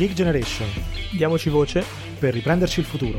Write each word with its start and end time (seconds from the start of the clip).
Geek 0.00 0.14
Generation. 0.14 0.66
Diamoci 1.14 1.50
voce 1.50 1.84
per 2.18 2.32
riprenderci 2.32 2.80
il 2.80 2.86
futuro. 2.86 3.18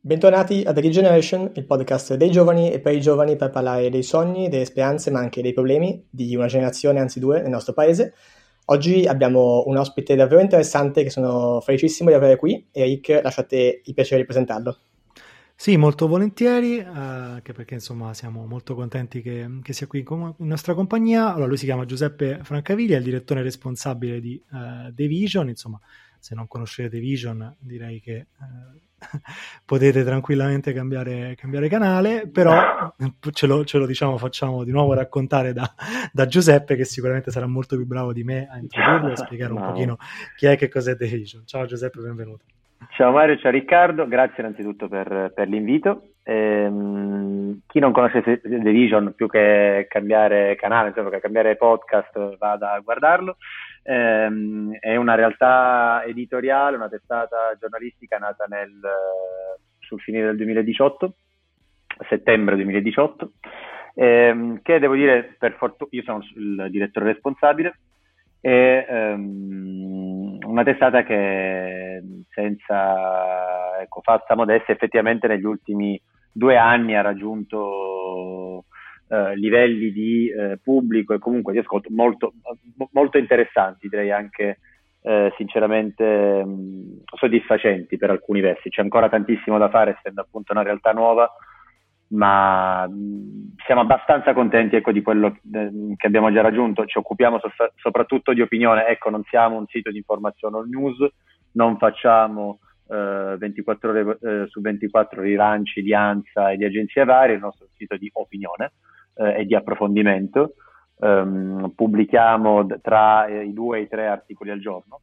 Bentornati 0.00 0.62
a 0.64 0.72
The 0.72 0.80
Geek 0.80 0.92
Generation, 0.92 1.50
il 1.56 1.66
podcast 1.66 2.14
dei 2.14 2.30
giovani 2.30 2.70
e 2.70 2.78
per 2.78 2.94
i 2.94 3.00
giovani 3.00 3.34
per 3.34 3.50
parlare 3.50 3.90
dei 3.90 4.04
sogni, 4.04 4.48
delle 4.48 4.64
speranze 4.64 5.10
ma 5.10 5.18
anche 5.18 5.42
dei 5.42 5.52
problemi 5.52 6.06
di 6.08 6.36
una 6.36 6.46
generazione, 6.46 7.00
anzi 7.00 7.18
due, 7.18 7.40
nel 7.40 7.50
nostro 7.50 7.72
paese. 7.72 8.14
Oggi 8.66 9.04
abbiamo 9.06 9.64
un 9.66 9.76
ospite 9.76 10.14
davvero 10.14 10.40
interessante 10.40 11.02
che 11.02 11.10
sono 11.10 11.60
felicissimo 11.60 12.10
di 12.10 12.14
avere 12.14 12.36
qui. 12.36 12.68
Eric, 12.70 13.18
lasciate 13.24 13.80
il 13.82 13.92
piacere 13.92 14.20
di 14.20 14.26
presentarlo. 14.26 14.78
Sì, 15.58 15.78
molto 15.78 16.06
volentieri, 16.06 16.76
eh, 16.76 16.84
anche 16.84 17.54
perché 17.54 17.74
insomma 17.74 18.12
siamo 18.12 18.44
molto 18.46 18.74
contenti 18.74 19.22
che, 19.22 19.48
che 19.62 19.72
sia 19.72 19.86
qui 19.86 20.04
in, 20.06 20.34
in, 20.36 20.46
nostra 20.46 20.74
compagnia. 20.74 21.32
Allora, 21.32 21.46
lui 21.46 21.56
si 21.56 21.64
chiama 21.64 21.86
Giuseppe 21.86 22.40
Francavigli, 22.42 22.92
è 22.92 22.96
il 22.98 23.02
direttore 23.02 23.42
responsabile 23.42 24.20
di 24.20 24.40
uh, 24.50 24.92
The 24.92 25.06
Vision. 25.06 25.48
Insomma, 25.48 25.80
se 26.18 26.34
non 26.34 26.46
conoscete 26.46 26.90
The 26.90 26.98
Vision, 26.98 27.56
direi 27.58 28.00
che 28.00 28.26
uh, 28.38 28.78
potete 29.64 30.04
tranquillamente 30.04 30.74
cambiare, 30.74 31.34
cambiare 31.36 31.68
canale, 31.70 32.28
però 32.28 32.94
ce 33.32 33.46
lo, 33.46 33.64
ce 33.64 33.78
lo, 33.78 33.86
diciamo, 33.86 34.18
facciamo 34.18 34.62
di 34.62 34.72
nuovo 34.72 34.92
raccontare 34.92 35.54
da, 35.54 35.74
da, 36.12 36.26
Giuseppe, 36.26 36.76
che 36.76 36.84
sicuramente 36.84 37.30
sarà 37.30 37.46
molto 37.46 37.76
più 37.76 37.86
bravo 37.86 38.12
di 38.12 38.24
me 38.24 38.46
a 38.46 38.58
introdurlo 38.58 39.08
e 39.08 39.12
a 39.12 39.16
spiegare 39.16 39.54
un 39.54 39.60
no. 39.60 39.72
pochino 39.72 39.96
chi 40.36 40.46
è 40.46 40.56
che 40.56 40.68
cos'è 40.68 40.96
The 40.96 41.06
Vision. 41.06 41.46
Ciao 41.46 41.64
Giuseppe, 41.64 42.00
benvenuto. 42.00 42.44
Ciao 42.96 43.12
Mario, 43.12 43.36
ciao 43.38 43.50
Riccardo, 43.50 44.06
grazie 44.06 44.42
innanzitutto 44.42 44.88
per, 44.88 45.32
per 45.34 45.48
l'invito. 45.48 46.08
Ehm, 46.22 47.60
chi 47.66 47.78
non 47.78 47.92
conosce 47.92 48.22
The 48.22 48.40
Vision, 48.70 49.14
più 49.14 49.28
che 49.28 49.86
cambiare 49.88 50.56
canale, 50.56 50.88
insomma, 50.88 51.10
che 51.10 51.20
cambiare 51.20 51.56
podcast, 51.56 52.36
vada 52.38 52.72
a 52.72 52.80
guardarlo 52.80 53.36
ehm, 53.86 54.76
è 54.80 54.96
una 54.96 55.14
realtà 55.14 56.02
editoriale, 56.04 56.76
una 56.76 56.88
testata 56.88 57.56
giornalistica 57.58 58.18
nata 58.18 58.44
nel, 58.48 58.80
sul 59.78 60.00
finire 60.00 60.26
del 60.26 60.36
2018, 60.36 61.14
settembre 62.08 62.56
2018, 62.56 63.32
ehm, 63.94 64.60
che 64.62 64.78
devo 64.78 64.94
dire, 64.94 65.36
per 65.38 65.52
fortuna, 65.52 65.88
io 65.92 66.02
sono 66.02 66.24
il 66.34 66.66
direttore 66.70 67.06
responsabile, 67.06 67.78
è 68.40 68.86
ehm, 68.88 70.15
una 70.44 70.62
testata 70.62 71.02
che 71.02 72.02
senza 72.30 73.80
ecco, 73.80 74.00
falsa 74.02 74.34
modestia 74.34 74.74
effettivamente 74.74 75.26
negli 75.26 75.44
ultimi 75.44 76.00
due 76.32 76.56
anni 76.56 76.94
ha 76.94 77.00
raggiunto 77.00 78.64
eh, 79.08 79.36
livelli 79.36 79.90
di 79.92 80.28
eh, 80.28 80.58
pubblico 80.62 81.14
e 81.14 81.18
comunque 81.18 81.52
di 81.52 81.58
ascolto 81.58 81.88
molto, 81.92 82.32
molto 82.92 83.18
interessanti, 83.18 83.88
direi 83.88 84.10
anche 84.10 84.58
eh, 85.02 85.32
sinceramente 85.36 86.44
mh, 86.44 87.02
soddisfacenti 87.16 87.96
per 87.96 88.10
alcuni 88.10 88.40
versi. 88.40 88.68
C'è 88.68 88.82
ancora 88.82 89.08
tantissimo 89.08 89.58
da 89.58 89.68
fare, 89.68 89.96
essendo 89.96 90.20
appunto 90.20 90.52
una 90.52 90.62
realtà 90.62 90.92
nuova, 90.92 91.30
ma 92.08 92.86
mh, 92.86 93.54
siamo 93.64 93.80
abbastanza 93.80 94.32
contenti 94.32 94.76
ecco, 94.76 94.92
di 94.92 95.02
quello 95.02 95.36
che 95.50 96.06
abbiamo 96.06 96.32
già 96.32 96.42
raggiunto. 96.42 96.84
Ci 96.84 96.98
occupiamo 96.98 97.38
so- 97.38 97.72
soprattutto 97.76 98.32
di 98.32 98.40
opinione, 98.40 98.86
ecco, 98.86 99.10
non 99.10 99.22
siamo 99.24 99.56
un 99.56 99.66
sito 99.66 99.90
di 99.90 99.98
informazione 99.98 100.56
o 100.56 100.62
news, 100.64 101.04
non 101.52 101.76
facciamo 101.78 102.60
24 102.88 103.94
eh, 103.94 104.00
ore 104.00 104.18
eh, 104.22 104.46
su 104.46 104.60
24 104.60 105.20
rilanci 105.20 105.82
di 105.82 105.92
ANSA 105.92 106.52
e 106.52 106.56
di 106.56 106.64
agenzie 106.64 107.04
varie, 107.04 107.34
il 107.34 107.40
nostro 107.40 107.66
sito 107.76 107.96
di 107.96 108.08
opinione 108.12 108.72
eh, 109.16 109.40
e 109.40 109.44
di 109.44 109.54
approfondimento. 109.54 110.54
Um, 110.98 111.72
pubblichiamo 111.74 112.66
tra 112.80 113.28
i 113.28 113.52
due 113.52 113.78
e 113.78 113.80
i 113.82 113.88
tre 113.88 114.06
articoli 114.06 114.48
al 114.50 114.60
giorno, 114.60 115.00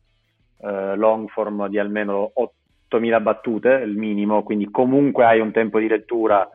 uh, 0.58 0.96
long 0.96 1.30
form 1.30 1.68
di 1.68 1.78
almeno 1.78 2.32
8.000 2.90 3.22
battute, 3.22 3.70
il 3.86 3.96
minimo, 3.96 4.42
quindi 4.42 4.72
comunque 4.72 5.24
hai 5.24 5.40
un 5.40 5.52
tempo 5.52 5.78
di 5.78 5.88
lettura 5.88 6.50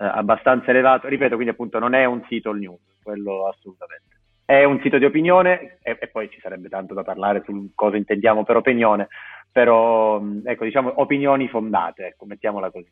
uh, 0.00 0.04
abbastanza 0.04 0.70
elevato. 0.70 1.08
Ripeto, 1.08 1.34
quindi 1.34 1.52
appunto 1.52 1.78
non 1.78 1.94
è 1.94 2.04
un 2.04 2.24
sito 2.28 2.52
news, 2.52 2.80
quello 3.02 3.46
assolutamente. 3.46 4.16
È 4.44 4.64
un 4.64 4.80
sito 4.82 4.98
di 4.98 5.04
opinione 5.04 5.78
e, 5.82 5.96
e 6.00 6.08
poi 6.08 6.28
ci 6.30 6.40
sarebbe 6.40 6.68
tanto 6.68 6.94
da 6.94 7.02
parlare 7.02 7.42
su 7.44 7.70
cosa 7.74 7.96
intendiamo 7.96 8.42
per 8.42 8.56
opinione, 8.56 9.08
però 9.52 10.20
ecco, 10.44 10.64
diciamo 10.64 10.92
opinioni 10.96 11.48
fondate, 11.48 12.06
ecco, 12.06 12.24
mettiamola 12.24 12.70
così. 12.70 12.90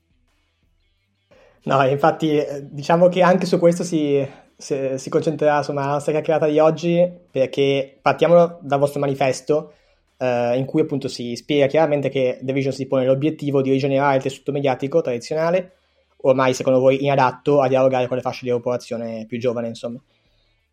No, 1.64 1.84
infatti 1.84 2.40
diciamo 2.62 3.08
che 3.08 3.22
anche 3.22 3.44
su 3.44 3.58
questo 3.58 3.82
si, 3.82 4.24
si, 4.56 4.96
si 4.96 5.10
concentrerà 5.10 5.58
insomma, 5.58 5.86
la 5.86 5.92
nostra 5.92 6.12
chiacchierata 6.12 6.46
di 6.46 6.60
oggi 6.60 7.06
perché 7.30 7.98
partiamo 8.00 8.58
dal 8.60 8.78
vostro 8.78 9.00
manifesto 9.00 9.72
eh, 10.18 10.56
in 10.56 10.64
cui 10.64 10.82
appunto 10.82 11.08
si 11.08 11.34
spiega 11.36 11.66
chiaramente 11.66 12.08
che 12.08 12.38
The 12.40 12.52
Vision 12.52 12.72
si 12.72 12.86
pone 12.86 13.04
l'obiettivo 13.04 13.62
di 13.62 13.70
rigenerare 13.70 14.16
il 14.16 14.22
tessuto 14.22 14.52
mediatico 14.52 15.00
tradizionale, 15.00 15.77
ormai 16.22 16.54
secondo 16.54 16.80
voi 16.80 17.02
inadatto 17.02 17.60
a 17.60 17.68
dialogare 17.68 18.06
con 18.06 18.16
le 18.16 18.22
fasce 18.22 18.44
di 18.44 18.50
popolazione 18.50 19.26
più 19.26 19.38
giovane, 19.38 19.68
insomma. 19.68 20.00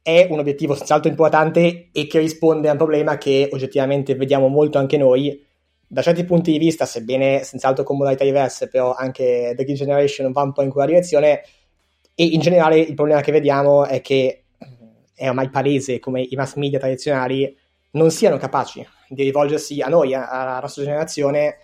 È 0.02 0.28
un 0.30 0.40
obiettivo 0.40 0.76
senz'altro 0.76 1.10
importante 1.10 1.90
e 1.92 2.08
che 2.08 2.20
risponde 2.20 2.68
a 2.70 2.72
un 2.72 2.78
problema 2.78 3.18
che 3.18 3.50
oggettivamente 3.52 4.16
vediamo 4.16 4.48
molto 4.48 4.78
anche 4.78 4.98
noi, 4.98 5.44
da 5.88 6.02
certi 6.02 6.24
punti 6.26 6.52
di 6.52 6.58
vista, 6.58 6.86
sebbene 6.86 7.44
senz'altro 7.44 7.84
con 7.84 7.98
modalità 7.98 8.24
diverse, 8.24 8.68
però 8.68 8.94
anche 8.94 9.54
The 9.56 9.64
Geek 9.64 9.78
Generation 9.78 10.32
va 10.32 10.42
un 10.42 10.54
po' 10.54 10.62
in 10.62 10.70
quella 10.70 10.88
direzione 10.88 11.42
e 12.14 12.24
in 12.24 12.40
generale 12.40 12.80
il 12.80 12.94
problema 12.94 13.22
che 13.22 13.32
vediamo 13.32 13.86
è 13.86 14.02
che 14.02 14.44
è 15.14 15.28
ormai 15.28 15.50
palese 15.50 16.00
come 16.00 16.22
i 16.22 16.36
mass 16.36 16.56
media 16.56 16.80
tradizionali 16.80 17.56
non 17.92 18.12
siano 18.12 18.38
capaci 18.38 18.86
di 19.08 19.24
rivolgersi 19.24 19.82
a 19.82 19.88
noi, 19.88 20.14
alla 20.14 20.60
nostra 20.60 20.84
generazione 20.84 21.58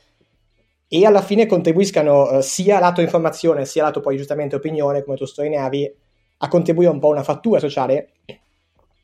e 0.94 1.06
alla 1.06 1.22
fine 1.22 1.46
contribuiscano 1.46 2.24
uh, 2.24 2.42
sia 2.42 2.78
lato 2.78 3.00
informazione 3.00 3.64
sia 3.64 3.84
lato 3.84 4.02
poi 4.02 4.18
giustamente 4.18 4.58
opinione, 4.58 5.06
come 5.06 5.16
tu 5.16 5.24
sottolineavi, 5.24 5.96
a 6.40 6.48
contribuire 6.50 6.92
un 6.92 7.00
po' 7.00 7.08
a 7.08 7.12
una 7.12 7.24
fattura 7.24 7.60
sociale 7.60 8.10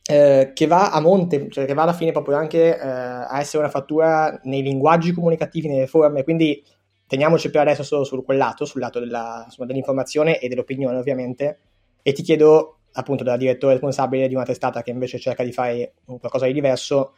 eh, 0.05 0.51
che 0.53 0.67
va 0.67 0.91
a 0.91 0.99
monte, 0.99 1.49
cioè 1.49 1.63
che 1.65 1.73
va 1.73 1.83
alla 1.83 1.93
fine 1.93 2.11
proprio 2.11 2.35
anche 2.35 2.77
eh, 2.77 2.85
a 2.85 3.39
essere 3.39 3.59
una 3.59 3.71
fattura 3.71 4.37
nei 4.43 4.61
linguaggi 4.63 5.13
comunicativi, 5.13 5.69
nelle 5.69 5.87
forme, 5.87 6.25
quindi 6.25 6.61
teniamoci 7.07 7.49
per 7.49 7.61
adesso 7.61 7.83
solo 7.83 8.03
su 8.03 8.21
quel 8.21 8.37
lato, 8.37 8.65
sul 8.65 8.81
lato 8.81 8.99
della, 8.99 9.43
insomma, 9.45 9.65
dell'informazione 9.65 10.39
e 10.39 10.49
dell'opinione 10.49 10.97
ovviamente, 10.97 11.59
e 12.01 12.11
ti 12.11 12.21
chiedo 12.21 12.79
appunto 12.91 13.23
da 13.23 13.37
direttore 13.37 13.73
responsabile 13.73 14.27
di 14.27 14.35
una 14.35 14.43
testata 14.43 14.83
che 14.83 14.91
invece 14.91 15.19
cerca 15.19 15.43
di 15.43 15.53
fare 15.53 15.93
qualcosa 16.03 16.47
di 16.47 16.53
diverso, 16.53 17.13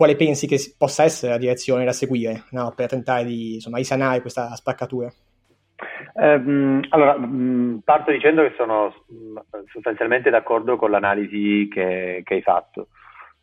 quale 0.00 0.16
pensi 0.16 0.46
che 0.46 0.56
possa 0.78 1.04
essere 1.04 1.32
la 1.32 1.38
direzione 1.38 1.84
da 1.84 1.92
seguire 1.92 2.44
no? 2.52 2.72
per 2.74 2.88
tentare 2.88 3.22
di 3.26 3.56
insomma, 3.56 3.76
risanare 3.76 4.22
questa 4.22 4.54
spaccatura? 4.54 5.12
Um, 6.14 6.80
allora, 6.88 7.16
um, 7.16 7.82
parto 7.84 8.10
dicendo 8.10 8.40
che 8.40 8.54
sono 8.56 8.94
mm, 9.12 9.36
sostanzialmente 9.70 10.30
d'accordo 10.30 10.76
con 10.76 10.90
l'analisi 10.90 11.68
che, 11.70 12.22
che 12.24 12.34
hai 12.34 12.40
fatto. 12.40 12.88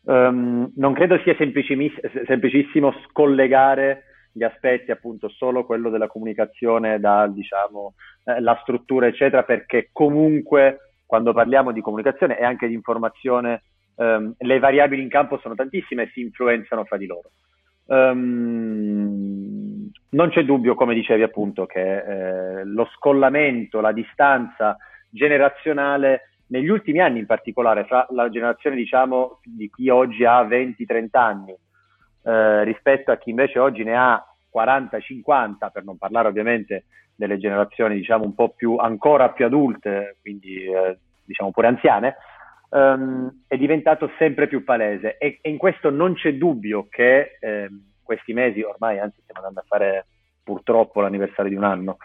Um, 0.02 0.72
non 0.74 0.94
credo 0.94 1.20
sia 1.20 1.36
semplicissimo 1.36 2.92
scollegare 3.06 4.02
gli 4.32 4.42
aspetti, 4.42 4.90
appunto, 4.90 5.28
solo 5.28 5.64
quello 5.64 5.90
della 5.90 6.08
comunicazione 6.08 6.98
da, 6.98 7.28
diciamo, 7.28 7.94
eh, 8.24 8.40
la 8.40 8.58
struttura, 8.62 9.06
eccetera, 9.06 9.44
perché 9.44 9.90
comunque 9.92 10.94
quando 11.06 11.32
parliamo 11.32 11.70
di 11.70 11.80
comunicazione 11.80 12.36
e 12.36 12.44
anche 12.44 12.66
di 12.66 12.74
informazione, 12.74 13.62
le 14.00 14.58
variabili 14.58 15.02
in 15.02 15.08
campo 15.08 15.38
sono 15.38 15.54
tantissime 15.54 16.04
e 16.04 16.10
si 16.12 16.20
influenzano 16.20 16.84
fra 16.84 16.96
di 16.96 17.06
loro. 17.06 17.30
Um, 17.86 19.90
non 20.10 20.30
c'è 20.30 20.44
dubbio, 20.44 20.74
come 20.74 20.94
dicevi 20.94 21.22
appunto, 21.22 21.66
che 21.66 22.60
eh, 22.60 22.64
lo 22.64 22.88
scollamento, 22.94 23.80
la 23.80 23.92
distanza 23.92 24.76
generazionale 25.10 26.28
negli 26.48 26.68
ultimi 26.68 27.00
anni 27.00 27.18
in 27.18 27.26
particolare 27.26 27.84
fra 27.84 28.06
la 28.10 28.28
generazione 28.30 28.76
diciamo 28.76 29.40
di 29.44 29.70
chi 29.70 29.88
oggi 29.88 30.24
ha 30.24 30.42
20-30 30.42 31.08
anni 31.12 31.54
eh, 32.22 32.64
rispetto 32.64 33.10
a 33.10 33.16
chi 33.16 33.30
invece 33.30 33.58
oggi 33.58 33.84
ne 33.84 33.96
ha 33.96 34.22
40-50 34.54 35.70
per 35.72 35.84
non 35.84 35.98
parlare 35.98 36.28
ovviamente 36.28 36.84
delle 37.14 37.38
generazioni 37.38 37.96
diciamo 37.96 38.24
un 38.24 38.34
po' 38.34 38.50
più 38.50 38.76
ancora 38.76 39.30
più 39.30 39.44
adulte 39.44 40.16
quindi 40.20 40.64
eh, 40.64 40.98
diciamo 41.24 41.50
pure 41.50 41.66
anziane 41.66 42.16
um, 42.70 43.44
è 43.46 43.56
diventato 43.56 44.10
sempre 44.18 44.46
più 44.46 44.64
palese. 44.64 45.16
E, 45.18 45.38
e, 45.40 45.50
in 45.50 45.58
questo 45.58 45.90
non 45.90 46.14
c'è 46.14 46.34
dubbio 46.34 46.86
che 46.88 47.36
eh, 47.40 47.68
questi 48.02 48.32
mesi, 48.32 48.62
ormai 48.62 48.98
anzi 48.98 49.20
stiamo 49.22 49.40
andando 49.40 49.60
a 49.60 49.66
fare 49.66 50.06
purtroppo 50.42 51.00
l'anniversario 51.00 51.50
di 51.50 51.56
un 51.56 51.64
anno, 51.64 51.98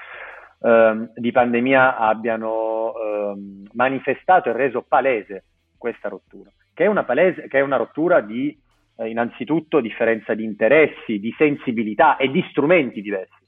ehm, 0.61 1.13
di 1.15 1.31
pandemia 1.31 1.97
abbiano 1.97 2.93
ehm, 2.93 3.69
manifestato 3.71 4.49
e 4.49 4.53
reso 4.53 4.81
palese 4.81 5.45
questa 5.77 6.09
rottura, 6.09 6.51
che 6.73 6.83
è 6.83 6.87
una, 6.87 7.05
palese, 7.05 7.47
che 7.47 7.59
è 7.59 7.61
una 7.61 7.77
rottura 7.77 8.19
di 8.19 8.57
eh, 8.97 9.09
innanzitutto 9.09 9.79
differenza 9.79 10.33
di 10.33 10.43
interessi, 10.43 11.19
di 11.19 11.33
sensibilità 11.37 12.17
e 12.17 12.29
di 12.29 12.45
strumenti 12.49 13.01
diversi 13.01 13.42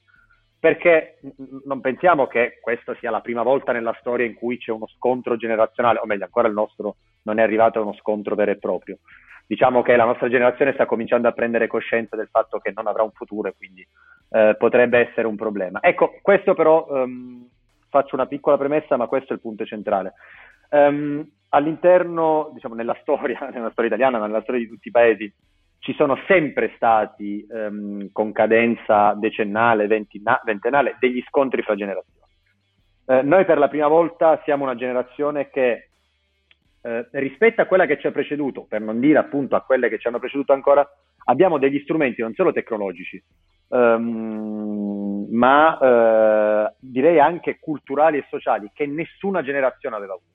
perché 0.66 1.18
non 1.64 1.80
pensiamo 1.80 2.26
che 2.26 2.58
questa 2.60 2.92
sia 2.98 3.12
la 3.12 3.20
prima 3.20 3.44
volta 3.44 3.70
nella 3.70 3.96
storia 4.00 4.26
in 4.26 4.34
cui 4.34 4.58
c'è 4.58 4.72
uno 4.72 4.88
scontro 4.88 5.36
generazionale, 5.36 6.00
o 6.02 6.06
meglio 6.06 6.24
ancora 6.24 6.48
il 6.48 6.54
nostro 6.54 6.96
non 7.22 7.38
è 7.38 7.42
arrivato 7.42 7.78
a 7.78 7.82
uno 7.82 7.94
scontro 7.94 8.34
vero 8.34 8.50
e 8.50 8.58
proprio. 8.58 8.98
Diciamo 9.46 9.82
che 9.82 9.94
la 9.94 10.06
nostra 10.06 10.28
generazione 10.28 10.72
sta 10.72 10.84
cominciando 10.84 11.28
a 11.28 11.32
prendere 11.32 11.68
coscienza 11.68 12.16
del 12.16 12.26
fatto 12.32 12.58
che 12.58 12.72
non 12.74 12.88
avrà 12.88 13.04
un 13.04 13.12
futuro 13.12 13.48
e 13.48 13.54
quindi 13.56 13.86
eh, 14.30 14.56
potrebbe 14.58 15.08
essere 15.08 15.28
un 15.28 15.36
problema. 15.36 15.78
Ecco, 15.80 16.18
questo 16.20 16.54
però 16.54 16.84
um, 16.88 17.48
faccio 17.88 18.16
una 18.16 18.26
piccola 18.26 18.58
premessa, 18.58 18.96
ma 18.96 19.06
questo 19.06 19.34
è 19.34 19.36
il 19.36 19.42
punto 19.42 19.64
centrale. 19.64 20.14
Um, 20.70 21.24
all'interno, 21.50 22.50
diciamo, 22.54 22.74
nella 22.74 22.98
storia, 23.02 23.38
nella 23.54 23.70
storia 23.70 23.90
italiana, 23.90 24.18
ma 24.18 24.26
nella 24.26 24.42
storia 24.42 24.62
di 24.62 24.68
tutti 24.68 24.88
i 24.88 24.90
paesi, 24.90 25.32
ci 25.78 25.94
sono 25.94 26.18
sempre 26.26 26.72
stati, 26.76 27.46
um, 27.48 28.10
con 28.12 28.32
cadenza 28.32 29.14
decennale, 29.14 29.86
ventennale, 29.86 30.96
degli 30.98 31.22
scontri 31.28 31.62
fra 31.62 31.74
generazioni. 31.74 32.24
Eh, 33.08 33.22
noi 33.22 33.44
per 33.44 33.58
la 33.58 33.68
prima 33.68 33.86
volta 33.86 34.40
siamo 34.44 34.64
una 34.64 34.74
generazione 34.74 35.48
che 35.48 35.90
eh, 36.82 37.08
rispetto 37.12 37.60
a 37.62 37.66
quella 37.66 37.86
che 37.86 37.98
ci 37.98 38.06
ha 38.06 38.12
preceduto, 38.12 38.64
per 38.68 38.80
non 38.80 38.98
dire 39.00 39.18
appunto 39.18 39.54
a 39.54 39.62
quelle 39.62 39.88
che 39.88 39.98
ci 39.98 40.08
hanno 40.08 40.18
preceduto 40.18 40.52
ancora, 40.52 40.88
abbiamo 41.24 41.58
degli 41.58 41.80
strumenti 41.80 42.22
non 42.22 42.34
solo 42.34 42.52
tecnologici, 42.52 43.22
um, 43.68 45.26
ma 45.30 45.78
eh, 45.78 46.74
direi 46.78 47.20
anche 47.20 47.58
culturali 47.58 48.18
e 48.18 48.26
sociali 48.28 48.70
che 48.72 48.86
nessuna 48.86 49.42
generazione 49.42 49.96
aveva 49.96 50.14
avuto. 50.14 50.34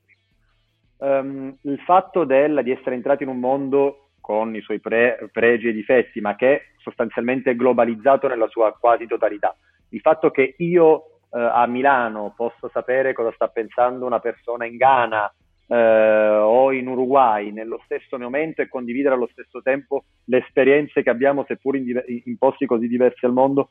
Um, 0.97 1.57
il 1.63 1.79
fatto 1.79 2.25
del, 2.25 2.61
di 2.63 2.71
essere 2.71 2.95
entrati 2.95 3.23
in 3.23 3.29
un 3.29 3.39
mondo 3.39 4.10
con 4.21 4.55
i 4.55 4.61
suoi 4.61 4.79
pre, 4.79 5.29
pregi 5.31 5.67
e 5.67 5.73
difetti, 5.73 6.21
ma 6.21 6.35
che 6.35 6.55
è 6.55 6.61
sostanzialmente 6.77 7.55
globalizzato 7.55 8.27
nella 8.27 8.47
sua 8.47 8.71
quasi 8.79 9.07
totalità. 9.07 9.55
Il 9.89 9.99
fatto 9.99 10.31
che 10.31 10.55
io 10.59 11.19
eh, 11.31 11.39
a 11.39 11.65
Milano 11.65 12.33
posso 12.35 12.69
sapere 12.71 13.13
cosa 13.13 13.31
sta 13.33 13.47
pensando 13.47 14.05
una 14.05 14.19
persona 14.19 14.65
in 14.65 14.77
Ghana 14.77 15.33
eh, 15.67 15.75
o 15.75 16.71
in 16.71 16.87
Uruguay 16.87 17.51
nello 17.51 17.81
stesso 17.83 18.17
momento 18.17 18.61
e 18.61 18.69
condividere 18.69 19.15
allo 19.15 19.29
stesso 19.31 19.61
tempo 19.61 20.05
le 20.25 20.37
esperienze 20.37 21.03
che 21.03 21.09
abbiamo, 21.09 21.43
seppur 21.45 21.75
in, 21.75 22.01
in 22.25 22.37
posti 22.37 22.65
così 22.65 22.87
diversi 22.87 23.25
al 23.25 23.33
mondo, 23.33 23.69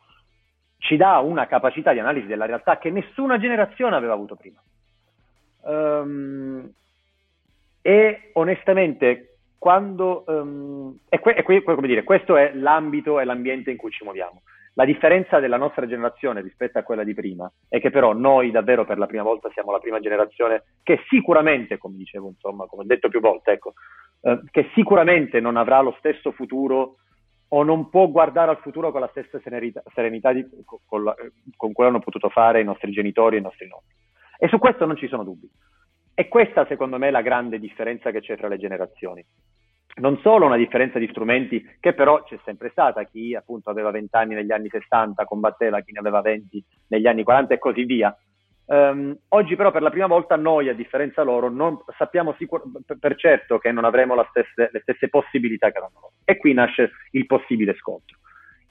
ci 0.78 0.96
dà 0.96 1.18
una 1.18 1.46
capacità 1.46 1.92
di 1.92 1.98
analisi 1.98 2.26
della 2.26 2.46
realtà 2.46 2.78
che 2.78 2.90
nessuna 2.90 3.38
generazione 3.38 3.96
aveva 3.96 4.14
avuto 4.14 4.34
prima. 4.34 4.60
Um, 5.62 6.72
e 7.82 8.30
onestamente 8.32 9.29
quando 9.60 10.24
um, 10.26 10.98
e 11.10 11.20
que, 11.20 11.34
e 11.34 11.42
que, 11.42 11.62
come 11.62 11.86
dire, 11.86 12.02
questo 12.02 12.38
è 12.38 12.52
l'ambito 12.54 13.20
e 13.20 13.24
l'ambiente 13.24 13.70
in 13.70 13.76
cui 13.76 13.90
ci 13.90 14.04
muoviamo. 14.04 14.40
La 14.72 14.86
differenza 14.86 15.38
della 15.38 15.58
nostra 15.58 15.86
generazione 15.86 16.40
rispetto 16.40 16.78
a 16.78 16.82
quella 16.82 17.04
di 17.04 17.12
prima 17.12 17.50
è 17.68 17.78
che 17.78 17.90
però 17.90 18.14
noi 18.14 18.50
davvero 18.50 18.86
per 18.86 18.96
la 18.96 19.04
prima 19.04 19.22
volta 19.22 19.50
siamo 19.52 19.70
la 19.70 19.78
prima 19.78 20.00
generazione 20.00 20.62
che 20.82 21.00
sicuramente, 21.10 21.76
come 21.76 21.98
dicevo, 21.98 22.28
insomma, 22.28 22.64
come 22.64 22.84
ho 22.84 22.86
detto 22.86 23.08
più 23.08 23.20
volte, 23.20 23.52
ecco, 23.52 23.74
eh, 24.22 24.40
che 24.50 24.70
sicuramente 24.72 25.40
non 25.40 25.58
avrà 25.58 25.82
lo 25.82 25.94
stesso 25.98 26.32
futuro 26.32 26.96
o 27.48 27.62
non 27.62 27.90
può 27.90 28.08
guardare 28.08 28.52
al 28.52 28.60
futuro 28.60 28.90
con 28.90 29.02
la 29.02 29.08
stessa 29.08 29.38
serenità, 29.40 29.82
serenità 29.92 30.32
di, 30.32 30.42
con, 30.86 31.04
la, 31.04 31.14
con 31.54 31.72
cui 31.72 31.84
hanno 31.84 31.98
potuto 31.98 32.30
fare 32.30 32.62
i 32.62 32.64
nostri 32.64 32.92
genitori 32.92 33.36
e 33.36 33.40
i 33.40 33.42
nostri 33.42 33.68
nonni. 33.68 33.92
E 34.38 34.48
su 34.48 34.58
questo 34.58 34.86
non 34.86 34.96
ci 34.96 35.06
sono 35.06 35.22
dubbi. 35.22 35.50
E 36.20 36.28
questa 36.28 36.66
secondo 36.66 36.98
me 36.98 37.08
è 37.08 37.10
la 37.10 37.22
grande 37.22 37.58
differenza 37.58 38.10
che 38.10 38.20
c'è 38.20 38.36
tra 38.36 38.46
le 38.46 38.58
generazioni. 38.58 39.24
Non 40.02 40.18
solo 40.18 40.44
una 40.44 40.58
differenza 40.58 40.98
di 40.98 41.08
strumenti, 41.08 41.64
che 41.80 41.94
però 41.94 42.24
c'è 42.24 42.38
sempre 42.44 42.68
stata, 42.68 43.04
chi 43.04 43.34
appunto 43.34 43.70
aveva 43.70 43.90
20 43.90 44.14
anni 44.16 44.34
negli 44.34 44.52
anni 44.52 44.68
60 44.68 45.24
combatteva 45.24 45.80
chi 45.80 45.92
ne 45.92 46.00
aveva 46.00 46.20
20 46.20 46.62
negli 46.88 47.06
anni 47.06 47.22
40 47.22 47.54
e 47.54 47.58
così 47.58 47.84
via. 47.84 48.14
Um, 48.66 49.16
oggi 49.28 49.56
però 49.56 49.70
per 49.70 49.80
la 49.80 49.88
prima 49.88 50.08
volta 50.08 50.36
noi, 50.36 50.68
a 50.68 50.74
differenza 50.74 51.22
loro, 51.22 51.48
non 51.48 51.78
sappiamo 51.96 52.34
sicur- 52.36 52.68
per 52.98 53.16
certo 53.16 53.56
che 53.56 53.72
non 53.72 53.86
avremo 53.86 54.14
stesse, 54.28 54.68
le 54.70 54.80
stesse 54.80 55.08
possibilità 55.08 55.70
che 55.70 55.78
hanno 55.78 55.90
loro. 55.94 56.12
E 56.26 56.36
qui 56.36 56.52
nasce 56.52 56.90
il 57.12 57.24
possibile 57.24 57.74
scontro. 57.76 58.18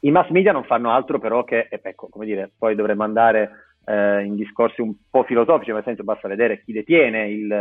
I 0.02 0.12
mass 0.12 0.30
media 0.30 0.52
non 0.52 0.66
fanno 0.66 0.92
altro 0.92 1.18
però 1.18 1.44
che, 1.44 1.68
ecco, 1.68 2.10
come 2.10 2.28
dire, 2.28 2.52
poi 2.56 2.76
dovremmo 2.76 3.04
andare 3.04 3.69
eh, 3.90 4.24
in 4.24 4.36
discorsi 4.36 4.82
un 4.82 4.94
po' 5.10 5.24
filosofici, 5.24 5.72
nel 5.72 5.84
senso 5.84 6.04
basta 6.04 6.28
vedere 6.28 6.62
chi 6.64 6.72
detiene 6.72 7.28
il, 7.28 7.52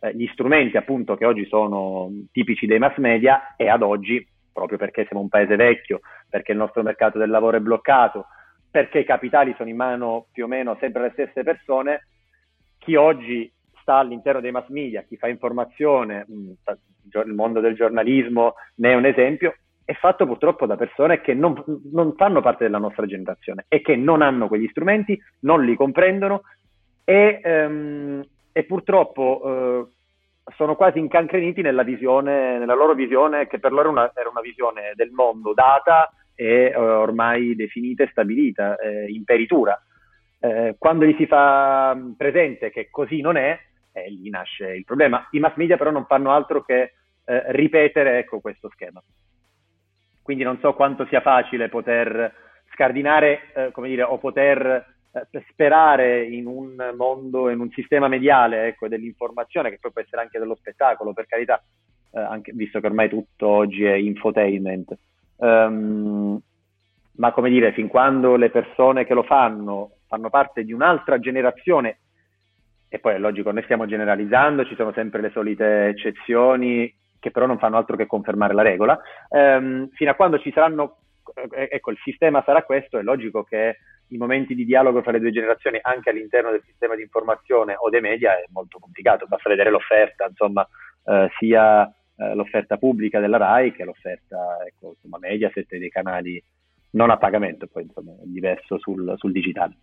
eh, 0.00 0.14
gli 0.14 0.26
strumenti 0.32 0.78
appunto 0.78 1.14
che 1.14 1.26
oggi 1.26 1.44
sono 1.44 2.10
tipici 2.32 2.64
dei 2.64 2.78
mass 2.78 2.96
media 2.96 3.54
e 3.54 3.68
ad 3.68 3.82
oggi, 3.82 4.26
proprio 4.50 4.78
perché 4.78 5.04
siamo 5.04 5.22
un 5.22 5.28
paese 5.28 5.56
vecchio, 5.56 6.00
perché 6.28 6.52
il 6.52 6.58
nostro 6.58 6.82
mercato 6.82 7.18
del 7.18 7.28
lavoro 7.28 7.58
è 7.58 7.60
bloccato, 7.60 8.26
perché 8.70 9.00
i 9.00 9.04
capitali 9.04 9.54
sono 9.58 9.68
in 9.68 9.76
mano 9.76 10.26
più 10.32 10.44
o 10.44 10.48
meno 10.48 10.74
sempre 10.80 11.02
le 11.02 11.10
stesse 11.12 11.42
persone, 11.42 12.06
chi 12.78 12.94
oggi 12.94 13.52
sta 13.82 13.96
all'interno 13.96 14.40
dei 14.40 14.52
mass 14.52 14.68
media, 14.68 15.02
chi 15.02 15.18
fa 15.18 15.28
informazione, 15.28 16.24
mm, 16.30 16.50
il 17.26 17.34
mondo 17.34 17.60
del 17.60 17.74
giornalismo 17.74 18.54
ne 18.76 18.92
è 18.92 18.94
un 18.94 19.04
esempio, 19.04 19.54
è 19.84 19.92
fatto 19.94 20.26
purtroppo 20.26 20.66
da 20.66 20.76
persone 20.76 21.20
che 21.20 21.34
non, 21.34 21.62
non, 21.92 22.14
fanno 22.16 22.40
parte 22.40 22.64
della 22.64 22.78
nostra 22.78 23.06
generazione 23.06 23.66
e 23.68 23.82
che 23.82 23.96
non 23.96 24.22
hanno 24.22 24.48
quegli 24.48 24.68
strumenti, 24.68 25.20
non 25.40 25.62
li 25.62 25.76
comprendono 25.76 26.42
e, 27.04 27.40
um, 27.44 28.24
e 28.50 28.64
purtroppo 28.64 29.46
uh, 29.46 30.52
sono 30.54 30.74
quasi 30.74 30.98
incancreniti 30.98 31.60
nella, 31.60 31.82
visione, 31.82 32.58
nella 32.58 32.74
loro 32.74 32.94
visione, 32.94 33.46
che 33.46 33.58
per 33.58 33.72
loro 33.72 33.90
una, 33.90 34.10
era 34.14 34.30
una 34.30 34.40
visione 34.40 34.92
del 34.94 35.10
mondo 35.10 35.52
data 35.52 36.10
e 36.34 36.72
uh, 36.74 36.80
ormai 36.80 37.54
definita 37.54 38.04
e 38.04 38.08
stabilita, 38.10 38.76
eh, 38.76 39.06
in 39.08 39.24
peritura. 39.24 39.80
Eh, 40.40 40.76
quando 40.78 41.04
gli 41.04 41.14
si 41.16 41.26
fa 41.26 41.96
presente 42.16 42.70
che 42.70 42.88
così 42.90 43.20
non 43.20 43.36
è, 43.36 43.58
eh, 43.92 44.10
lì 44.10 44.28
nasce 44.30 44.74
il 44.74 44.84
problema. 44.84 45.26
I 45.30 45.38
mass 45.40 45.54
media 45.56 45.76
però 45.76 45.90
non 45.90 46.04
fanno 46.06 46.32
altro 46.32 46.62
che 46.62 46.92
eh, 47.24 47.42
ripetere 47.52 48.18
ecco, 48.18 48.40
questo 48.40 48.68
schema 48.70 49.02
quindi 50.24 50.42
non 50.42 50.58
so 50.58 50.72
quanto 50.72 51.04
sia 51.06 51.20
facile 51.20 51.68
poter 51.68 52.32
scardinare, 52.72 53.52
eh, 53.54 53.70
come 53.72 53.88
dire, 53.88 54.02
o 54.04 54.16
poter 54.16 54.86
eh, 55.12 55.44
sperare 55.50 56.24
in 56.24 56.46
un 56.46 56.94
mondo, 56.96 57.50
in 57.50 57.60
un 57.60 57.68
sistema 57.70 58.08
mediale 58.08 58.68
ecco, 58.68 58.88
dell'informazione, 58.88 59.68
che 59.68 59.78
poi 59.78 59.92
può 59.92 60.00
essere 60.00 60.22
anche 60.22 60.38
dello 60.38 60.54
spettacolo, 60.54 61.12
per 61.12 61.26
carità, 61.26 61.62
eh, 62.12 62.20
anche, 62.20 62.52
visto 62.54 62.80
che 62.80 62.86
ormai 62.86 63.10
tutto 63.10 63.46
oggi 63.46 63.84
è 63.84 63.92
infotainment. 63.92 64.96
Um, 65.36 66.40
ma 67.16 67.32
come 67.32 67.50
dire, 67.50 67.72
fin 67.72 67.88
quando 67.88 68.36
le 68.36 68.48
persone 68.48 69.04
che 69.04 69.12
lo 69.12 69.24
fanno 69.24 69.90
fanno 70.06 70.30
parte 70.30 70.64
di 70.64 70.72
un'altra 70.72 71.18
generazione, 71.18 71.98
e 72.88 72.98
poi 72.98 73.14
è 73.14 73.18
logico, 73.18 73.50
noi 73.50 73.64
stiamo 73.64 73.84
generalizzando, 73.84 74.64
ci 74.64 74.74
sono 74.74 74.92
sempre 74.92 75.20
le 75.20 75.30
solite 75.30 75.88
eccezioni, 75.88 76.92
che 77.24 77.30
però 77.30 77.46
non 77.46 77.58
fanno 77.58 77.78
altro 77.78 77.96
che 77.96 78.06
confermare 78.06 78.52
la 78.52 78.60
regola, 78.60 79.00
ehm, 79.30 79.88
fino 79.94 80.10
a 80.10 80.14
quando 80.14 80.38
ci 80.38 80.52
saranno, 80.52 80.98
eh, 81.56 81.68
ecco, 81.72 81.90
il 81.90 81.98
sistema 82.04 82.42
sarà 82.44 82.64
questo, 82.64 82.98
è 82.98 83.02
logico 83.02 83.44
che 83.44 83.78
i 84.08 84.18
momenti 84.18 84.54
di 84.54 84.66
dialogo 84.66 85.00
tra 85.00 85.10
le 85.10 85.20
due 85.20 85.32
generazioni 85.32 85.78
anche 85.80 86.10
all'interno 86.10 86.50
del 86.50 86.62
sistema 86.66 86.94
di 86.94 87.00
informazione 87.00 87.76
o 87.78 87.88
dei 87.88 88.02
media 88.02 88.34
è 88.34 88.44
molto 88.52 88.78
complicato, 88.78 89.24
basta 89.24 89.48
vedere 89.48 89.70
l'offerta, 89.70 90.26
insomma, 90.28 90.68
eh, 91.06 91.30
sia 91.38 91.86
eh, 91.86 92.34
l'offerta 92.34 92.76
pubblica 92.76 93.20
della 93.20 93.38
RAI 93.38 93.72
che 93.72 93.84
l'offerta, 93.84 94.58
ecco, 94.66 94.90
insomma, 94.90 95.16
Mediaset 95.18 95.72
e 95.72 95.78
dei 95.78 95.88
canali 95.88 96.42
non 96.90 97.08
a 97.08 97.16
pagamento, 97.16 97.66
poi 97.68 97.84
insomma, 97.84 98.12
è 98.12 98.26
diverso 98.26 98.78
sul, 98.78 99.14
sul 99.16 99.32
digitale. 99.32 99.74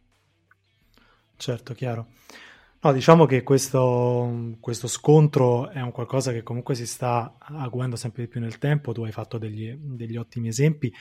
Certo, 1.38 1.74
chiaro. 1.74 2.06
No, 2.84 2.92
diciamo 2.92 3.28
che 3.28 3.44
questo, 3.44 4.56
questo, 4.60 4.88
scontro 4.88 5.70
è 5.70 5.80
un 5.82 5.92
qualcosa 5.92 6.32
che 6.32 6.42
comunque 6.42 6.74
si 6.74 6.88
sta 6.88 7.36
acuendo 7.38 7.96
sempre 7.96 8.24
di 8.24 8.28
più 8.28 8.40
nel 8.40 8.58
tempo, 8.58 8.92
tu 8.92 9.04
hai 9.04 9.12
fatto 9.12 9.38
degli, 9.38 9.72
degli 9.78 10.18
ottimi 10.18 10.48
esempi. 10.48 10.92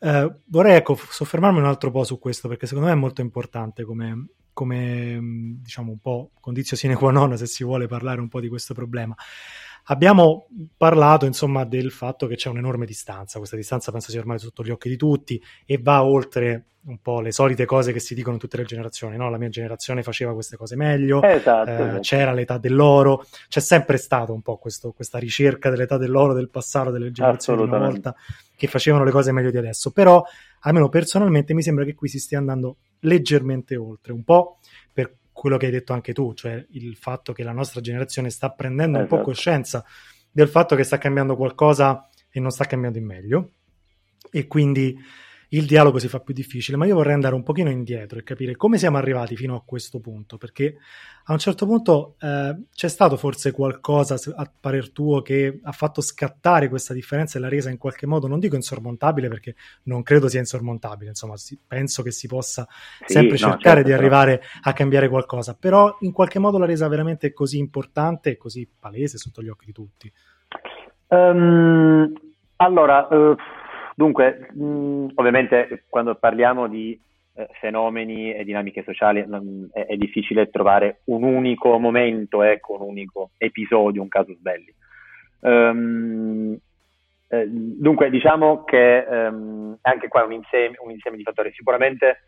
Eh, 0.00 0.34
vorrei 0.46 0.74
ecco, 0.74 0.96
soffermarmi 0.96 1.60
un 1.60 1.66
altro 1.66 1.92
po' 1.92 2.02
su 2.02 2.18
questo 2.18 2.48
perché 2.48 2.66
secondo 2.66 2.88
me 2.88 2.94
è 2.94 2.98
molto 2.98 3.20
importante 3.20 3.84
come, 3.84 4.30
come 4.52 5.20
diciamo 5.62 5.92
un 5.92 6.00
po' 6.00 6.30
condizio 6.40 6.76
sine 6.76 6.96
qua 6.96 7.12
non 7.12 7.36
se 7.36 7.46
si 7.46 7.62
vuole 7.62 7.86
parlare 7.86 8.20
un 8.20 8.28
po' 8.28 8.40
di 8.40 8.48
questo 8.48 8.74
problema. 8.74 9.14
Abbiamo 9.84 10.46
parlato 10.76 11.26
insomma 11.26 11.64
del 11.64 11.90
fatto 11.90 12.26
che 12.26 12.36
c'è 12.36 12.48
un'enorme 12.48 12.86
distanza, 12.86 13.38
questa 13.38 13.56
distanza 13.56 13.90
penso 13.90 14.10
sia 14.10 14.20
ormai 14.20 14.38
sotto 14.38 14.62
gli 14.62 14.70
occhi 14.70 14.88
di 14.88 14.96
tutti 14.96 15.42
e 15.64 15.78
va 15.78 16.04
oltre 16.04 16.64
un 16.82 16.98
po' 17.02 17.20
le 17.20 17.30
solite 17.30 17.66
cose 17.66 17.92
che 17.92 18.00
si 18.00 18.14
dicono 18.14 18.34
in 18.34 18.40
tutte 18.40 18.56
le 18.56 18.64
generazioni, 18.64 19.16
no? 19.16 19.28
La 19.28 19.36
mia 19.36 19.50
generazione 19.50 20.02
faceva 20.02 20.32
queste 20.32 20.56
cose 20.56 20.76
meglio, 20.76 21.22
esatto, 21.22 21.68
eh, 21.68 21.74
esatto. 21.74 22.00
c'era 22.00 22.32
l'età 22.32 22.56
dell'oro, 22.56 23.26
c'è 23.48 23.60
sempre 23.60 23.98
stato 23.98 24.32
un 24.32 24.40
po' 24.40 24.56
questo, 24.56 24.92
questa 24.92 25.18
ricerca 25.18 25.68
dell'età 25.68 25.98
dell'oro 25.98 26.32
del 26.32 26.48
passato, 26.48 26.90
delle 26.90 27.10
generazioni 27.10 27.62
di 27.62 27.68
una 27.68 27.78
volta 27.78 28.14
che 28.56 28.66
facevano 28.66 29.04
le 29.04 29.10
cose 29.10 29.32
meglio 29.32 29.50
di 29.50 29.58
adesso, 29.58 29.90
però 29.90 30.24
almeno 30.60 30.88
personalmente 30.88 31.52
mi 31.52 31.62
sembra 31.62 31.84
che 31.84 31.94
qui 31.94 32.08
si 32.08 32.18
stia 32.18 32.38
andando 32.38 32.76
leggermente 33.00 33.76
oltre, 33.76 34.12
un 34.12 34.24
po' 34.24 34.58
per 34.92 35.16
quello 35.40 35.56
che 35.56 35.64
hai 35.64 35.72
detto 35.72 35.94
anche 35.94 36.12
tu, 36.12 36.34
cioè 36.34 36.62
il 36.72 36.96
fatto 36.96 37.32
che 37.32 37.42
la 37.42 37.52
nostra 37.52 37.80
generazione 37.80 38.28
sta 38.28 38.50
prendendo 38.50 38.98
esatto. 38.98 39.00
un 39.00 39.08
po' 39.08 39.30
esatto. 39.30 39.30
coscienza 39.30 39.84
del 40.30 40.48
fatto 40.48 40.76
che 40.76 40.84
sta 40.84 40.98
cambiando 40.98 41.34
qualcosa 41.34 42.10
e 42.28 42.40
non 42.40 42.50
sta 42.50 42.66
cambiando 42.66 42.98
in 42.98 43.06
meglio. 43.06 43.52
E 44.30 44.46
quindi, 44.46 44.94
il 45.52 45.66
dialogo 45.66 45.98
si 45.98 46.08
fa 46.08 46.20
più 46.20 46.34
difficile, 46.34 46.76
ma 46.76 46.86
io 46.86 46.94
vorrei 46.94 47.14
andare 47.14 47.34
un 47.34 47.42
pochino 47.42 47.70
indietro 47.70 48.18
e 48.18 48.22
capire 48.22 48.54
come 48.54 48.78
siamo 48.78 48.98
arrivati 48.98 49.34
fino 49.34 49.56
a 49.56 49.62
questo 49.64 49.98
punto, 49.98 50.36
perché 50.36 50.76
a 51.24 51.32
un 51.32 51.38
certo 51.38 51.66
punto 51.66 52.14
eh, 52.20 52.56
c'è 52.72 52.88
stato 52.88 53.16
forse 53.16 53.50
qualcosa, 53.50 54.16
a 54.36 54.50
parer 54.60 54.92
tuo, 54.92 55.22
che 55.22 55.58
ha 55.62 55.72
fatto 55.72 56.00
scattare 56.00 56.68
questa 56.68 56.94
differenza 56.94 57.36
e 57.38 57.40
l'ha 57.40 57.48
resa 57.48 57.68
in 57.68 57.78
qualche 57.78 58.06
modo, 58.06 58.28
non 58.28 58.38
dico 58.38 58.54
insormontabile, 58.54 59.28
perché 59.28 59.56
non 59.84 60.02
credo 60.02 60.28
sia 60.28 60.38
insormontabile, 60.38 61.10
insomma, 61.10 61.36
si, 61.36 61.58
penso 61.66 62.02
che 62.02 62.12
si 62.12 62.28
possa 62.28 62.66
sì, 63.04 63.14
sempre 63.14 63.32
no, 63.32 63.50
cercare 63.50 63.76
certo, 63.76 63.88
di 63.88 63.92
arrivare 63.92 64.38
però... 64.38 64.50
a 64.62 64.72
cambiare 64.72 65.08
qualcosa, 65.08 65.54
però 65.54 65.96
in 66.00 66.12
qualche 66.12 66.38
modo 66.38 66.58
l'ha 66.58 66.66
resa 66.66 66.86
veramente 66.86 67.32
così 67.32 67.58
importante 67.58 68.30
e 68.30 68.36
così 68.36 68.68
palese 68.78 69.18
sotto 69.18 69.42
gli 69.42 69.48
occhi 69.48 69.66
di 69.66 69.72
tutti. 69.72 70.12
Um, 71.08 72.12
allora, 72.56 73.08
uh, 73.10 73.34
dunque, 74.00 74.48
mh, 74.54 75.08
ovviamente 75.16 75.84
quando 75.90 76.14
parliamo 76.14 76.68
di 76.68 76.98
eh, 77.34 77.48
fenomeni 77.60 78.32
e 78.32 78.44
dinamiche 78.44 78.82
sociali 78.82 79.22
non, 79.26 79.68
è, 79.74 79.84
è, 79.84 79.96
difficile 79.96 80.48
trovare 80.48 81.00
un 81.04 81.22
unico 81.22 81.78
momento, 81.78 82.42
ecco, 82.42 82.76
un 82.80 82.88
unico 82.88 83.32
episodio, 83.36 84.00
un 84.00 84.08
casus 84.08 84.38
belli. 84.38 84.72
Um, 85.40 86.56
dunque, 87.28 88.08
diciamo 88.08 88.64
che 88.64 89.06
um, 89.06 89.76
anche 89.82 90.08
qua 90.08 90.22
è 90.22 90.24
un 90.24 90.32
insieme, 90.32 90.76
un 90.82 90.90
insieme 90.90 91.18
di 91.18 91.22
fattori. 91.22 91.52
Sicuramente 91.52 92.22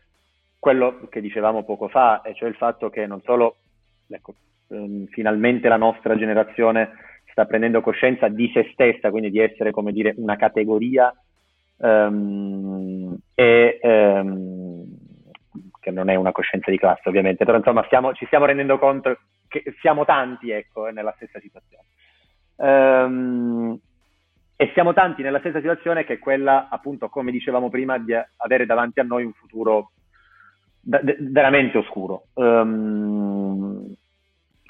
quello 0.59 1.07
che 1.09 1.21
dicevamo 1.21 1.63
poco 1.63 1.87
fa, 1.87 2.21
e 2.21 2.35
cioè 2.35 2.49
il 2.49 2.55
fatto 2.55 2.91
che 2.91 3.07
non 3.07 3.21
solo 3.23 3.55
ecco, 4.07 4.35
um, 4.67 5.07
finalmente 5.07 5.67
la 5.67 5.77
nostra 5.77 6.15
generazione 6.15 6.91
sta 7.31 7.45
prendendo 7.45 7.81
coscienza 7.81 8.27
di 8.27 8.49
se 8.53 8.69
stessa, 8.73 9.09
quindi 9.09 9.31
di 9.31 9.39
essere, 9.39 9.71
come 9.71 9.91
dire, 9.91 10.13
una 10.17 10.35
categoria 10.35 11.11
um, 11.83 13.17
e 13.35 13.79
um, 13.81 14.85
che 15.79 15.91
non 15.91 16.09
è 16.09 16.15
una 16.15 16.31
coscienza 16.31 16.71
di 16.71 16.77
classe 16.77 17.09
ovviamente, 17.09 17.43
però 17.43 17.57
insomma 17.57 17.83
stiamo, 17.85 18.13
ci 18.13 18.25
stiamo 18.25 18.45
rendendo 18.45 18.79
conto 18.79 19.17
che 19.47 19.63
siamo 19.81 20.05
tanti 20.05 20.49
ecco, 20.49 20.89
nella 20.89 21.13
stessa 21.17 21.39
situazione. 21.39 21.83
Um, 22.55 23.77
e 24.55 24.71
siamo 24.73 24.93
tanti 24.93 25.21
nella 25.21 25.39
stessa 25.39 25.59
situazione 25.59 26.05
che 26.05 26.13
è 26.13 26.19
quella, 26.19 26.69
appunto, 26.69 27.09
come 27.09 27.31
dicevamo 27.31 27.69
prima, 27.69 27.97
di 27.97 28.13
avere 28.37 28.65
davanti 28.65 28.99
a 29.01 29.03
noi 29.03 29.25
un 29.25 29.33
futuro 29.33 29.91
da- 30.79 31.01
veramente 31.19 31.77
oscuro. 31.77 32.27
Um, 32.35 33.93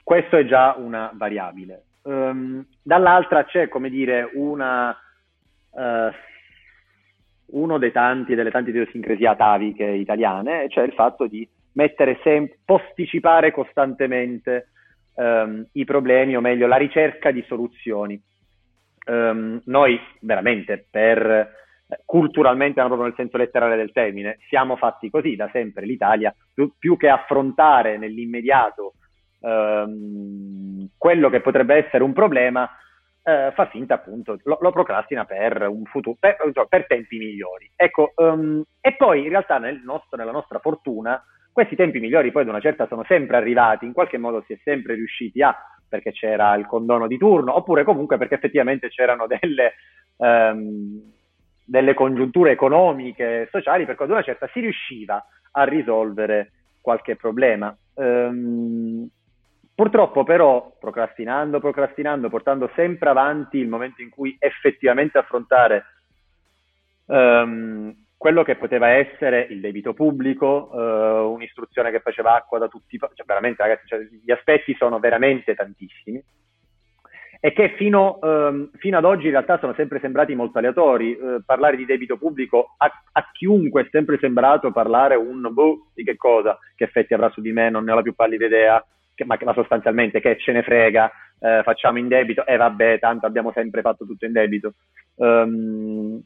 questo 0.03 0.37
è 0.37 0.45
già 0.45 0.73
una 0.77 1.11
variabile. 1.13 1.83
Um, 2.03 2.65
dall'altra 2.81 3.45
c'è, 3.45 3.67
come 3.67 3.89
dire, 3.89 4.29
una, 4.33 4.97
uh, 5.69 6.11
uno 7.47 7.77
dei 7.77 7.91
tanti, 7.91 8.35
delle 8.35 8.51
tante 8.51 8.69
idiosincrasie 8.69 9.27
ataviche 9.27 9.85
italiane, 9.85 10.67
cioè 10.69 10.85
il 10.85 10.93
fatto 10.93 11.27
di 11.27 11.47
mettere 11.73 12.19
sempre, 12.23 12.57
posticipare 12.65 13.51
costantemente 13.51 14.69
um, 15.15 15.65
i 15.73 15.85
problemi, 15.85 16.35
o 16.35 16.41
meglio, 16.41 16.67
la 16.67 16.77
ricerca 16.77 17.31
di 17.31 17.43
soluzioni. 17.47 18.19
Um, 19.05 19.61
noi 19.65 19.99
veramente 20.21 20.85
per 20.89 21.61
culturalmente, 22.05 22.79
ma 22.79 22.87
proprio 22.87 23.07
nel 23.07 23.17
senso 23.17 23.37
letterale 23.37 23.75
del 23.75 23.91
termine, 23.91 24.39
siamo 24.47 24.75
fatti 24.75 25.09
così 25.09 25.35
da 25.35 25.49
sempre. 25.51 25.85
L'Italia, 25.85 26.33
più, 26.53 26.73
più 26.77 26.97
che 26.97 27.09
affrontare 27.09 27.97
nell'immediato 27.97 28.93
ehm, 29.41 30.89
quello 30.97 31.29
che 31.29 31.41
potrebbe 31.41 31.75
essere 31.75 32.03
un 32.03 32.13
problema, 32.13 32.69
eh, 33.23 33.51
fa 33.53 33.67
finta 33.67 33.95
appunto, 33.95 34.37
lo, 34.43 34.57
lo, 34.59 34.71
procrastina 34.71 35.23
per 35.25 35.71
futuro, 35.85 36.17
per, 36.19 36.37
per 36.67 36.87
tempi 36.87 37.17
migliori. 37.17 37.71
Ecco, 37.75 38.11
um, 38.17 38.61
e 38.81 38.95
poi 38.95 39.23
in 39.23 39.29
realtà 39.29 39.57
nel 39.57 39.81
nostro, 39.83 40.17
nella 40.17 40.31
nostra 40.31 40.59
fortuna, 40.59 41.23
questi 41.51 41.75
tempi 41.75 41.99
migliori 41.99 42.31
poi 42.31 42.41
ad 42.41 42.49
una 42.49 42.59
certa 42.59 42.87
sono 42.87 43.03
sempre 43.05 43.37
arrivati, 43.37 43.85
in 43.85 43.93
qualche 43.93 44.17
modo 44.17 44.43
si 44.45 44.53
è 44.53 44.59
sempre 44.63 44.95
riusciti 44.95 45.41
a, 45.41 45.55
perché 45.87 46.11
c'era 46.11 46.55
il 46.55 46.65
condono 46.65 47.07
di 47.07 47.17
turno, 47.17 47.55
oppure 47.55 47.83
comunque 47.83 48.17
perché 48.17 48.35
effettivamente 48.35 48.89
c'erano 48.89 49.25
delle, 49.27 49.73
um, 50.17 51.01
delle 51.63 51.93
congiunture 51.93 52.51
economiche 52.51 53.47
sociali, 53.51 53.85
per 53.85 53.95
cui 53.95 54.05
ad 54.05 54.11
una 54.11 54.23
certa 54.23 54.49
si 54.51 54.59
riusciva 54.59 55.25
a 55.51 55.63
risolvere 55.63 56.51
qualche 56.81 57.15
problema. 57.15 57.75
Um, 57.93 59.07
Purtroppo 59.75 60.23
però, 60.23 60.75
procrastinando, 60.79 61.59
procrastinando, 61.59 62.29
portando 62.29 62.69
sempre 62.75 63.09
avanti 63.09 63.57
il 63.57 63.67
momento 63.67 64.03
in 64.03 64.09
cui 64.09 64.35
effettivamente 64.39 65.17
affrontare 65.17 65.85
um, 67.05 67.93
quello 68.15 68.43
che 68.43 68.55
poteva 68.55 68.89
essere 68.89 69.47
il 69.49 69.59
debito 69.59 69.93
pubblico, 69.93 70.69
uh, 70.71 71.33
un'istruzione 71.33 71.89
che 71.89 72.01
faceva 72.01 72.35
acqua 72.35 72.59
da 72.59 72.67
tutti, 72.67 72.99
cioè 72.99 73.25
veramente 73.25 73.63
ragazzi, 73.63 73.87
cioè, 73.87 73.99
gli 73.99 74.31
aspetti 74.31 74.75
sono 74.75 74.99
veramente 74.99 75.55
tantissimi 75.55 76.23
e 77.45 77.51
che 77.51 77.73
fino, 77.75 78.19
um, 78.21 78.69
fino, 78.75 78.97
ad 78.97 79.03
oggi 79.03 79.25
in 79.25 79.31
realtà 79.31 79.57
sono 79.57 79.73
sempre 79.73 79.99
sembrati 79.99 80.33
molto 80.33 80.59
aleatori. 80.59 81.11
Uh, 81.19 81.43
parlare 81.43 81.75
di 81.75 81.85
debito 81.85 82.15
pubblico 82.15 82.75
a, 82.77 82.89
a, 83.11 83.29
chiunque 83.33 83.81
è 83.81 83.87
sempre 83.91 84.17
sembrato 84.17 84.71
parlare 84.71 85.15
un 85.15 85.49
boh, 85.51 85.87
di 85.93 86.05
che 86.05 86.15
cosa, 86.15 86.57
che 86.75 86.85
effetti 86.85 87.13
avrà 87.13 87.29
su 87.31 87.41
di 87.41 87.51
me, 87.51 87.69
non 87.69 87.83
ne 87.83 87.91
ho 87.91 87.95
la 87.95 88.01
più 88.01 88.13
pallida 88.13 88.45
idea 88.45 88.85
che, 89.15 89.25
ma, 89.25 89.37
ma, 89.43 89.53
sostanzialmente 89.53 90.19
che 90.19 90.37
ce 90.37 90.51
ne 90.51 90.63
frega, 90.63 91.11
eh, 91.39 91.61
facciamo 91.63 91.97
in 91.97 92.07
debito 92.07 92.45
e 92.45 92.53
eh, 92.53 92.57
vabbè, 92.57 92.99
tanto 92.99 93.25
abbiamo 93.25 93.51
sempre 93.51 93.81
fatto 93.81 94.05
tutto 94.05 94.25
in 94.25 94.31
debito. 94.31 94.73
Um, 95.15 96.21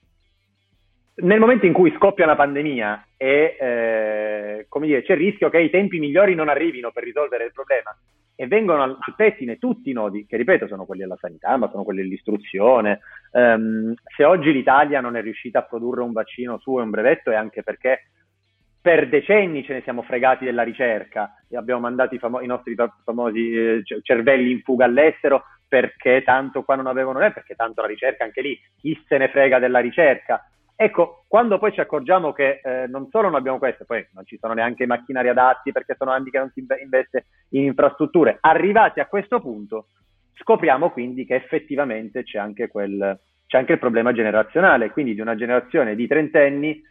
nel 1.20 1.40
momento 1.40 1.66
in 1.66 1.74
cui 1.74 1.92
scoppia 1.96 2.26
una 2.26 2.36
pandemia 2.36 3.08
e 3.18 3.58
eh, 3.60 4.68
dire, 4.82 5.02
c'è 5.02 5.14
il 5.14 5.18
rischio 5.18 5.50
che 5.50 5.60
i 5.60 5.72
tempi 5.72 5.98
migliori 5.98 6.36
non 6.36 6.48
arrivino 6.48 6.92
per 6.92 7.04
risolvere 7.04 7.46
il 7.46 7.52
problema 7.52 7.96
e 8.40 8.46
vengono 8.46 8.84
al 8.84 8.98
pettine 9.16 9.58
tutti 9.58 9.90
i 9.90 9.94
nodi, 9.94 10.28
che 10.28 10.38
ripeto 10.38 10.68
sono 10.68 10.86
quelli 10.86 11.02
della 11.02 11.18
sanità, 11.20 11.58
ma 11.58 11.70
sono 11.72 11.84
quelli 11.84 12.04
dell'istruzione. 12.04 13.00
Um, 13.32 13.96
se 14.16 14.24
oggi 14.24 14.52
l'Italia 14.52 15.02
non 15.02 15.16
è 15.16 15.22
riuscita 15.24 15.60
a 15.60 15.64
produrre 15.64 16.02
un 16.02 16.12
vaccino 16.12 16.60
suo 16.60 16.80
e 16.80 16.84
un 16.84 16.92
brevetto 16.92 17.32
è 17.32 17.36
anche 17.36 17.64
perché 17.64 18.10
per 18.88 19.10
decenni 19.10 19.66
ce 19.66 19.74
ne 19.74 19.82
siamo 19.82 20.02
fregati 20.02 20.46
della 20.46 20.64
ricerca 20.64 21.36
e 21.50 21.58
abbiamo 21.58 21.82
mandato 21.82 22.16
i, 22.16 22.20
famo- 22.20 22.40
i 22.40 22.48
nostri 22.48 22.74
famosi 23.04 23.52
eh, 23.52 23.84
cervelli 24.02 24.50
in 24.50 24.62
fuga 24.62 24.86
all'estero 24.86 25.44
perché 25.68 26.24
tanto 26.24 26.64
qua 26.64 26.76
non 26.76 26.88
avevano 26.88 27.20
né, 27.20 27.34
perché 27.34 27.54
tanto 27.54 27.82
la 27.82 27.88
ricerca 27.88 28.24
anche 28.24 28.40
lì, 28.40 28.58
chi 28.80 28.98
se 29.06 29.18
ne 29.18 29.28
frega 29.28 29.60
della 29.60 29.80
ricerca. 29.80 30.50
Ecco, 30.74 31.26
quando 31.28 31.60
poi 31.60 31.74
ci 31.74 31.82
accorgiamo 31.82 32.32
che 32.32 32.62
eh, 32.64 32.88
non 32.88 33.10
solo 33.10 33.28
non 33.28 33.36
abbiamo 33.36 33.58
questo, 33.58 33.84
poi 33.84 34.08
non 34.14 34.26
ci 34.26 34.38
sono 34.40 34.54
neanche 34.54 34.84
i 34.84 34.88
macchinari 34.88 35.28
adatti 35.28 35.74
perché 35.74 35.96
sono 35.98 36.12
anni 36.12 36.30
che 36.30 36.38
non 36.40 36.50
si 36.54 36.66
investe 36.82 37.26
in 37.50 37.64
infrastrutture, 37.64 38.38
arrivati 38.40 39.02
a 39.02 39.08
questo 39.08 39.42
punto 39.42 39.88
scopriamo 40.36 40.92
quindi 40.92 41.26
che 41.26 41.36
effettivamente 41.36 42.24
c'è 42.24 42.38
anche, 42.38 42.70
quel, 42.70 43.20
c'è 43.48 43.58
anche 43.58 43.74
il 43.74 43.80
problema 43.80 44.14
generazionale, 44.14 44.92
quindi 44.92 45.14
di 45.14 45.20
una 45.20 45.36
generazione 45.36 45.94
di 45.94 46.08
trentenni 46.08 46.82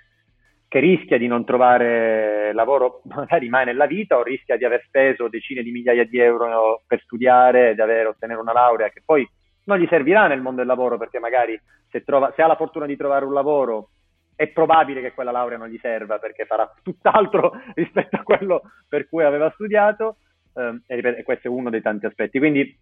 che 0.69 0.79
rischia 0.81 1.19
di 1.19 1.27
non 1.27 1.45
trovare 1.45 2.53
lavoro 2.53 3.03
magari 3.15 3.49
mai 3.49 3.65
nella 3.65 3.87
vita 3.87 4.17
o 4.17 4.23
rischia 4.23 4.57
di 4.57 4.65
aver 4.65 4.83
speso 4.87 5.29
decine 5.29 5.63
di 5.63 5.71
migliaia 5.71 6.05
di 6.05 6.19
euro 6.19 6.83
per 6.87 7.01
studiare, 7.03 7.75
di 7.75 7.81
aver 7.81 8.09
ottenere 8.09 8.41
una 8.41 8.53
laurea 8.53 8.89
che 8.89 9.03
poi 9.05 9.29
non 9.65 9.79
gli 9.79 9.87
servirà 9.89 10.27
nel 10.27 10.41
mondo 10.41 10.59
del 10.59 10.67
lavoro 10.67 10.97
perché 10.97 11.19
magari 11.19 11.61
se, 11.91 12.03
trova, 12.05 12.33
se 12.35 12.43
ha 12.43 12.47
la 12.47 12.57
fortuna 12.57 12.87
di 12.87 12.97
trovare 12.97 13.25
un 13.25 13.33
lavoro 13.33 13.91
è 14.35 14.49
probabile 14.49 15.01
che 15.01 15.13
quella 15.13 15.31
laurea 15.31 15.59
non 15.59 15.69
gli 15.69 15.79
serva 15.81 16.19
perché 16.19 16.45
farà 16.45 16.71
tutt'altro 16.83 17.53
rispetto 17.75 18.17
a 18.17 18.23
quello 18.23 18.63
per 18.89 19.09
cui 19.09 19.25
aveva 19.25 19.51
studiato 19.55 20.17
eh, 20.55 20.81
e, 20.87 21.23
questo 21.23 21.49
è 21.49 21.51
uno 21.51 21.71
dei 21.71 21.83
tanti 21.83 22.07
aspetti. 22.07 22.39
Quindi 22.39 22.77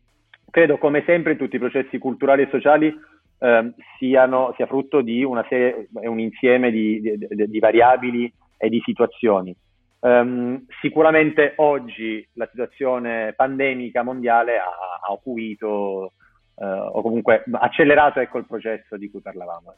credo 0.50 0.79
come 0.79 1.03
sempre 1.07 1.33
in 1.33 1.38
tutti 1.38 1.57
i 1.57 1.61
processi 1.61 1.99
culturali 1.99 2.43
e 2.43 2.49
sociali 2.50 2.95
eh, 3.38 3.75
siano, 3.99 4.53
sia 4.57 4.67
frutto 4.67 5.00
di 5.00 5.26
serie, 5.49 5.88
un 5.93 6.19
insieme 6.19 6.71
di, 6.71 7.00
di, 7.00 7.49
di 7.49 7.59
variabili 7.59 8.33
e 8.57 8.69
di 8.69 8.81
situazioni. 8.85 9.55
Um, 10.00 10.67
sicuramente 10.83 11.55
oggi 11.57 12.29
la 12.35 12.47
situazione 12.50 13.33
pandemica 13.35 14.03
mondiale 14.03 14.59
ha, 14.59 14.64
ha 14.64 15.11
acuito 15.11 16.12
uh, 16.57 16.64
o 16.64 17.00
comunque 17.00 17.43
accelerato 17.53 18.21
ecco, 18.21 18.37
il 18.37 18.47
processo 18.47 18.99
di 18.99 19.11
cui 19.11 19.21
parlavamo. 19.21 19.75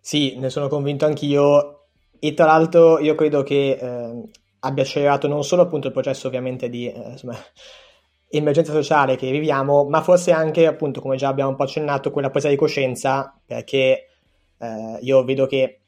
Sì, 0.00 0.36
ne 0.40 0.50
sono 0.50 0.66
convinto 0.66 1.06
anch'io 1.06 1.86
e 2.18 2.34
tra 2.34 2.46
l'altro 2.46 2.98
io 2.98 3.14
credo 3.14 3.44
che 3.44 3.78
eh, 3.80 4.22
abbia 4.60 4.82
accelerato 4.82 5.28
non 5.28 5.44
solo 5.44 5.62
appunto 5.62 5.86
il 5.86 5.92
processo 5.92 6.26
ovviamente 6.26 6.68
di 6.68 6.90
eh, 6.90 7.10
insomma, 7.10 7.36
emergenza 8.32 8.72
sociale 8.72 9.16
che 9.16 9.30
viviamo, 9.30 9.84
ma 9.84 10.00
forse 10.00 10.32
anche, 10.32 10.66
appunto, 10.66 11.00
come 11.00 11.16
già 11.16 11.28
abbiamo 11.28 11.50
un 11.50 11.56
po' 11.56 11.64
accennato, 11.64 12.10
quella 12.10 12.30
presa 12.30 12.48
di 12.48 12.56
coscienza, 12.56 13.38
perché 13.44 14.08
eh, 14.58 14.98
io 15.00 15.24
vedo 15.24 15.46
che 15.46 15.80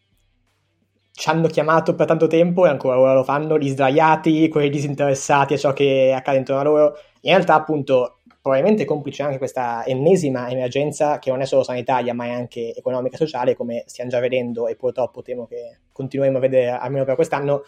ci 1.13 1.29
hanno 1.29 1.47
chiamato 1.47 1.95
per 1.95 2.07
tanto 2.07 2.27
tempo 2.27 2.67
e 2.67 2.69
ancora 2.69 2.99
ora 2.99 3.15
lo 3.15 3.25
fanno, 3.25 3.59
gli 3.59 3.69
sdraiati, 3.69 4.49
quelli 4.49 4.69
disinteressati 4.69 5.55
a 5.55 5.57
ciò 5.57 5.73
che 5.73 6.13
accade 6.15 6.39
intorno 6.39 6.61
a 6.61 6.65
loro. 6.65 6.99
In 7.23 7.31
realtà, 7.31 7.55
appunto, 7.55 8.19
probabilmente 8.43 8.85
complice 8.85 9.23
anche 9.23 9.39
questa 9.39 9.87
ennesima 9.87 10.51
emergenza 10.51 11.19
che 11.19 11.31
non 11.31 11.41
è 11.41 11.47
solo 11.47 11.63
sanitaria 11.63 12.13
ma 12.13 12.27
è 12.27 12.31
anche 12.31 12.75
economica 12.77 13.15
e 13.15 13.19
sociale, 13.19 13.57
come 13.57 13.85
stiamo 13.87 14.11
già 14.11 14.21
vedendo 14.21 14.69
e 14.69 14.77
purtroppo 14.77 15.23
temo 15.23 15.47
che 15.47 15.79
continueremo 15.93 16.37
a 16.37 16.41
vedere 16.43 16.71
almeno 16.71 17.05
per 17.05 17.15
quest'anno, 17.15 17.63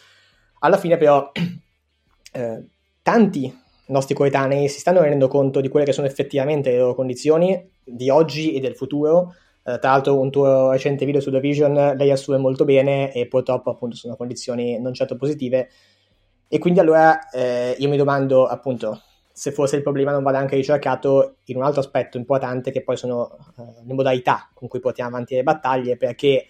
alla 0.59 0.77
fine 0.77 0.99
però 0.99 1.31
eh, 2.33 2.65
tanti 3.01 3.65
nostri 3.87 4.15
coetanei 4.15 4.69
si 4.69 4.81
stanno 4.81 5.01
rendendo 5.01 5.29
conto 5.29 5.61
di 5.61 5.69
quelle 5.69 5.87
che 5.87 5.93
sono 5.93 6.07
effettivamente 6.07 6.71
le 6.71 6.79
loro 6.79 6.95
condizioni 6.95 7.71
di 7.85 8.11
oggi 8.11 8.55
e 8.55 8.61
del 8.61 8.75
futuro. 8.75 9.35
Eh, 9.65 9.79
tra 9.79 9.91
l'altro 9.91 10.19
un 10.19 10.31
tuo 10.31 10.71
recente 10.71 11.05
video 11.05 11.21
su 11.21 11.31
The 11.31 11.41
Vision 11.41 11.95
lei 11.97 12.11
assume 12.11 12.39
molto 12.39 12.65
bene 12.65 13.13
e 13.13 13.27
purtroppo 13.27 13.71
appunto 13.71 13.97
sono 13.97 14.17
condizioni 14.17 14.81
non 14.81 14.95
certo 14.95 15.17
positive. 15.17 15.69
E 16.49 16.59
quindi 16.59 16.81
allora 16.81 17.29
eh, 17.31 17.75
io 17.79 17.89
mi 17.89 17.97
domando 17.97 18.47
appunto 18.47 19.01
se 19.33 19.53
forse 19.53 19.77
il 19.77 19.83
problema 19.83 20.13
non 20.13 20.23
vada 20.23 20.39
anche 20.39 20.57
ricercato 20.57 21.37
in 21.45 21.57
un 21.57 21.63
altro 21.63 21.81
aspetto 21.81 22.17
importante 22.17 22.71
che 22.71 22.83
poi 22.83 22.97
sono 22.97 23.37
uh, 23.57 23.83
le 23.85 23.93
modalità 23.93 24.49
con 24.55 24.67
cui 24.67 24.81
portiamo 24.81 25.11
avanti 25.11 25.35
le 25.35 25.43
battaglie 25.43 25.99
perché 25.99 26.47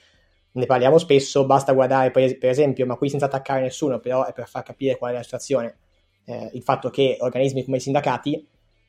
ne 0.53 0.67
parliamo 0.67 0.97
spesso, 0.97 1.45
basta 1.47 1.73
guardare 1.73 2.13
per, 2.13 2.37
esempio, 2.43 2.87
ma 2.87 2.95
qui 2.95 3.09
senza 3.09 3.27
attaccare 3.27 3.61
nessuno, 3.61 3.99
però 3.99 4.25
è 4.25 4.33
per 4.33 4.47
far 4.47 4.63
capire 4.63 4.97
qual 4.97 5.13
è 5.13 5.15
la 5.15 5.23
situazione, 5.25 5.77
eh, 6.27 6.51
il 6.53 6.63
fatto 6.63 6.91
che 6.91 7.17
organismi 7.21 7.65
come 7.65 7.79
i 7.79 7.81
sindacati, 7.81 8.47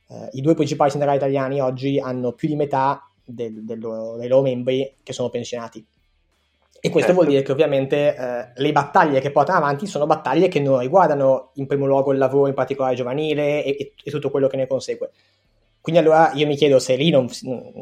eh, 0.08 0.28
i 0.32 0.40
due 0.40 0.54
principali 0.54 0.90
sindacati 0.90 1.16
italiani 1.18 1.60
oggi 1.60 1.98
hanno 1.98 2.32
più 2.32 2.48
di 2.48 2.56
metà 2.56 3.08
del, 3.24 3.64
del 3.64 3.78
loro, 3.78 4.16
dei 4.16 4.28
loro 4.28 4.42
membri 4.42 4.96
che 5.02 5.12
sono 5.12 5.30
pensionati. 5.30 5.84
E 6.80 6.90
questo 6.90 7.10
certo. 7.10 7.14
vuol 7.14 7.26
dire 7.26 7.42
che 7.42 7.50
ovviamente 7.50 8.14
eh, 8.14 8.52
le 8.54 8.72
battaglie 8.72 9.20
che 9.20 9.32
portano 9.32 9.58
avanti 9.58 9.86
sono 9.86 10.06
battaglie 10.06 10.46
che 10.46 10.60
non 10.60 10.78
riguardano 10.78 11.50
in 11.54 11.66
primo 11.66 11.86
luogo 11.86 12.12
il 12.12 12.18
lavoro 12.18 12.46
in 12.46 12.54
particolare 12.54 12.94
giovanile 12.94 13.64
e, 13.64 13.76
e, 13.78 13.92
e 14.00 14.10
tutto 14.10 14.30
quello 14.30 14.46
che 14.46 14.56
ne 14.56 14.68
consegue. 14.68 15.10
Quindi 15.80 16.00
allora 16.00 16.32
io 16.34 16.46
mi 16.46 16.54
chiedo 16.54 16.78
se 16.78 16.94
lì 16.96 17.10
non, 17.10 17.28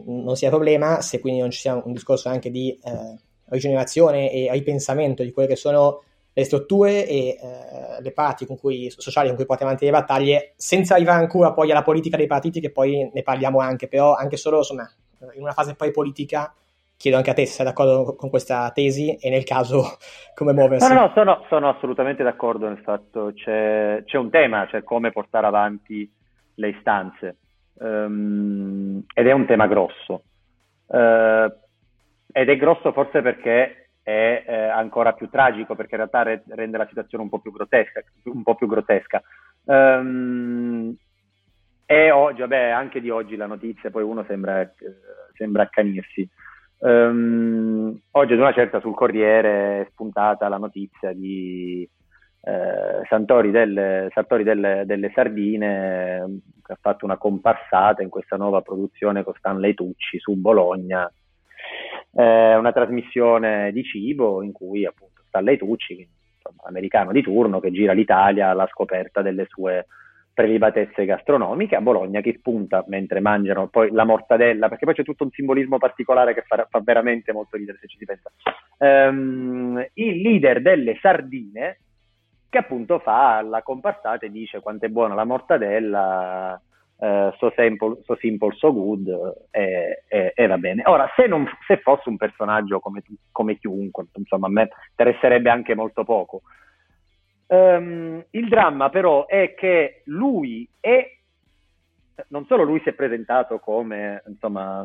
non, 0.06 0.36
sia 0.36 0.48
problema, 0.48 1.00
se 1.02 1.20
quindi 1.20 1.40
non 1.40 1.50
ci 1.50 1.60
sia 1.60 1.74
un 1.74 1.92
discorso 1.92 2.28
anche 2.28 2.50
di 2.50 2.78
eh, 2.84 3.18
rigenerazione 3.46 4.30
e 4.30 4.48
ripensamento 4.52 5.22
di 5.22 5.32
quelle 5.32 5.48
che 5.48 5.56
sono 5.56 6.02
le 6.36 6.44
strutture 6.44 7.06
e 7.06 7.28
eh, 7.28 8.02
le 8.02 8.12
parti 8.12 8.44
con 8.44 8.58
cui, 8.58 8.90
sociali 8.90 9.28
con 9.28 9.36
cui 9.36 9.46
portiamo 9.46 9.72
avanti 9.72 9.90
le 9.90 9.96
battaglie, 9.98 10.52
senza 10.56 10.94
arrivare 10.94 11.20
ancora 11.20 11.54
poi 11.54 11.70
alla 11.70 11.82
politica 11.82 12.18
dei 12.18 12.26
partiti, 12.26 12.60
che 12.60 12.70
poi 12.70 13.10
ne 13.10 13.22
parliamo 13.22 13.58
anche, 13.60 13.88
però 13.88 14.14
anche 14.14 14.36
solo 14.36 14.58
insomma, 14.58 14.86
in 15.34 15.40
una 15.40 15.52
fase 15.52 15.74
poi 15.74 15.90
politica 15.92 16.52
chiedo 16.98 17.16
anche 17.16 17.30
a 17.30 17.32
te 17.32 17.46
se 17.46 17.52
sei 17.52 17.64
d'accordo 17.64 18.14
con 18.16 18.28
questa 18.28 18.70
tesi 18.74 19.16
e 19.16 19.30
nel 19.30 19.44
caso 19.44 19.96
come 20.36 20.52
muoversi. 20.52 20.86
No, 20.86 20.92
no, 20.92 21.00
no 21.06 21.12
sono, 21.14 21.44
sono, 21.48 21.70
assolutamente 21.70 22.22
d'accordo 22.22 22.68
nel 22.68 22.82
fatto 22.82 23.32
c'è, 23.34 24.02
c'è, 24.04 24.18
un 24.18 24.28
tema, 24.28 24.66
cioè 24.68 24.82
come 24.82 25.12
portare 25.12 25.46
avanti 25.46 26.10
le 26.56 26.68
istanze 26.68 27.36
um, 27.78 29.02
ed 29.14 29.26
è 29.26 29.32
un 29.32 29.46
tema 29.46 29.66
grosso 29.66 30.22
uh, 30.86 31.50
ed 32.30 32.48
è 32.50 32.56
grosso 32.58 32.92
forse 32.92 33.22
perché 33.22 33.85
è 34.06 34.44
eh, 34.46 34.54
ancora 34.68 35.14
più 35.14 35.28
tragico 35.28 35.74
perché 35.74 35.96
in 35.96 36.02
realtà 36.02 36.22
re- 36.22 36.44
rende 36.50 36.78
la 36.78 36.86
situazione 36.86 37.24
un 37.24 37.28
po' 37.28 37.40
più 37.40 37.50
grottesca, 37.50 38.00
un 38.26 38.44
po' 38.44 38.54
più 38.54 38.68
grottesca. 38.68 39.20
Um, 39.64 40.94
e 41.84 42.10
oggi, 42.12 42.38
vabbè, 42.38 42.68
anche 42.68 43.00
di 43.00 43.10
oggi 43.10 43.34
la 43.34 43.46
notizia, 43.46 43.90
poi 43.90 44.04
uno 44.04 44.24
sembra, 44.28 44.60
eh, 44.60 44.72
sembra 45.34 45.64
accanirsi. 45.64 46.28
Um, 46.78 48.00
oggi 48.12 48.32
ad 48.34 48.38
una 48.38 48.52
certa 48.52 48.78
sul 48.78 48.94
Corriere 48.94 49.80
è 49.80 49.88
spuntata 49.90 50.46
la 50.46 50.58
notizia 50.58 51.12
di 51.12 51.88
eh, 52.42 53.04
Santori, 53.08 53.50
del, 53.50 54.08
Sartori 54.12 54.44
delle, 54.44 54.84
delle 54.86 55.10
Sardine 55.12 56.42
che 56.62 56.72
ha 56.74 56.78
fatto 56.80 57.04
una 57.04 57.16
comparsata 57.16 58.04
in 58.04 58.08
questa 58.08 58.36
nuova 58.36 58.62
produzione 58.62 59.24
con 59.24 59.34
Stanley 59.34 59.74
Tucci 59.74 60.20
su 60.20 60.36
Bologna, 60.36 61.10
eh, 62.12 62.54
una 62.56 62.72
trasmissione 62.72 63.72
di 63.72 63.82
cibo 63.82 64.42
in 64.42 64.52
cui 64.52 64.84
appunto 64.84 65.22
Stanley 65.28 65.56
Tucci, 65.56 66.08
insomma, 66.34 66.62
americano 66.66 67.12
di 67.12 67.22
turno, 67.22 67.60
che 67.60 67.70
gira 67.70 67.92
l'Italia 67.92 68.50
alla 68.50 68.66
scoperta 68.68 69.22
delle 69.22 69.46
sue 69.48 69.86
prelibatezze 70.36 71.06
gastronomiche 71.06 71.76
a 71.76 71.80
Bologna 71.80 72.20
che 72.20 72.34
spunta 72.36 72.84
mentre 72.88 73.20
mangiano 73.20 73.68
poi 73.68 73.90
la 73.90 74.04
mortadella, 74.04 74.68
perché 74.68 74.84
poi 74.84 74.94
c'è 74.94 75.02
tutto 75.02 75.24
un 75.24 75.30
simbolismo 75.30 75.78
particolare 75.78 76.34
che 76.34 76.42
fa, 76.42 76.66
fa 76.68 76.80
veramente 76.84 77.32
molto 77.32 77.56
ridere 77.56 77.78
se 77.80 77.86
ci 77.86 77.96
si 77.96 78.04
pensa. 78.04 78.30
Um, 78.76 79.82
il 79.94 80.20
leader 80.20 80.60
delle 80.60 80.98
sardine 81.00 81.78
che 82.50 82.58
appunto 82.58 82.98
fa 82.98 83.40
la 83.40 83.62
comparsata 83.62 84.26
e 84.26 84.30
dice 84.30 84.60
quanto 84.60 84.84
è 84.84 84.88
buona 84.88 85.14
la 85.14 85.24
mortadella, 85.24 86.60
uh, 86.96 87.32
so, 87.38 87.52
simple, 87.56 87.98
so 88.04 88.16
simple, 88.16 88.54
so 88.56 88.72
good, 88.72 89.08
e, 89.50 90.02
e, 90.08 90.32
e 90.34 90.46
va 90.46 90.58
bene. 90.58 90.82
Ora, 90.86 91.10
se, 91.16 91.26
non, 91.26 91.46
se 91.66 91.78
fosse 91.78 92.08
un 92.08 92.16
personaggio 92.16 92.80
come, 92.80 93.02
come 93.32 93.58
chiunque, 93.58 94.06
insomma, 94.14 94.46
a 94.46 94.50
me 94.50 94.68
interesserebbe 94.90 95.50
anche 95.50 95.74
molto 95.74 96.04
poco, 96.04 96.42
Um, 97.48 98.24
il 98.30 98.48
dramma 98.48 98.88
però 98.90 99.26
è 99.26 99.54
che 99.54 100.02
lui 100.06 100.68
è, 100.80 101.16
non 102.30 102.44
solo 102.46 102.64
lui 102.64 102.80
si 102.80 102.88
è 102.88 102.92
presentato 102.92 103.60
come 103.60 104.20
insomma, 104.26 104.84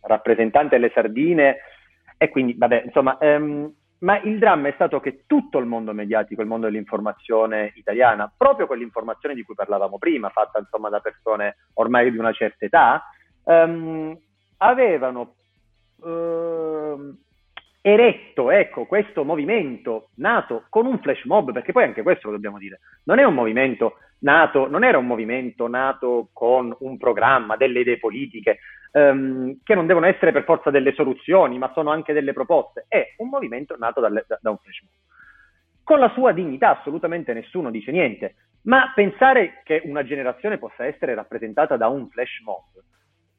rappresentante 0.00 0.76
delle 0.76 0.90
sardine 0.92 1.58
e 2.16 2.28
quindi, 2.30 2.54
vabbè, 2.54 2.82
insomma, 2.86 3.16
um, 3.20 3.72
ma 4.04 4.20
il 4.20 4.38
dramma 4.38 4.68
è 4.68 4.72
stato 4.72 5.00
che 5.00 5.24
tutto 5.26 5.58
il 5.58 5.64
mondo 5.64 5.94
mediatico, 5.94 6.42
il 6.42 6.46
mondo 6.46 6.66
dell'informazione 6.66 7.72
italiana, 7.76 8.30
proprio 8.36 8.66
quell'informazione 8.66 9.34
di 9.34 9.42
cui 9.42 9.54
parlavamo 9.54 9.96
prima, 9.96 10.28
fatta 10.28 10.58
insomma 10.58 10.90
da 10.90 11.00
persone 11.00 11.56
ormai 11.74 12.10
di 12.10 12.18
una 12.18 12.32
certa 12.32 12.66
età, 12.66 13.02
um, 13.44 14.16
avevano 14.58 15.34
uh, 15.96 17.16
eretto, 17.80 18.50
ecco, 18.50 18.84
questo 18.84 19.24
movimento 19.24 20.10
nato 20.16 20.66
con 20.68 20.84
un 20.84 20.98
flash 20.98 21.24
mob, 21.24 21.52
perché 21.52 21.72
poi 21.72 21.84
anche 21.84 22.02
questo 22.02 22.26
lo 22.26 22.34
dobbiamo 22.34 22.58
dire, 22.58 22.80
non 23.04 23.18
è 23.18 23.24
un 23.24 23.34
movimento 23.34 23.96
nato, 24.18 24.68
non 24.68 24.84
era 24.84 24.98
un 24.98 25.06
movimento 25.06 25.66
nato 25.66 26.28
con 26.34 26.76
un 26.80 26.98
programma, 26.98 27.56
delle 27.56 27.80
idee 27.80 27.98
politiche, 27.98 28.58
ehm, 28.94 29.58
che 29.64 29.74
non 29.74 29.86
devono 29.86 30.06
essere 30.06 30.30
per 30.30 30.44
forza 30.44 30.70
delle 30.70 30.94
soluzioni, 30.94 31.58
ma 31.58 31.72
sono 31.74 31.90
anche 31.90 32.12
delle 32.12 32.32
proposte, 32.32 32.86
è 32.88 33.14
un 33.18 33.28
movimento 33.28 33.76
nato 33.76 34.00
dalle, 34.00 34.24
da, 34.26 34.38
da 34.40 34.50
un 34.50 34.58
flash 34.58 34.82
mob. 34.82 34.92
Con 35.82 35.98
la 35.98 36.10
sua 36.10 36.32
dignità 36.32 36.78
assolutamente 36.78 37.34
nessuno 37.34 37.70
dice 37.70 37.90
niente, 37.90 38.36
ma 38.62 38.92
pensare 38.94 39.60
che 39.64 39.82
una 39.84 40.04
generazione 40.04 40.58
possa 40.58 40.86
essere 40.86 41.14
rappresentata 41.14 41.76
da 41.76 41.88
un 41.88 42.08
flash 42.08 42.40
mob, 42.44 42.82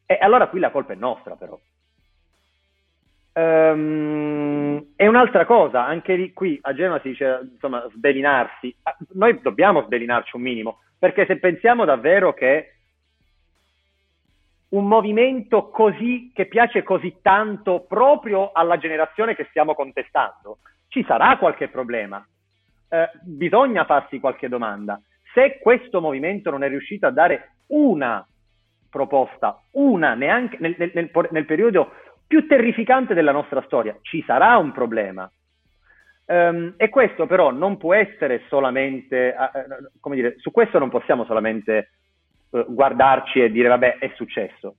e 0.05 0.17
allora 0.19 0.47
qui 0.47 0.59
la 0.59 0.71
colpa 0.71 0.93
è 0.93 0.97
nostra 0.97 1.35
però, 1.35 1.57
Um, 3.37 4.93
e 4.95 5.07
un'altra 5.09 5.43
cosa, 5.43 5.85
anche 5.85 6.31
qui 6.31 6.57
a 6.61 6.73
Genova 6.73 7.01
si 7.01 7.09
dice 7.09 7.39
insomma 7.51 7.85
sbelinarsi. 7.93 8.73
Ah, 8.83 8.95
noi 9.15 9.41
dobbiamo 9.41 9.83
sbelinarci 9.83 10.37
un 10.37 10.41
minimo, 10.41 10.79
perché 10.97 11.25
se 11.25 11.37
pensiamo 11.39 11.83
davvero 11.83 12.33
che 12.33 12.74
un 14.69 14.87
movimento 14.87 15.69
così 15.69 16.31
che 16.33 16.47
piace 16.47 16.83
così 16.83 17.17
tanto 17.21 17.85
proprio 17.87 18.51
alla 18.51 18.77
generazione 18.77 19.35
che 19.35 19.45
stiamo 19.49 19.73
contestando, 19.73 20.59
ci 20.87 21.03
sarà 21.05 21.37
qualche 21.37 21.67
problema. 21.69 22.25
Eh, 22.89 23.09
bisogna 23.21 23.85
farsi 23.85 24.19
qualche 24.19 24.47
domanda. 24.49 24.99
Se 25.33 25.59
questo 25.59 26.01
movimento 26.01 26.49
non 26.49 26.63
è 26.63 26.67
riuscito 26.67 27.05
a 27.05 27.11
dare 27.11 27.57
una 27.67 28.25
proposta, 28.89 29.61
una 29.71 30.13
neanche 30.13 30.57
nel, 30.59 30.75
nel, 30.77 31.09
nel, 31.29 31.45
periodo 31.45 31.91
più 32.25 32.47
terrificante 32.47 33.13
della 33.13 33.33
nostra 33.33 33.61
storia. 33.65 33.97
Ci 34.01 34.23
sarà 34.25 34.57
un 34.57 34.71
problema. 34.71 35.29
Um, 36.27 36.73
e 36.77 36.89
questo 36.89 37.27
però 37.27 37.51
non 37.51 37.77
può 37.77 37.93
essere 37.93 38.43
solamente, 38.47 39.35
uh, 39.37 39.99
come 39.99 40.15
dire, 40.15 40.35
su 40.37 40.49
questo 40.51 40.79
non 40.79 40.89
possiamo 40.89 41.25
solamente 41.25 41.89
uh, 42.55 42.73
guardarci 42.73 43.41
e 43.41 43.51
dire 43.51 43.67
vabbè 43.67 43.97
è 43.97 44.11
successo. 44.15 44.77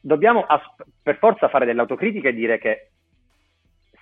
Dobbiamo 0.00 0.42
as- 0.44 0.74
per 1.02 1.18
forza 1.18 1.48
fare 1.48 1.66
dell'autocritica 1.66 2.28
e 2.28 2.34
dire 2.34 2.58
che 2.58 2.90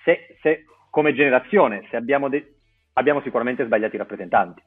se, 0.03 0.37
se 0.41 0.65
come 0.89 1.13
generazione 1.13 1.85
se 1.89 1.95
abbiamo, 1.97 2.29
de- 2.29 2.55
abbiamo 2.93 3.21
sicuramente 3.21 3.65
sbagliato 3.65 3.95
i 3.95 3.99
rappresentanti. 3.99 4.61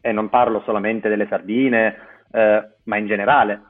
E 0.00 0.12
non 0.12 0.28
parlo 0.28 0.60
solamente 0.62 1.08
delle 1.08 1.26
sardine, 1.28 1.96
uh, 2.30 2.62
ma 2.84 2.96
in 2.96 3.06
generale 3.06 3.62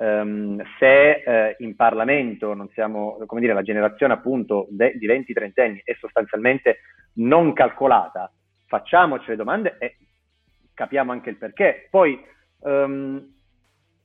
um, 0.00 0.60
se 0.78 1.22
eh, 1.22 1.56
in 1.58 1.76
Parlamento 1.76 2.54
non 2.54 2.68
siamo, 2.70 3.18
come 3.26 3.40
dire, 3.40 3.52
la 3.52 3.62
generazione 3.62 4.14
appunto 4.14 4.66
de- 4.70 4.96
di 4.96 5.06
20-30 5.06 5.62
anni 5.62 5.82
è 5.84 5.94
sostanzialmente 5.98 6.80
non 7.14 7.52
calcolata, 7.52 8.30
facciamoci 8.66 9.28
le 9.28 9.36
domande 9.36 9.76
e 9.78 9.96
capiamo 10.74 11.12
anche 11.12 11.30
il 11.30 11.36
perché. 11.36 11.88
Poi 11.90 12.18
um, 12.60 13.39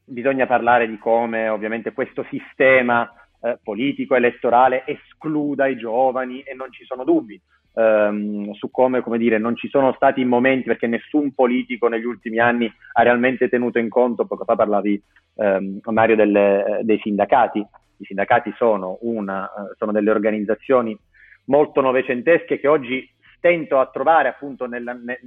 bisogna 0.06 0.46
parlare 0.46 0.88
di 0.88 0.98
come 0.98 1.50
ovviamente 1.50 1.91
questo 1.91 2.26
sistema 2.30 3.12
eh, 3.41 3.58
politico 3.62 4.15
elettorale 4.15 4.84
escluda 4.86 5.68
i 5.68 5.78
giovani 5.78 6.41
e 6.41 6.54
non 6.54 6.72
ci 6.72 6.86
sono 6.86 7.04
dubbi. 7.04 7.39
ehm, 7.78 8.54
su 8.54 8.72
come, 8.72 9.02
come 9.02 9.18
dire, 9.18 9.38
non 9.38 9.56
ci 9.56 9.68
sono 9.68 9.94
stati 9.94 10.24
momenti 10.24 10.68
perché 10.68 10.88
nessun 10.88 11.34
politico 11.34 11.88
negli 11.88 12.06
ultimi 12.06 12.39
anni 12.39 12.72
ha 12.94 13.04
realmente 13.04 13.50
tenuto 13.50 13.80
in 13.80 13.89
conto, 13.89 14.26
poco 14.26 14.46
fa 14.46 14.56
parlavi 14.56 15.02
ehm, 15.36 15.80
Mario 15.84 16.15
delle, 16.15 16.80
dei 16.84 17.00
sindacati, 17.00 17.60
i 17.98 18.06
sindacati 18.06 18.54
sono, 18.58 18.98
una, 19.02 19.46
eh, 19.46 19.76
sono 19.78 19.91
delle 19.91 20.12
organizzazioni 20.12 20.98
molto 21.46 21.82
novecentesche 21.82 22.60
che 22.60 22.68
oggi 22.68 23.08
stento 23.38 23.80
a 23.80 23.88
trovare 23.88 24.30
appunto 24.30 24.65
nella, 24.65 24.94
ne, 24.94 25.20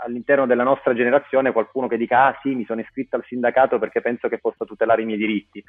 all'interno 0.00 0.46
della 0.46 0.62
nostra 0.62 0.94
generazione 0.94 1.52
qualcuno 1.52 1.88
che 1.88 1.96
dica 1.96 2.26
ah 2.26 2.38
sì 2.42 2.54
mi 2.54 2.64
sono 2.64 2.80
iscritto 2.80 3.16
al 3.16 3.24
sindacato 3.24 3.78
perché 3.78 4.00
penso 4.00 4.28
che 4.28 4.38
possa 4.38 4.64
tutelare 4.64 5.02
i 5.02 5.04
miei 5.04 5.18
diritti 5.18 5.62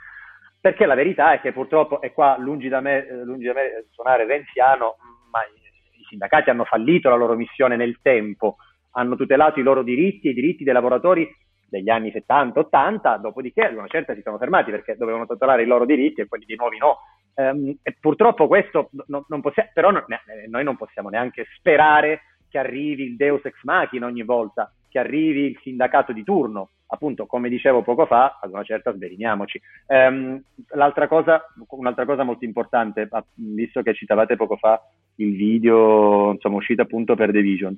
perché 0.59 0.85
la 0.85 0.95
verità 0.95 1.33
è 1.33 1.41
che 1.41 1.53
purtroppo 1.53 2.01
e 2.01 2.11
qua 2.11 2.37
lungi 2.37 2.67
da 2.67 2.81
me, 2.81 3.07
eh, 3.07 3.23
lungi 3.23 3.45
da 3.45 3.53
me 3.53 3.85
suonare 3.91 4.25
renziano 4.25 4.97
ma 5.31 5.39
i 5.41 6.03
sindacati 6.07 6.49
hanno 6.49 6.65
fallito 6.65 7.09
la 7.09 7.15
loro 7.15 7.35
missione 7.35 7.75
nel 7.75 7.99
tempo 8.01 8.57
hanno 8.91 9.15
tutelato 9.15 9.59
i 9.59 9.63
loro 9.63 9.83
diritti 9.83 10.27
e 10.27 10.31
i 10.31 10.33
diritti 10.33 10.63
dei 10.63 10.73
lavoratori 10.73 11.27
degli 11.69 11.89
anni 11.89 12.11
70-80, 12.11 13.19
dopodiché 13.19 13.61
ad 13.61 13.75
una 13.75 13.87
certa 13.87 14.15
si 14.15 14.21
sono 14.21 14.37
fermati 14.37 14.71
perché 14.71 14.95
dovevano 14.97 15.27
tutelare 15.27 15.61
i 15.61 15.67
loro 15.67 15.85
diritti 15.85 16.21
e 16.21 16.27
quelli 16.27 16.45
di 16.45 16.55
nuovi 16.55 16.77
no. 16.77 16.97
Um, 17.35 17.77
e 17.83 17.95
purtroppo 17.99 18.47
questo 18.47 18.89
no, 19.07 19.25
non 19.27 19.39
possiamo, 19.39 19.69
però 19.73 19.91
no, 19.91 20.03
noi 20.49 20.63
non 20.63 20.75
possiamo 20.75 21.09
neanche 21.09 21.45
sperare 21.57 22.21
che 22.49 22.57
arrivi 22.57 23.03
il 23.03 23.15
Deus 23.15 23.43
ex 23.45 23.55
machina 23.63 24.05
ogni 24.05 24.23
volta, 24.23 24.71
che 24.89 24.99
arrivi 24.99 25.45
il 25.45 25.59
sindacato 25.61 26.11
di 26.11 26.23
turno. 26.23 26.69
Appunto, 26.91 27.27
come 27.27 27.49
dicevo 27.49 27.83
poco 27.83 28.07
fa, 28.07 28.39
ad 28.41 28.51
una 28.51 28.63
certa 28.63 28.91
sveriniamoci. 28.91 29.61
Um, 29.87 30.41
l'altra 30.69 31.07
cosa, 31.07 31.45
un'altra 31.69 32.05
cosa 32.05 32.23
molto 32.23 32.45
importante, 32.45 33.07
visto 33.35 33.83
che 33.83 33.93
citavate 33.93 34.35
poco 34.35 34.55
fa 34.55 34.81
il 35.15 35.35
video, 35.35 36.31
insomma, 36.31 36.55
uscito 36.55 36.81
appunto 36.81 37.13
per 37.15 37.31
The 37.31 37.41
Vision, 37.41 37.77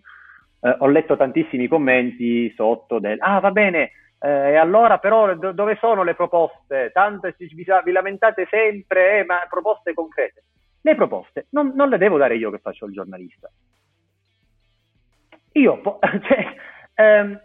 eh, 0.62 0.76
ho 0.80 0.88
letto 0.88 1.18
tantissimi 1.18 1.68
commenti 1.68 2.54
sotto 2.56 3.00
del 3.00 3.18
ah 3.20 3.40
va 3.40 3.52
bene 3.52 3.92
eh, 4.24 4.56
allora 4.56 5.00
però 5.00 5.36
do- 5.36 5.52
dove 5.52 5.78
sono 5.80 6.04
le 6.04 6.14
proposte? 6.14 6.92
Tante 6.94 7.36
vi, 7.40 7.66
vi 7.84 7.92
lamentate 7.92 8.48
sempre, 8.52 9.20
eh, 9.20 9.26
ma 9.26 9.40
proposte 9.50 9.96
concrete. 9.96 10.44
Le 10.82 10.96
proposte 10.96 11.48
non, 11.50 11.72
non, 11.74 11.90
le 11.90 11.98
devo 11.98 12.18
dare 12.18 12.36
io 12.36 12.52
che 12.52 12.60
faccio 12.60 12.86
il 12.86 12.94
giornalista. 12.94 13.50
Io, 15.54 15.82
po- 15.82 16.00
cioè, 16.28 16.56
ehm, 16.96 17.40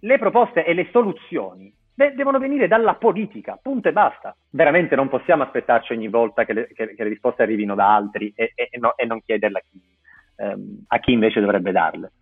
le 0.00 0.18
proposte 0.18 0.64
e 0.64 0.74
le 0.74 0.88
soluzioni 0.90 1.72
de- 1.94 2.14
devono 2.14 2.38
venire 2.38 2.66
dalla 2.66 2.94
politica, 2.94 3.58
punto 3.60 3.88
e 3.88 3.92
basta. 3.92 4.34
Veramente 4.50 4.96
non 4.96 5.08
possiamo 5.08 5.42
aspettarci 5.42 5.92
ogni 5.92 6.08
volta 6.08 6.44
che 6.44 6.52
le, 6.52 6.66
che, 6.68 6.94
che 6.94 7.02
le 7.02 7.10
risposte 7.10 7.42
arrivino 7.42 7.74
da 7.74 7.94
altri 7.94 8.32
e, 8.34 8.52
e, 8.54 8.70
no, 8.78 8.96
e 8.96 9.04
non 9.04 9.20
chiederle 9.22 9.58
a 9.58 9.62
chi, 9.68 9.80
ehm, 10.36 10.84
a 10.88 10.98
chi 10.98 11.12
invece 11.12 11.40
dovrebbe 11.40 11.72
darle. 11.72 12.12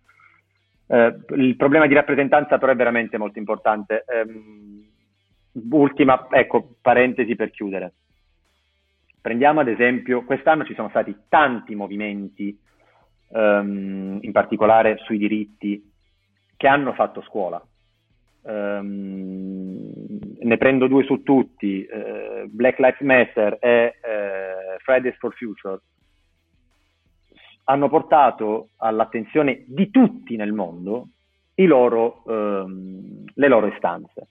Eh, 0.87 1.15
il 1.35 1.55
problema 1.55 1.87
di 1.87 1.93
rappresentanza 1.93 2.57
però 2.57 2.71
è 2.71 2.75
veramente 2.75 3.17
molto 3.17 3.39
importante. 3.39 4.03
Um, 4.25 4.87
ultima, 5.71 6.27
ecco, 6.31 6.75
parentesi 6.81 7.35
per 7.35 7.51
chiudere. 7.51 7.93
Prendiamo 9.21 9.59
ad 9.59 9.67
esempio, 9.67 10.23
quest'anno 10.23 10.63
ci 10.65 10.73
sono 10.73 10.89
stati 10.89 11.15
tanti 11.27 11.75
movimenti, 11.75 12.57
um, 13.29 14.19
in 14.21 14.31
particolare 14.31 14.97
sui 15.05 15.17
diritti, 15.17 15.91
che 16.55 16.67
hanno 16.67 16.93
fatto 16.93 17.21
scuola. 17.21 17.61
Um, 18.41 19.91
ne 20.39 20.57
prendo 20.57 20.87
due 20.87 21.03
su 21.03 21.23
tutti, 21.23 21.87
uh, 21.89 22.47
Black 22.47 22.79
Lives 22.79 23.01
Matter 23.01 23.57
e 23.59 23.95
uh, 24.01 24.79
Fridays 24.79 25.17
for 25.17 25.33
Future 25.35 25.79
hanno 27.69 27.87
portato 27.87 28.69
all'attenzione 28.77 29.63
di 29.67 29.91
tutti 29.91 30.35
nel 30.35 30.53
mondo 30.53 31.09
loro, 31.65 32.23
ehm, 32.25 33.25
le 33.33 33.47
loro 33.47 33.67
istanze. 33.67 34.27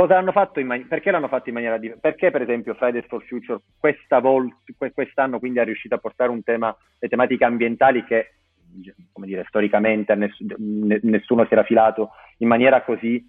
Cosa 0.00 0.16
hanno 0.16 0.32
fatto 0.32 0.64
man- 0.64 0.88
perché 0.88 1.10
l'hanno 1.10 1.28
fatto 1.28 1.50
in 1.50 1.56
maniera 1.56 1.76
diversa? 1.76 2.00
Perché, 2.00 2.30
per 2.30 2.40
esempio, 2.40 2.72
Fridays 2.72 3.04
for 3.06 3.22
Future 3.24 3.60
volta, 4.22 4.54
quest'anno 4.94 5.38
quindi 5.38 5.58
è 5.58 5.64
riuscito 5.64 5.94
a 5.94 5.98
portare 5.98 6.30
un 6.30 6.42
tema, 6.42 6.74
le 6.98 7.08
tematiche 7.08 7.44
ambientali 7.44 8.02
che, 8.04 8.32
come 9.12 9.26
dire, 9.26 9.44
storicamente 9.46 10.14
ness- 10.14 10.40
nessuno 11.02 11.44
si 11.44 11.52
era 11.52 11.64
filato 11.64 12.12
in 12.38 12.48
maniera 12.48 12.80
così, 12.82 13.22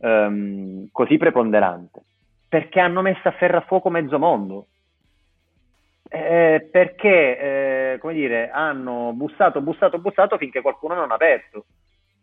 ehm, 0.00 0.88
così 0.90 1.16
preponderante? 1.16 2.02
Perché 2.48 2.80
hanno 2.80 3.02
messo 3.02 3.28
a 3.28 3.30
ferro 3.30 3.58
a 3.58 3.64
fuoco 3.64 3.88
mezzo 3.88 4.18
mondo 4.18 4.66
eh, 6.08 6.68
perché, 6.72 7.38
eh, 7.92 7.98
come 8.00 8.14
dire, 8.14 8.50
hanno 8.50 9.12
bussato, 9.14 9.60
bussato, 9.60 10.00
bussato 10.00 10.38
finché 10.38 10.60
qualcuno 10.60 10.94
non 10.96 11.12
ha 11.12 11.14
aperto. 11.14 11.66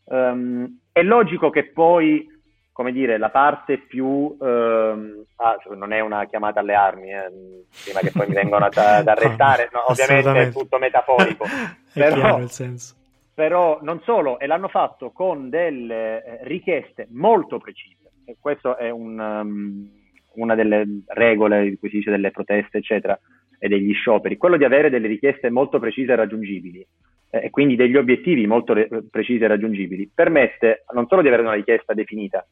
Um, 0.05 0.79
è 0.91 1.01
logico 1.03 1.49
che 1.49 1.71
poi, 1.71 2.27
come 2.73 2.91
dire, 2.91 3.17
la 3.17 3.29
parte 3.29 3.77
più... 3.77 4.35
Um, 4.37 5.23
ah, 5.37 5.57
cioè, 5.63 5.75
non 5.75 5.93
è 5.93 6.01
una 6.01 6.25
chiamata 6.25 6.59
alle 6.59 6.73
armi, 6.73 7.11
eh, 7.11 7.65
prima 7.83 7.99
che 8.01 8.11
poi 8.11 8.27
mi 8.27 8.33
vengano 8.33 8.65
ad, 8.65 8.75
ad 8.75 9.07
arrestare, 9.07 9.69
no, 9.71 9.85
ovviamente 9.87 10.41
è 10.41 10.51
tutto 10.51 10.77
metaforico. 10.79 11.45
però, 11.93 12.15
chiaro 12.15 12.43
il 12.43 12.49
senso. 12.49 12.95
Però 13.33 13.79
non 13.81 14.01
solo, 14.03 14.39
e 14.39 14.47
l'hanno 14.47 14.67
fatto 14.67 15.11
con 15.11 15.49
delle 15.49 16.23
eh, 16.23 16.39
richieste 16.41 17.07
molto 17.11 17.59
precise. 17.59 18.11
E 18.25 18.37
questo 18.39 18.77
è 18.77 18.89
un, 18.89 19.19
um, 19.19 19.89
una 20.33 20.55
delle 20.55 21.03
regole 21.07 21.69
di 21.69 21.77
cui 21.77 21.89
si 21.89 21.97
dice 21.97 22.11
delle 22.11 22.31
proteste, 22.31 22.79
eccetera 22.79 23.17
e 23.63 23.69
degli 23.69 23.93
scioperi, 23.93 24.35
quello 24.35 24.57
di 24.57 24.65
avere 24.65 24.89
delle 24.89 25.07
richieste 25.07 25.49
molto 25.49 25.79
precise 25.79 26.11
e 26.11 26.15
raggiungibili 26.17 26.85
eh, 27.29 27.45
e 27.45 27.49
quindi 27.49 27.77
degli 27.77 27.95
obiettivi 27.95 28.45
molto 28.45 28.73
re- 28.73 28.89
precisi 29.09 29.41
e 29.41 29.47
raggiungibili, 29.47 30.11
permette 30.13 30.83
non 30.93 31.07
solo 31.07 31.21
di 31.21 31.29
avere 31.29 31.43
una 31.43 31.53
richiesta 31.53 31.93
definita, 31.93 32.45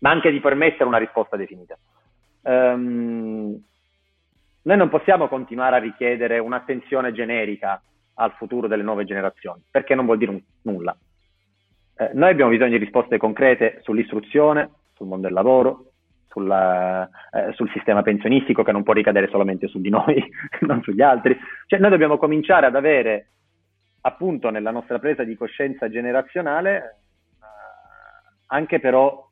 ma 0.00 0.10
anche 0.10 0.30
di 0.30 0.40
permettere 0.40 0.84
una 0.84 0.98
risposta 0.98 1.36
definita. 1.36 1.76
Um, 2.42 3.60
noi 4.62 4.76
non 4.76 4.88
possiamo 4.88 5.28
continuare 5.28 5.76
a 5.76 5.80
richiedere 5.80 6.38
un'attenzione 6.38 7.12
generica 7.12 7.80
al 8.14 8.32
futuro 8.32 8.66
delle 8.66 8.82
nuove 8.82 9.04
generazioni, 9.04 9.62
perché 9.70 9.94
non 9.94 10.04
vuol 10.04 10.18
dire 10.18 10.30
un, 10.30 10.40
nulla. 10.62 10.96
Eh, 11.96 12.10
noi 12.14 12.30
abbiamo 12.30 12.50
bisogno 12.50 12.70
di 12.70 12.84
risposte 12.84 13.16
concrete 13.18 13.80
sull'istruzione, 13.82 14.70
sul 14.94 15.06
mondo 15.06 15.26
del 15.26 15.34
lavoro, 15.34 15.92
sulla, 16.28 17.08
eh, 17.32 17.52
sul 17.52 17.70
sistema 17.70 18.02
pensionistico 18.02 18.62
che 18.62 18.72
non 18.72 18.82
può 18.82 18.92
ricadere 18.92 19.28
solamente 19.28 19.68
su 19.68 19.80
di 19.80 19.88
noi, 19.88 20.22
non 20.66 20.82
sugli 20.82 21.02
altri. 21.02 21.36
Cioè 21.66 21.78
noi 21.78 21.90
dobbiamo 21.90 22.18
cominciare 22.18 22.66
ad 22.66 22.76
avere 22.76 23.28
appunto 24.02 24.50
nella 24.50 24.70
nostra 24.70 24.98
presa 24.98 25.24
di 25.24 25.36
coscienza 25.36 25.88
generazionale 25.88 26.76
eh, 27.40 27.46
anche 28.46 28.80
però 28.80 29.27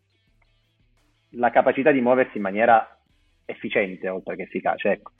la 1.31 1.51
capacità 1.51 1.91
di 1.91 2.01
muoversi 2.01 2.37
in 2.37 2.43
maniera 2.43 2.99
efficiente 3.45 4.09
oltre 4.09 4.37
che 4.37 4.43
efficace. 4.43 4.91
Ecco 4.91 5.12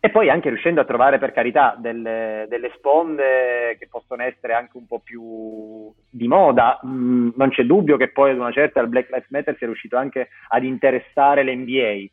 e 0.00 0.10
poi 0.10 0.30
anche 0.30 0.48
riuscendo 0.48 0.80
a 0.80 0.84
trovare 0.84 1.18
per 1.18 1.32
carità 1.32 1.74
delle, 1.76 2.46
delle, 2.48 2.70
sponde 2.76 3.76
che 3.80 3.88
possono 3.88 4.22
essere 4.22 4.52
anche 4.52 4.76
un 4.76 4.86
po' 4.86 5.00
più 5.00 5.92
di 6.08 6.28
moda. 6.28 6.78
Mm, 6.86 7.30
non 7.34 7.50
c'è 7.50 7.64
dubbio 7.64 7.96
che 7.96 8.10
poi 8.10 8.30
ad 8.30 8.38
una 8.38 8.52
certa 8.52 8.80
il 8.80 8.88
Black 8.88 9.10
Lives 9.10 9.28
Matter 9.30 9.56
sia 9.56 9.66
riuscito 9.66 9.96
anche 9.96 10.28
ad 10.48 10.62
interessare 10.62 11.42
l'NBA. 11.42 12.06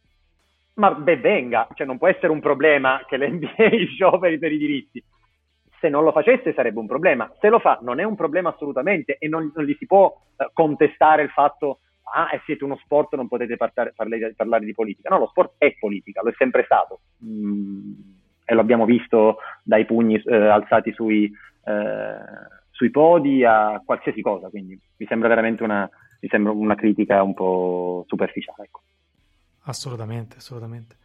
Ma 0.76 0.92
beh, 0.94 1.18
venga, 1.18 1.68
cioè 1.76 1.86
non 1.86 2.00
può 2.00 2.08
essere 2.08 2.32
un 2.32 2.40
problema 2.40 3.04
che 3.08 3.18
l'NBA 3.18 3.70
scioperi 3.94 4.40
per 4.40 4.52
i 4.52 4.58
diritti. 4.58 5.04
Se 5.80 5.88
non 5.88 6.04
lo 6.04 6.12
facesse 6.12 6.54
sarebbe 6.56 6.80
un 6.80 6.88
problema. 6.88 7.32
Se 7.40 7.50
lo 7.50 7.60
fa 7.60 7.78
non 7.84 8.00
è 8.00 8.04
un 8.04 8.16
problema 8.16 8.50
assolutamente 8.50 9.18
e 9.20 9.28
non, 9.28 9.52
non 9.54 9.64
gli 9.64 9.76
si 9.78 9.86
può 9.86 10.12
eh, 10.38 10.50
contestare 10.54 11.22
il 11.22 11.30
fatto 11.30 11.82
ah, 12.14 12.30
e 12.34 12.42
siete 12.46 12.64
uno 12.64 12.78
sport, 12.78 13.16
non 13.16 13.28
potete 13.28 13.58
parlare, 13.58 13.94
parlare, 14.36 14.66
di 14.66 14.74
politica. 14.74 15.10
No, 15.10 15.20
lo 15.20 15.28
sport 15.28 15.54
è 15.58 15.76
politica, 15.78 16.22
lo 16.22 16.30
è 16.30 16.34
sempre 16.38 16.64
stato. 16.64 17.00
Mm, 17.24 17.94
e 18.46 18.54
lo 18.54 18.62
abbiamo 18.62 18.86
visto 18.86 19.38
dai 19.64 19.86
pugni 19.86 20.22
eh, 20.22 20.36
alzati 20.36 20.92
sui, 20.94 21.26
eh, 21.26 22.16
sui, 22.70 22.92
podi 22.92 23.44
a 23.44 23.82
qualsiasi 23.84 24.22
cosa, 24.22 24.50
quindi 24.50 24.80
mi 24.98 25.06
sembra 25.08 25.28
veramente 25.28 25.64
una, 25.64 25.90
sembra 26.20 26.52
una 26.52 26.76
critica 26.76 27.24
un 27.24 27.34
po' 27.34 28.06
superficiale. 28.08 28.66
Ecco. 28.66 28.82
Assolutamente, 29.64 30.38
assolutamente. 30.38 30.98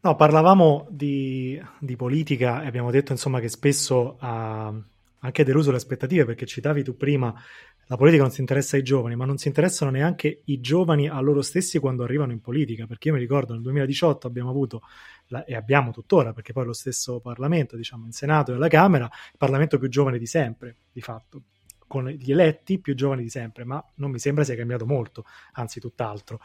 No, 0.00 0.16
parlavamo 0.16 0.86
di, 0.90 1.58
di, 1.78 1.96
politica 1.96 2.62
e 2.62 2.66
abbiamo 2.66 2.90
detto 2.90 3.12
insomma 3.12 3.40
che 3.40 3.48
spesso 3.48 4.16
ha 4.20 4.70
anche 5.24 5.42
deluso 5.42 5.70
le 5.70 5.78
aspettative 5.78 6.24
perché 6.24 6.46
citavi 6.46 6.84
tu 6.84 6.96
prima 6.96 7.34
la 7.86 7.96
politica 7.96 8.22
non 8.22 8.30
si 8.30 8.40
interessa 8.40 8.76
ai 8.76 8.82
giovani, 8.82 9.14
ma 9.14 9.24
non 9.26 9.36
si 9.36 9.48
interessano 9.48 9.90
neanche 9.90 10.42
i 10.44 10.60
giovani 10.60 11.08
a 11.08 11.20
loro 11.20 11.42
stessi 11.42 11.78
quando 11.78 12.02
arrivano 12.02 12.32
in 12.32 12.40
politica, 12.40 12.86
perché 12.86 13.08
io 13.08 13.14
mi 13.14 13.20
ricordo 13.20 13.52
nel 13.52 13.62
2018 13.62 14.26
abbiamo 14.26 14.48
avuto, 14.48 14.82
la, 15.26 15.44
e 15.44 15.54
abbiamo 15.54 15.90
tuttora, 15.90 16.32
perché 16.32 16.54
poi 16.54 16.64
lo 16.64 16.72
stesso 16.72 17.20
Parlamento, 17.20 17.76
diciamo, 17.76 18.06
in 18.06 18.12
Senato 18.12 18.52
e 18.52 18.54
alla 18.54 18.68
Camera, 18.68 19.04
il 19.04 19.36
Parlamento 19.36 19.78
più 19.78 19.88
giovane 19.88 20.18
di 20.18 20.26
sempre, 20.26 20.76
di 20.90 21.02
fatto, 21.02 21.42
con 21.86 22.08
gli 22.08 22.32
eletti 22.32 22.78
più 22.78 22.94
giovani 22.94 23.22
di 23.22 23.28
sempre, 23.28 23.64
ma 23.64 23.84
non 23.96 24.10
mi 24.10 24.18
sembra 24.18 24.44
sia 24.44 24.56
cambiato 24.56 24.86
molto, 24.86 25.26
anzi 25.52 25.78
tutt'altro. 25.78 26.40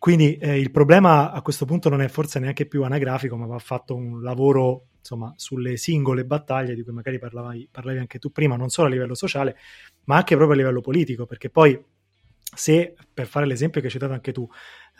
Quindi 0.00 0.38
eh, 0.38 0.58
il 0.58 0.70
problema 0.70 1.30
a 1.30 1.42
questo 1.42 1.66
punto 1.66 1.90
non 1.90 2.00
è 2.00 2.08
forse 2.08 2.38
neanche 2.38 2.64
più 2.64 2.84
anagrafico, 2.84 3.36
ma 3.36 3.44
va 3.44 3.58
fatto 3.58 3.94
un 3.94 4.22
lavoro 4.22 4.86
insomma, 4.96 5.30
sulle 5.36 5.76
singole 5.76 6.24
battaglie 6.24 6.74
di 6.74 6.82
cui 6.82 6.94
magari 6.94 7.18
parlavi, 7.18 7.68
parlavi 7.70 7.98
anche 7.98 8.18
tu 8.18 8.32
prima, 8.32 8.56
non 8.56 8.70
solo 8.70 8.88
a 8.88 8.90
livello 8.90 9.14
sociale, 9.14 9.58
ma 10.04 10.16
anche 10.16 10.36
proprio 10.36 10.56
a 10.56 10.60
livello 10.60 10.80
politico, 10.80 11.26
perché 11.26 11.50
poi 11.50 11.78
se, 12.56 12.94
per 13.12 13.26
fare 13.26 13.44
l'esempio 13.44 13.82
che 13.82 13.88
hai 13.88 13.92
citato 13.92 14.14
anche 14.14 14.32
tu, 14.32 14.48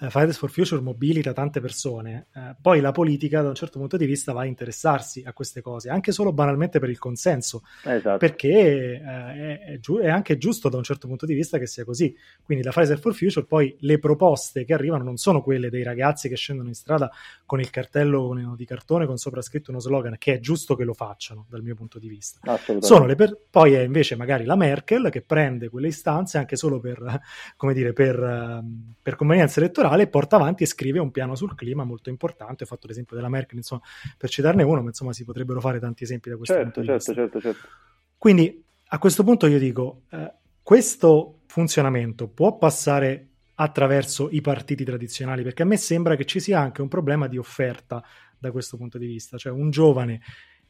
eh, 0.00 0.08
Fridays 0.08 0.38
for 0.38 0.50
Future 0.50 0.80
mobilita 0.80 1.32
tante 1.32 1.60
persone, 1.60 2.28
eh, 2.34 2.56
poi 2.60 2.80
la 2.80 2.90
politica 2.90 3.42
da 3.42 3.48
un 3.48 3.54
certo 3.54 3.78
punto 3.78 3.98
di 3.98 4.06
vista 4.06 4.32
va 4.32 4.42
a 4.42 4.46
interessarsi 4.46 5.22
a 5.26 5.32
queste 5.34 5.60
cose, 5.60 5.90
anche 5.90 6.10
solo 6.10 6.32
banalmente 6.32 6.78
per 6.78 6.88
il 6.88 6.98
consenso, 6.98 7.62
esatto. 7.84 8.16
perché 8.16 8.48
eh, 8.48 9.00
è, 9.02 9.60
è, 9.72 9.78
giu- 9.78 10.00
è, 10.00 10.08
anche 10.08 10.38
giusto 10.38 10.70
da 10.70 10.78
un 10.78 10.82
certo 10.82 11.06
punto 11.06 11.26
di 11.26 11.34
vista 11.34 11.58
che 11.58 11.66
sia 11.66 11.84
così. 11.84 12.16
Quindi 12.42 12.64
la 12.64 12.72
Fridays 12.72 13.00
for 13.00 13.14
Future 13.14 13.44
poi 13.44 13.76
le 13.80 13.98
proposte 13.98 14.64
che 14.64 14.72
arrivano 14.72 15.04
non 15.04 15.18
sono 15.18 15.42
quelle 15.42 15.68
dei 15.68 15.82
ragazzi 15.82 16.28
che 16.28 16.36
scendono 16.36 16.68
in 16.68 16.74
strada 16.74 17.10
con 17.44 17.60
il 17.60 17.68
cartello 17.68 18.54
di 18.56 18.64
cartone 18.64 19.06
con 19.06 19.18
sopra 19.18 19.42
scritto 19.42 19.70
uno 19.70 19.80
slogan, 19.80 20.16
che 20.18 20.34
è 20.34 20.40
giusto 20.40 20.76
che 20.76 20.84
lo 20.84 20.94
facciano 20.94 21.44
dal 21.48 21.62
mio 21.62 21.74
punto 21.74 21.98
di 21.98 22.08
vista. 22.08 22.38
Sono 22.80 23.04
le 23.04 23.16
per- 23.16 23.38
poi 23.50 23.74
è 23.74 23.80
invece 23.80 24.16
magari 24.16 24.44
la 24.44 24.56
Merkel 24.56 25.10
che 25.10 25.20
prende 25.20 25.68
quelle 25.68 25.88
istanze 25.88 26.38
anche 26.38 26.56
solo 26.56 26.80
per, 26.80 27.20
come 27.56 27.74
dire, 27.74 27.92
per, 27.92 28.18
ehm, 28.18 28.94
per 29.02 29.16
convenienza 29.16 29.60
elettorale 29.60 29.89
elettorale, 29.90 30.06
porta 30.06 30.36
avanti 30.36 30.62
e 30.62 30.66
scrive 30.66 30.98
un 30.98 31.10
piano 31.10 31.34
sul 31.34 31.54
clima 31.54 31.84
molto 31.84 32.10
importante. 32.10 32.64
Ho 32.64 32.66
fatto 32.66 32.86
l'esempio 32.86 33.16
della 33.16 33.28
Merkel, 33.28 33.58
insomma, 33.58 33.82
per 34.16 34.30
citarne 34.30 34.62
uno, 34.62 34.82
ma 34.82 34.88
insomma 34.88 35.12
si 35.12 35.24
potrebbero 35.24 35.60
fare 35.60 35.78
tanti 35.78 36.04
esempi 36.04 36.30
da 36.30 36.36
questo 36.36 36.54
certo, 36.54 36.70
punto 36.80 36.90
certo, 36.90 37.14
certo, 37.14 37.40
certo, 37.40 37.68
Quindi 38.16 38.64
a 38.88 38.98
questo 38.98 39.24
punto 39.24 39.46
io 39.46 39.58
dico, 39.58 40.02
eh, 40.10 40.32
questo 40.62 41.40
funzionamento 41.46 42.28
può 42.28 42.56
passare 42.56 43.26
attraverso 43.54 44.28
i 44.30 44.40
partiti 44.40 44.84
tradizionali, 44.84 45.42
perché 45.42 45.62
a 45.62 45.66
me 45.66 45.76
sembra 45.76 46.16
che 46.16 46.24
ci 46.24 46.40
sia 46.40 46.60
anche 46.60 46.80
un 46.80 46.88
problema 46.88 47.26
di 47.28 47.36
offerta 47.36 48.02
da 48.38 48.50
questo 48.50 48.76
punto 48.76 48.96
di 48.96 49.06
vista, 49.06 49.36
cioè 49.36 49.52
un 49.52 49.70
giovane 49.70 50.20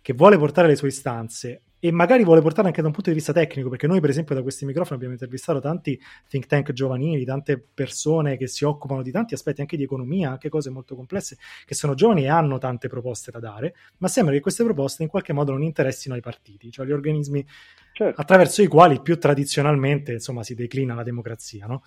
che 0.00 0.12
vuole 0.12 0.38
portare 0.38 0.66
le 0.66 0.76
sue 0.76 0.88
istanze 0.88 1.62
e 1.80 1.90
magari 1.90 2.24
vuole 2.24 2.42
portare 2.42 2.68
anche 2.68 2.82
da 2.82 2.88
un 2.88 2.92
punto 2.92 3.08
di 3.08 3.16
vista 3.16 3.32
tecnico, 3.32 3.70
perché 3.70 3.86
noi 3.86 4.00
per 4.00 4.10
esempio 4.10 4.34
da 4.34 4.42
questi 4.42 4.66
microfoni 4.66 4.96
abbiamo 4.96 5.14
intervistato 5.14 5.60
tanti 5.60 5.98
think 6.28 6.46
tank 6.46 6.72
giovanili, 6.72 7.24
tante 7.24 7.58
persone 7.58 8.36
che 8.36 8.46
si 8.46 8.64
occupano 8.64 9.02
di 9.02 9.10
tanti 9.10 9.32
aspetti 9.32 9.62
anche 9.62 9.78
di 9.78 9.82
economia, 9.82 10.30
anche 10.30 10.50
cose 10.50 10.68
molto 10.68 10.94
complesse, 10.94 11.38
che 11.64 11.74
sono 11.74 11.94
giovani 11.94 12.24
e 12.24 12.28
hanno 12.28 12.58
tante 12.58 12.88
proposte 12.88 13.30
da 13.30 13.38
dare, 13.38 13.74
ma 13.98 14.08
sembra 14.08 14.34
che 14.34 14.40
queste 14.40 14.62
proposte 14.62 15.02
in 15.02 15.08
qualche 15.08 15.32
modo 15.32 15.52
non 15.52 15.62
interessino 15.62 16.14
ai 16.14 16.20
partiti, 16.20 16.70
cioè 16.70 16.84
gli 16.84 16.92
organismi 16.92 17.44
certo. 17.92 18.20
attraverso 18.20 18.60
i 18.60 18.66
quali 18.66 19.00
più 19.00 19.18
tradizionalmente 19.18 20.12
insomma 20.12 20.42
si 20.42 20.54
declina 20.54 20.94
la 20.94 21.02
democrazia, 21.02 21.66
no? 21.66 21.82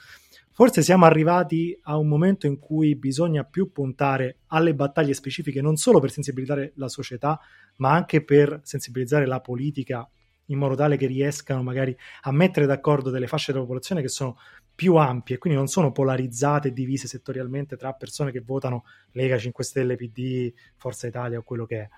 Forse 0.56 0.84
siamo 0.84 1.06
arrivati 1.06 1.75
a 1.84 1.97
un 1.97 2.08
momento 2.08 2.45
in 2.45 2.60
cui 2.60 2.95
bisogna 2.95 3.43
più 3.43 3.71
puntare 3.71 4.38
alle 4.47 4.75
battaglie 4.75 5.15
specifiche, 5.15 5.62
non 5.62 5.77
solo 5.77 5.99
per 5.99 6.12
sensibilizzare 6.12 6.73
la 6.75 6.88
società, 6.89 7.39
ma 7.77 7.91
anche 7.91 8.23
per 8.23 8.62
sensibilizzare 8.63 9.25
la 9.25 9.39
politica 9.39 10.07
in 10.47 10.57
modo 10.57 10.75
tale 10.75 10.97
che 10.97 11.07
riescano 11.07 11.63
magari 11.63 11.95
a 12.21 12.31
mettere 12.31 12.65
d'accordo 12.65 13.09
delle 13.09 13.27
fasce 13.27 13.51
della 13.51 13.63
popolazione 13.63 14.01
che 14.01 14.09
sono 14.09 14.38
più 14.75 14.95
ampie, 14.95 15.38
quindi 15.38 15.57
non 15.57 15.67
sono 15.67 15.91
polarizzate 15.91 16.69
e 16.69 16.73
divise 16.73 17.07
settorialmente 17.07 17.77
tra 17.77 17.93
persone 17.93 18.31
che 18.31 18.41
votano 18.41 18.83
Lega, 19.12 19.38
5 19.38 19.63
Stelle, 19.63 19.95
PD, 19.95 20.51
Forza 20.77 21.07
Italia 21.07 21.38
o 21.38 21.43
quello 21.43 21.65
che 21.65 21.79
è. 21.79 21.89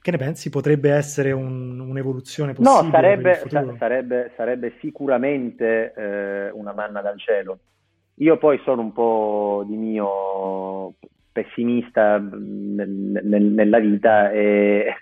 Che 0.00 0.10
ne 0.10 0.18
pensi? 0.18 0.50
Potrebbe 0.50 0.90
essere 0.90 1.32
un, 1.32 1.80
un'evoluzione 1.80 2.52
possibile? 2.52 2.82
No, 2.84 2.90
sarebbe, 2.90 3.34
sa- 3.48 3.74
sarebbe, 3.78 4.32
sarebbe 4.36 4.76
sicuramente 4.78 5.94
eh, 5.96 6.50
una 6.50 6.74
manna 6.74 7.00
dal 7.00 7.18
cielo. 7.18 7.58
Io 8.16 8.36
poi 8.36 8.60
sono 8.64 8.82
un 8.82 8.92
po' 8.92 9.64
di 9.66 9.76
mio 9.76 10.94
pessimista 11.34 12.18
nel, 12.18 13.20
nel, 13.24 13.42
nella 13.42 13.80
vita 13.80 14.30
e, 14.30 14.94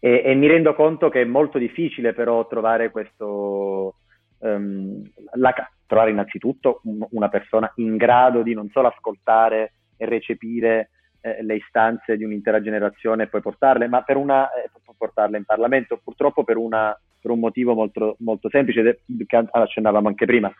e, 0.00 0.22
e, 0.24 0.34
mi 0.34 0.48
rendo 0.48 0.74
conto 0.74 1.08
che 1.08 1.22
è 1.22 1.24
molto 1.24 1.58
difficile 1.58 2.12
però 2.12 2.44
trovare 2.48 2.90
questo, 2.90 3.94
um, 4.38 5.00
la, 5.34 5.54
trovare 5.86 6.10
innanzitutto 6.10 6.82
una 7.10 7.28
persona 7.28 7.72
in 7.76 7.96
grado 7.96 8.42
di 8.42 8.52
non 8.52 8.68
solo 8.70 8.88
ascoltare 8.88 9.74
e 9.96 10.06
recepire 10.06 10.90
eh, 11.20 11.40
le 11.44 11.54
istanze 11.54 12.16
di 12.16 12.24
un'intera 12.24 12.60
generazione 12.60 13.22
e 13.22 13.26
poi 13.28 13.40
portarle, 13.40 13.86
ma 13.86 14.02
per 14.02 14.16
una, 14.16 14.50
eh, 14.52 14.70
portarle 14.98 15.38
in 15.38 15.44
Parlamento, 15.44 16.00
purtroppo 16.02 16.42
per, 16.42 16.56
una, 16.56 16.98
per 17.20 17.30
un 17.30 17.38
motivo 17.38 17.74
molto, 17.74 18.16
molto 18.18 18.48
semplice 18.48 19.02
che 19.24 19.46
accennavamo 19.50 20.08
anche 20.08 20.26
prima. 20.26 20.52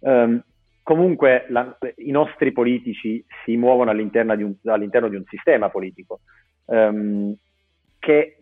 Um, 0.00 0.42
comunque 0.86 1.46
la, 1.48 1.76
i 1.96 2.12
nostri 2.12 2.52
politici 2.52 3.24
si 3.44 3.56
muovono 3.56 3.90
all'interno 3.90 4.36
di 4.36 4.44
un, 4.44 4.54
all'interno 4.66 5.08
di 5.08 5.16
un 5.16 5.24
sistema 5.26 5.68
politico 5.68 6.20
um, 6.66 7.34
che 7.98 8.36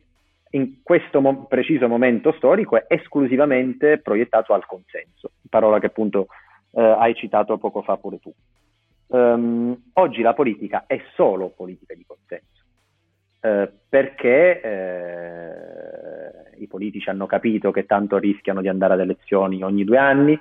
in 0.50 0.82
questo 0.82 1.22
mo- 1.22 1.46
preciso 1.46 1.88
momento 1.88 2.32
storico 2.32 2.76
è 2.76 2.84
esclusivamente 2.86 3.96
proiettato 3.96 4.52
al 4.52 4.66
consenso, 4.66 5.30
parola 5.48 5.78
che 5.78 5.86
appunto 5.86 6.26
eh, 6.72 6.82
hai 6.82 7.14
citato 7.14 7.56
poco 7.56 7.80
fa 7.80 7.96
pure 7.96 8.18
tu. 8.18 8.30
Um, 9.06 9.82
oggi 9.94 10.20
la 10.20 10.34
politica 10.34 10.84
è 10.86 11.02
solo 11.14 11.48
politica 11.48 11.94
di 11.94 12.04
consenso, 12.06 12.62
uh, 13.40 13.70
perché 13.88 14.60
uh, 16.52 16.62
i 16.62 16.66
politici 16.66 17.08
hanno 17.08 17.24
capito 17.24 17.70
che 17.70 17.86
tanto 17.86 18.18
rischiano 18.18 18.60
di 18.60 18.68
andare 18.68 18.92
ad 18.92 19.00
elezioni 19.00 19.62
ogni 19.62 19.84
due 19.84 19.96
anni, 19.96 20.38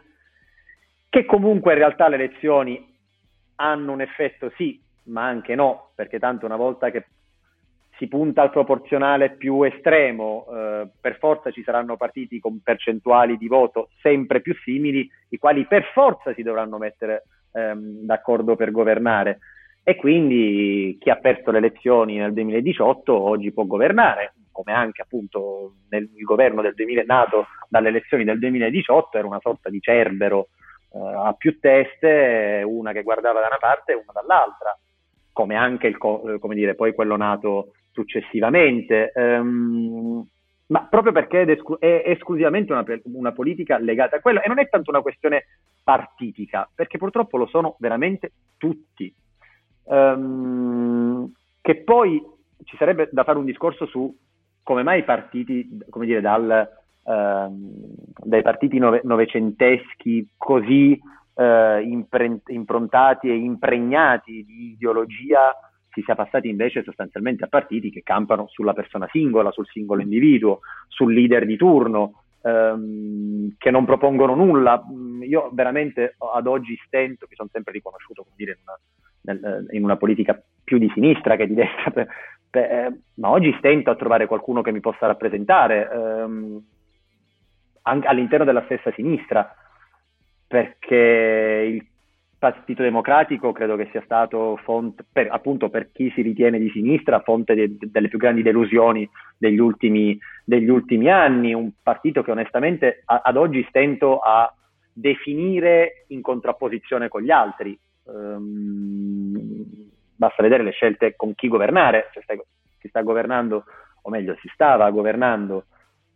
che 1.14 1.26
comunque 1.26 1.74
in 1.74 1.78
realtà 1.78 2.08
le 2.08 2.16
elezioni 2.16 2.92
hanno 3.58 3.92
un 3.92 4.02
effetto 4.02 4.52
sì, 4.58 4.82
ma 5.04 5.24
anche 5.24 5.54
no, 5.54 5.92
perché 5.94 6.18
tanto 6.18 6.48
una 6.48 6.56
volta 6.56 6.90
che 6.90 7.06
si 7.98 8.08
punta 8.08 8.42
al 8.42 8.50
proporzionale 8.50 9.36
più 9.36 9.62
estremo, 9.62 10.48
eh, 10.50 10.88
per 11.00 11.20
forza 11.20 11.52
ci 11.52 11.62
saranno 11.62 11.98
partiti 11.98 12.40
con 12.40 12.62
percentuali 12.64 13.38
di 13.38 13.48
voto 13.48 13.90
sempre 14.02 14.42
più 14.42 14.56
simili, 14.64 15.08
i 15.30 15.38
quali 15.38 15.68
per 15.68 15.84
forza 15.94 16.34
si 16.34 16.42
dovranno 16.42 16.80
mettere 16.80 17.26
ehm, 17.52 18.06
d'accordo 18.06 18.56
per 18.56 18.72
governare. 18.72 19.38
E 19.84 19.96
quindi 19.96 20.98
chi 21.00 21.12
ha 21.12 21.18
perso 21.18 21.52
le 21.52 21.60
elezioni 21.60 22.18
nel 22.18 22.34
2018 22.34 23.14
oggi 23.14 23.54
può 23.54 23.66
governare, 23.66 24.34
come 24.52 24.74
anche 24.74 25.04
appunto 25.04 25.74
nel, 25.90 26.10
il 26.16 26.24
governo 26.24 26.64
del 26.64 26.74
2000, 26.74 27.04
nato 27.06 27.46
dalle 27.70 27.90
elezioni 27.90 28.24
del 28.24 28.40
2018 28.40 29.16
era 29.20 29.28
una 29.28 29.40
sorta 29.40 29.70
di 29.70 29.80
cerbero 29.80 30.48
a 30.94 31.34
più 31.34 31.60
teste, 31.60 32.64
una 32.66 32.92
che 32.92 33.04
guardava 33.04 33.40
da 33.40 33.48
una 33.48 33.58
parte 33.60 33.94
e 33.94 33.96
una 33.96 34.12
dall'altra, 34.14 34.78
come 35.32 35.56
anche 35.56 35.88
il, 35.88 35.98
come 35.98 36.56
dire, 36.56 36.76
poi 36.76 36.94
quello 36.94 37.18
nato 37.18 37.74
successivamente. 37.92 39.12
Um, 39.16 40.26
ma 40.68 40.86
proprio 40.86 41.12
perché 41.12 41.42
è, 41.44 41.50
esclu- 41.50 41.80
è 41.80 42.04
esclusivamente 42.06 42.72
una, 42.72 42.84
una, 43.04 43.32
politica 43.32 43.78
legata 43.78 44.18
a 44.18 44.22
quello, 44.22 44.42
e 44.42 44.48
non 44.48 44.60
è 44.60 44.70
tanto 44.70 44.92
una 44.92 45.02
questione 45.02 45.46
partitica, 45.84 46.70
perché 46.74 46.98
purtroppo 46.98 47.38
lo 47.38 47.48
sono 47.48 47.76
veramente 47.80 48.32
tutti. 48.58 49.14
Um, 49.86 51.32
che 51.62 51.76
poi 51.78 52.22
ci 52.64 52.78
sarebbe 52.78 53.10
da 53.12 53.24
fare 53.24 53.38
un 53.38 53.46
discorso 53.46 53.86
su 53.88 54.16
come 54.62 54.84
mai 54.84 55.00
i 55.00 55.04
partiti, 55.04 55.78
come 55.90 56.06
dire, 56.06 56.22
dal, 56.22 56.70
dai 57.04 58.42
partiti 58.42 58.78
nove- 58.80 59.02
novecenteschi 59.04 60.30
così 60.38 61.00
uh, 61.34 61.80
impre- 61.82 62.42
improntati 62.48 63.30
e 63.30 63.36
impregnati 63.36 64.44
di 64.46 64.72
ideologia 64.72 65.54
si 65.94 66.02
sia 66.02 66.16
passati 66.16 66.50
invece 66.50 66.84
sostanzialmente 66.84 67.44
a 67.44 67.48
partiti 67.48 67.92
che 67.92 68.02
campano 68.04 68.48
sulla 68.48 68.74
persona 68.74 69.08
singola, 69.12 69.52
sul 69.52 69.68
singolo 69.68 70.02
individuo, 70.02 70.62
sul 70.88 71.14
leader 71.14 71.46
di 71.46 71.56
turno, 71.56 72.24
ehm, 72.42 73.56
che 73.58 73.72
non 73.72 73.86
propongono 73.86 74.36
nulla. 74.36 74.84
Mm, 74.84 75.22
io 75.24 75.50
veramente 75.54 76.16
ad 76.18 76.48
oggi 76.48 76.76
stento, 76.86 77.28
mi 77.30 77.36
sono 77.36 77.50
sempre 77.52 77.74
riconosciuto 77.74 78.26
dire, 78.36 78.52
in, 78.52 78.58
una, 78.64 79.40
nel, 79.40 79.68
in 79.72 79.84
una 79.84 79.98
politica 79.98 80.42
più 80.64 80.78
di 80.78 80.90
sinistra 80.94 81.36
che 81.36 81.48
di 81.48 81.54
destra, 81.54 81.92
per, 81.92 82.08
per, 82.50 82.64
eh, 82.64 83.00
ma 83.16 83.30
oggi 83.30 83.54
stento 83.60 83.92
a 83.92 83.96
trovare 83.96 84.26
qualcuno 84.26 84.62
che 84.62 84.72
mi 84.72 84.80
possa 84.80 85.06
rappresentare 85.06 85.92
ehm, 85.92 86.64
anche 87.84 88.08
all'interno 88.08 88.46
della 88.46 88.64
stessa 88.66 88.92
sinistra, 88.94 89.56
perché 90.48 91.66
il 91.72 91.86
Partito 92.38 92.84
Democratico 92.84 93.54
credo 93.54 93.78
che 93.78 93.88
sia 93.92 94.02
stato 94.04 94.58
fonte, 94.64 95.06
per, 95.10 95.30
appunto 95.32 95.70
per 95.70 95.92
chi 95.94 96.12
si 96.14 96.22
ritiene 96.22 96.60
di 96.60 96.70
sinistra, 96.72 97.22
fonte 97.22 97.56
de, 97.56 97.78
de, 97.78 97.90
delle 97.90 98.10
più 98.10 98.18
grandi 98.18 98.42
delusioni 98.42 99.10
degli 99.38 99.60
ultimi, 99.60 100.18
degli 100.44 100.68
ultimi, 100.68 101.10
anni, 101.10 101.54
un 101.54 101.72
partito 101.82 102.22
che 102.22 102.32
onestamente 102.32 103.04
a, 103.06 103.22
ad 103.24 103.38
oggi 103.38 103.66
stento 103.70 104.20
a 104.20 104.54
definire 104.92 106.04
in 106.08 106.22
contrapposizione 106.22 107.08
con 107.08 107.22
gli 107.22 107.32
altri. 107.32 107.80
Um, 108.04 109.32
basta 110.16 110.44
vedere 110.44 110.64
le 110.64 110.72
scelte 110.72 111.16
con 111.16 111.34
chi 111.36 111.48
governare, 111.48 112.10
cioè 112.12 112.24
si 112.80 112.88
sta 112.90 113.02
governando, 113.02 113.64
o 114.02 114.10
meglio 114.10 114.36
si 114.42 114.50
stava 114.54 114.90
governando 114.92 115.68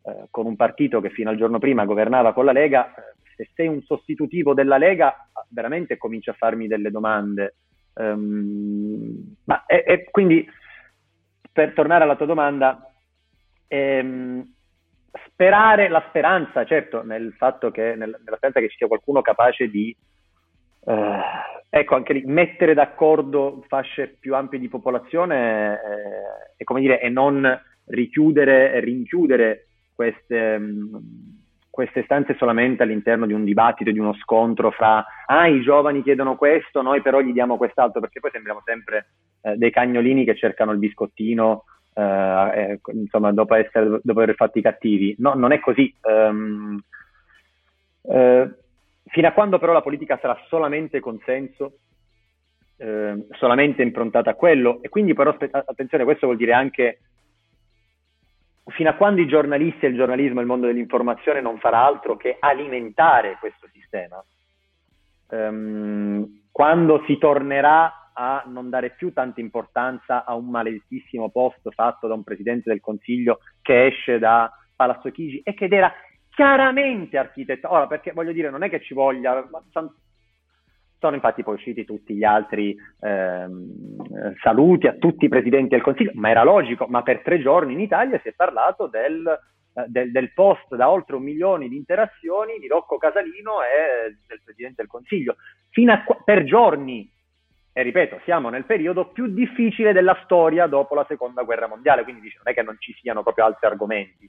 eh, 0.08 0.28
con 0.32 0.46
un 0.46 0.56
partito 0.56 1.02
che 1.02 1.10
fino 1.10 1.30
al 1.30 1.38
giorno 1.38 1.60
prima 1.60 1.86
governava 1.86 2.32
con 2.34 2.46
la 2.46 2.54
Lega, 2.54 2.94
se 3.36 3.50
sei 3.54 3.68
un 3.68 3.82
sostitutivo 3.82 4.54
della 4.54 4.78
Lega 4.78 5.28
veramente 5.50 5.98
comincio 5.98 6.32
a 6.32 6.36
farmi 6.36 6.68
delle 6.68 6.92
domande. 6.92 7.56
Um, 7.94 9.36
ma, 9.44 9.66
e, 9.66 9.84
e, 9.86 10.08
quindi, 10.10 10.48
per 11.52 11.74
tornare 11.74 12.04
alla 12.04 12.16
tua 12.16 12.26
domanda, 12.26 12.90
ehm, 13.68 14.54
sperare 15.26 15.90
la 15.90 16.04
speranza, 16.08 16.64
certo, 16.66 17.04
nel 17.04 17.34
fatto 17.34 17.70
che, 17.72 17.96
nel, 17.96 18.18
nella 18.24 18.38
speranza 18.38 18.60
che 18.60 18.70
ci 18.70 18.78
sia 18.78 18.88
qualcuno 18.88 19.22
capace 19.22 19.68
di 19.70 19.96
eh, 20.86 21.20
ecco, 21.70 21.96
anche 21.96 22.14
lì, 22.14 22.24
mettere 22.26 22.74
d'accordo 22.74 23.64
fasce 23.68 24.16
più 24.20 24.36
ampie 24.36 24.60
di 24.60 24.70
popolazione 24.70 25.74
eh, 25.74 26.54
e, 26.56 26.64
come 26.64 26.80
dire, 26.80 27.02
e 27.02 27.10
non 27.10 27.46
richiudere 27.88 28.74
e 28.74 28.80
rinchiudere 28.80 29.67
queste, 29.98 30.60
mh, 30.60 31.00
queste 31.72 32.04
stanze 32.04 32.36
solamente 32.38 32.84
all'interno 32.84 33.26
di 33.26 33.34
un 33.34 33.44
dibattito, 33.44 33.90
di 33.90 33.98
uno 33.98 34.14
scontro 34.14 34.70
fra 34.70 35.04
ah, 35.26 35.48
i 35.48 35.62
giovani 35.62 36.04
chiedono 36.04 36.36
questo, 36.36 36.84
noi 36.84 37.02
però 37.02 37.20
gli 37.20 37.34
diamo 37.34 37.58
quest'altro, 37.58 38.00
perché 38.00 38.20
poi 38.20 38.30
sembriamo 38.32 38.62
sempre 38.64 39.08
eh, 39.42 39.56
dei 39.58 39.72
cagnolini 39.72 40.24
che 40.24 40.36
cercano 40.36 40.72
il 40.72 40.78
biscottino 40.78 41.64
eh, 41.96 42.02
eh, 42.04 42.80
insomma, 42.94 43.32
dopo, 43.34 43.56
essere, 43.56 44.00
dopo 44.04 44.22
aver 44.22 44.36
fatto 44.36 44.60
i 44.60 44.62
cattivi. 44.62 45.16
No, 45.18 45.34
non 45.34 45.52
è 45.52 45.60
così. 45.60 45.92
Um, 46.02 46.80
uh, 48.02 48.54
fino 49.06 49.28
a 49.28 49.32
quando 49.32 49.58
però 49.58 49.74
la 49.74 49.82
politica 49.82 50.20
sarà 50.22 50.40
solamente 50.48 51.00
consenso, 51.00 51.80
eh, 52.78 53.26
solamente 53.32 53.82
improntata 53.82 54.30
a 54.30 54.36
quello, 54.36 54.80
e 54.84 54.90
quindi 54.90 55.16
però, 55.16 55.36
attenzione, 55.36 56.04
questo 56.04 56.28
vuol 56.28 56.38
dire 56.38 56.54
anche 56.54 57.00
fino 58.70 58.90
a 58.90 58.96
quando 58.96 59.22
i 59.22 59.28
giornalisti 59.28 59.86
e 59.86 59.90
il 59.90 59.96
giornalismo 59.96 60.40
e 60.40 60.42
il 60.42 60.48
mondo 60.48 60.68
dell'informazione 60.68 61.42
non 61.42 61.58
farà 61.58 61.86
altro 61.86 62.18
che 62.18 62.38
alimentare 62.40 63.38
questo 63.40 63.68
sistema, 63.72 64.24
um, 65.30 66.42
quando 66.52 67.04
si 67.06 67.18
tornerà 67.18 68.12
a 68.14 68.44
non 68.48 68.70
dare 68.70 68.92
più 68.92 69.14
tanta 69.14 69.40
importanza 69.40 70.26
a 70.26 70.34
un 70.34 70.50
maledettissimo 70.50 71.30
post 71.30 71.70
fatto 71.70 72.08
da 72.08 72.16
un 72.16 72.24
presidente 72.24 72.70
del 72.70 72.80
Consiglio 72.80 73.40
che 73.62 73.86
esce 73.86 74.18
da 74.18 74.52
Palazzo 74.76 75.12
Chigi 75.12 75.42
e 75.44 75.54
che 75.54 75.68
era 75.70 75.94
chiaramente 76.30 77.18
architettato. 77.18 77.74
Ora, 77.74 77.88
perché 77.88 78.12
voglio 78.12 78.32
dire, 78.32 78.50
non 78.50 78.64
è 78.64 78.70
che 78.70 78.82
ci 78.82 78.94
voglia. 78.94 79.48
Sono 81.00 81.16
infatti 81.16 81.44
poi 81.44 81.56
usciti 81.56 81.86
tutti 81.86 82.16
gli 82.16 82.24
altri 82.24 82.76
ehm, 83.02 84.36
saluti 84.42 84.88
a 84.88 84.94
tutti 84.94 85.26
i 85.26 85.30
presidenti 85.30 85.70
del 85.70 85.82
Consiglio, 85.82 86.12
ma 86.16 86.30
era 86.30 86.44
logico, 86.44 86.88
ma 86.88 87.04
per 87.04 87.22
tre 87.22 87.40
giorni 87.40 87.74
in 87.74 87.80
Italia 87.80 88.20
si 88.22 88.30
è 88.30 88.34
parlato 88.34 88.88
del, 88.88 89.28
eh, 89.74 89.86
del, 89.88 90.12
del 90.12 90.34
post 90.34 90.76
da 90.76 90.90
oltre 90.90 91.16
un 91.16 91.24
milione 91.24 91.68
di 91.68 91.76
interazioni 91.76 92.58
di 92.60 92.68
Rocco 92.68 92.98
Casalino 92.98 93.62
e 93.62 94.18
del 94.28 94.42
Presidente 94.44 94.82
del 94.82 94.88
Consiglio. 94.88 95.36
Fino 95.70 95.94
a, 95.94 96.04
per 96.24 96.44
giorni 96.44 97.08
e 97.78 97.84
ripeto, 97.84 98.22
siamo 98.24 98.50
nel 98.50 98.66
periodo 98.66 99.12
più 99.12 99.28
difficile 99.28 99.94
della 99.94 100.20
storia 100.24 100.66
dopo 100.66 100.96
la 100.96 101.06
seconda 101.08 101.44
guerra 101.44 101.68
mondiale, 101.68 102.02
quindi 102.02 102.22
non 102.38 102.52
è 102.52 102.54
che 102.56 102.64
non 102.64 102.76
ci 102.80 102.92
siano 102.94 103.22
proprio 103.22 103.46
altri 103.46 103.68
argomenti, 103.68 104.28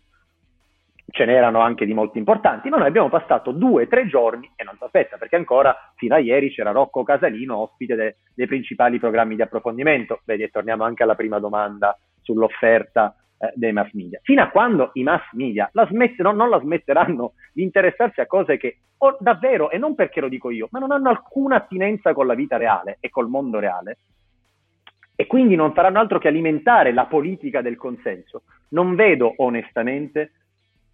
ce 1.11 1.25
n'erano 1.25 1.61
anche 1.61 1.87
di 1.87 1.95
molto 1.95 2.19
importanti, 2.19 2.69
ma 2.69 2.77
noi 2.77 2.89
abbiamo 2.89 3.09
passato 3.09 3.53
due 3.53 3.85
o 3.85 3.89
tre 3.89 4.07
giorni 4.07 4.51
e 4.55 4.65
non 4.65 4.77
si 4.77 4.85
aspetta, 4.85 5.17
perché 5.17 5.37
ancora 5.37 5.75
fino 5.97 6.15
a 6.15 6.19
ieri 6.19 6.51
c'era 6.51 6.71
Rocco 6.71 7.03
Casalino, 7.03 7.57
ospite 7.57 7.95
de, 7.95 8.17
dei 8.35 8.47
principali 8.47 8.99
programmi 8.99 9.35
di 9.35 9.43
approfondimento. 9.43 10.21
Vedi, 10.25 10.43
e 10.43 10.51
torniamo 10.51 10.85
anche 10.85 11.03
alla 11.03 11.15
prima 11.15 11.39
domanda 11.39 11.99
sull'offerta 12.21 13.15
eh, 13.39 13.53
dei 13.55 13.73
mass 13.73 13.91
media. 13.93 14.21
Fino 14.23 14.43
a 14.43 14.49
quando 14.49 14.91
i 14.95 15.03
mass 15.03 15.23
media 15.33 15.69
la 15.73 15.87
smett- 15.87 16.21
non, 16.21 16.37
la 16.37 16.61
smetteranno 16.61 17.33
di 17.53 17.63
interessarsi 17.63 18.21
a 18.21 18.27
cose 18.27 18.59
che 18.59 18.81
oh, 18.99 19.17
davvero, 19.19 19.71
e 19.71 19.79
non 19.79 19.95
perché 19.95 20.21
lo 20.21 20.29
dico 20.29 20.51
io, 20.51 20.69
ma 20.73 20.79
non 20.79 20.91
hanno 20.91 21.09
alcuna 21.09 21.57
attinenza 21.57 22.13
con 22.13 22.27
la 22.27 22.35
vita 22.35 22.59
reale 22.59 22.99
e 23.01 23.09
col 23.09 23.29
mondo 23.29 23.59
reale, 23.59 23.99
e 25.17 25.27
quindi 25.27 25.57
non 25.57 25.73
faranno 25.73 25.99
altro 25.99 26.19
che 26.19 26.29
alimentare 26.29 26.93
la 26.93 27.07
politica 27.07 27.63
del 27.63 27.77
consenso, 27.77 28.43
non 28.71 28.95
vedo 28.95 29.33
onestamente 29.39 30.33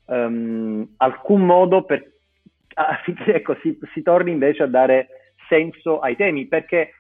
um, 0.07 0.87
alcun 0.97 1.45
modo 1.45 1.85
per 1.85 2.13
affinché 2.75 3.35
ecco, 3.37 3.57
si, 3.61 3.79
si, 3.93 4.03
torni 4.03 4.33
invece 4.33 4.65
a 4.65 4.67
dare 4.67 5.09
senso 5.49 6.01
ai 6.01 6.17
temi, 6.17 6.47
perché 6.47 6.91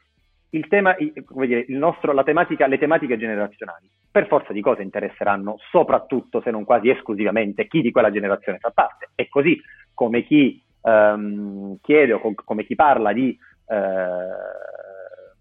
il 0.50 0.68
tema, 0.68 0.94
come 1.24 1.46
dire, 1.46 1.64
il 1.66 1.76
nostro, 1.76 2.12
la 2.12 2.22
tematica, 2.22 2.66
le 2.66 2.78
tematiche 2.78 3.18
generazionali 3.18 3.90
per 4.10 4.28
forza 4.28 4.52
di 4.52 4.60
cose 4.60 4.82
interesseranno 4.82 5.56
soprattutto, 5.70 6.40
se 6.40 6.52
non 6.52 6.64
quasi 6.64 6.88
esclusivamente, 6.88 7.66
chi 7.66 7.80
di 7.80 7.90
quella 7.90 8.12
generazione 8.12 8.58
fa 8.58 8.70
parte. 8.70 9.08
E 9.16 9.28
così 9.28 9.60
come 9.92 10.22
chi 10.22 10.62
um, 10.82 11.76
chiede 11.82 12.12
o 12.12 12.20
co- 12.20 12.34
come 12.44 12.64
chi 12.64 12.76
parla 12.76 13.12
di 13.12 13.36
uh, 13.66 13.74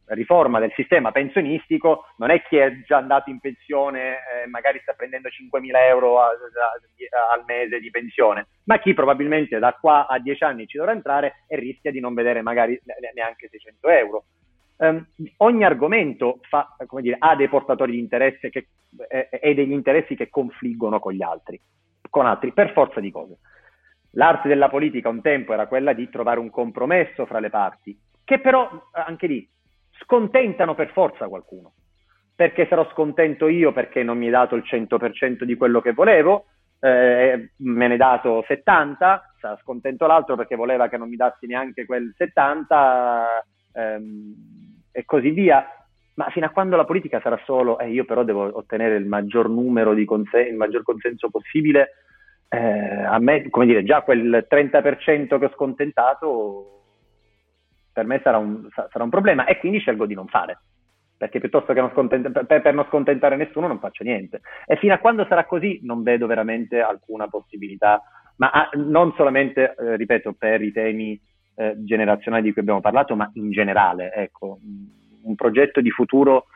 riforma 0.08 0.60
del 0.60 0.72
sistema 0.76 1.12
pensionistico 1.12 2.06
non 2.18 2.30
è 2.30 2.42
chi 2.44 2.58
è 2.58 2.82
già 2.82 2.98
andato 2.98 3.30
in 3.30 3.40
pensione 3.40 4.00
e 4.00 4.44
eh, 4.44 4.48
magari 4.48 4.80
sta 4.82 4.94
prendendo 4.94 5.30
5.000 5.30 5.70
euro 5.88 6.20
a, 6.20 6.28
a, 6.28 6.30
a, 6.30 7.34
al 7.34 7.44
mese 7.46 7.80
di 7.80 7.90
pensione, 7.90 8.48
ma 8.66 8.80
chi 8.80 8.94
probabilmente 8.94 9.60
da 9.60 9.74
qua 9.74 10.08
a 10.08 10.20
10 10.20 10.44
anni 10.44 10.68
ci 10.68 10.78
dovrà 10.78 10.92
entrare 10.92 11.44
e 11.48 11.58
rischia 11.58 11.92
di 11.92 12.00
non 12.00 12.14
vedere 12.14 12.42
magari 12.42 12.80
neanche 13.14 13.48
600 13.50 13.90
euro 13.90 14.24
um, 14.78 15.06
ogni 15.38 15.64
argomento 15.64 16.40
fa, 16.50 16.76
dire, 17.00 17.16
ha 17.20 17.36
dei 17.36 17.48
portatori 17.48 17.94
di 17.94 18.00
interesse 18.00 18.50
che, 18.50 18.68
eh, 19.08 19.30
e 19.32 19.54
degli 19.54 19.72
interessi 19.72 20.16
che 20.16 20.30
confliggono 20.30 21.00
con 21.00 21.14
gli 21.14 21.24
altri, 21.24 21.60
con 22.10 22.26
altri, 22.26 22.52
per 22.52 22.72
forza 22.72 23.00
di 23.00 23.12
cose. 23.12 23.38
L'arte 24.12 24.48
della 24.48 24.70
politica 24.70 25.10
un 25.10 25.22
tempo 25.22 25.54
era 25.54 25.68
quella 25.68 25.94
di 25.94 26.10
trovare 26.10 26.40
un 26.40 26.50
compromesso 26.50 27.26
fra 27.26 27.40
le 27.40 27.50
parti, 27.50 27.98
che 28.24 28.40
però 28.40 28.90
anche 28.92 29.28
lì 29.28 29.50
scontentano 30.04 30.76
per 30.76 30.92
forza 30.92 31.28
qualcuno. 31.28 31.74
Perché 32.36 32.68
sarò 32.68 32.90
scontento 32.92 33.48
io 33.48 33.72
perché 33.72 34.04
non 34.04 34.18
mi 34.18 34.26
hai 34.26 34.32
dato 34.32 34.56
il 34.56 34.64
100% 34.66 35.44
di 35.44 35.56
quello 35.56 35.82
che 35.82 35.94
volevo, 35.94 36.46
eh, 36.80 37.52
me 37.58 37.88
ne 37.88 37.94
hai 37.94 37.98
dato 37.98 38.44
70, 38.48 39.36
sarà 39.40 39.58
scontento 39.62 40.06
l'altro 40.06 40.36
perché 40.36 40.56
voleva 40.56 40.90
che 40.90 40.98
non 40.98 41.10
mi 41.10 41.16
dassi 41.16 41.46
neanche 41.46 41.86
quel 41.86 42.14
70, 42.18 43.46
ehm, 43.74 44.34
e 44.92 45.06
così 45.06 45.30
via. 45.30 45.66
Ma 46.16 46.30
fino 46.30 46.46
a 46.46 46.50
quando 46.50 46.76
la 46.76 46.86
politica 46.86 47.20
sarà 47.22 47.40
solo, 47.46 47.80
eh, 47.80 47.90
io 47.90 48.06
però 48.06 48.24
devo 48.24 48.58
ottenere 48.58 48.96
il 48.98 49.06
maggior 49.06 49.50
numero 49.50 49.94
di 49.94 50.06
consenso, 50.06 50.50
il 50.50 50.58
maggior 50.58 50.84
consenso 50.84 51.30
possibile, 51.30 51.90
eh, 52.50 53.04
a 53.04 53.18
me, 53.18 53.50
come 53.50 53.66
dire, 53.66 53.84
già 53.84 54.02
quel 54.02 54.46
30% 54.48 55.40
che 55.40 55.46
ho 55.46 55.52
scontentato 55.54 56.83
per 57.94 58.06
me 58.06 58.20
sarà 58.24 58.38
un, 58.38 58.68
sarà 58.74 59.04
un 59.04 59.10
problema 59.10 59.46
e 59.46 59.60
quindi 59.60 59.80
scelgo 59.80 60.06
di 60.06 60.16
non 60.16 60.28
fare 60.28 60.60
perché 61.24 61.40
piuttosto 61.40 61.72
che 61.72 61.80
non 61.80 62.08
per, 62.08 62.62
per, 62.62 62.74
non 62.74 62.86
scontentare 62.90 63.38
nessuno 63.38 63.68
non 63.68 63.80
faccio 63.80 64.04
niente. 64.04 64.42
E 64.66 64.76
fino 64.76 64.94
a 64.94 64.98
quando 64.98 65.26
sarà 65.30 65.46
così 65.46 65.80
non 65.84 66.04
vedo 66.04 66.28
veramente 66.28 66.82
alcuna 66.82 67.30
possibilità, 67.30 68.02
ma 68.38 68.50
ah, 68.50 68.70
non 68.74 69.14
solamente, 69.16 69.74
eh, 69.74 69.96
ripeto, 69.96 70.34
per 70.34 70.62
i 70.62 70.74
temi 70.74 71.18
eh, 71.56 71.76
generazionali 71.78 72.44
di 72.44 72.52
cui 72.52 72.62
abbiamo 72.62 72.82
parlato, 72.82 73.16
ma 73.16 73.30
in 73.36 73.52
generale, 73.52 74.12
ecco, 74.12 74.60
un 75.24 75.36
progetto 75.36 75.80
di 75.80 75.92
futuro, 75.92 76.48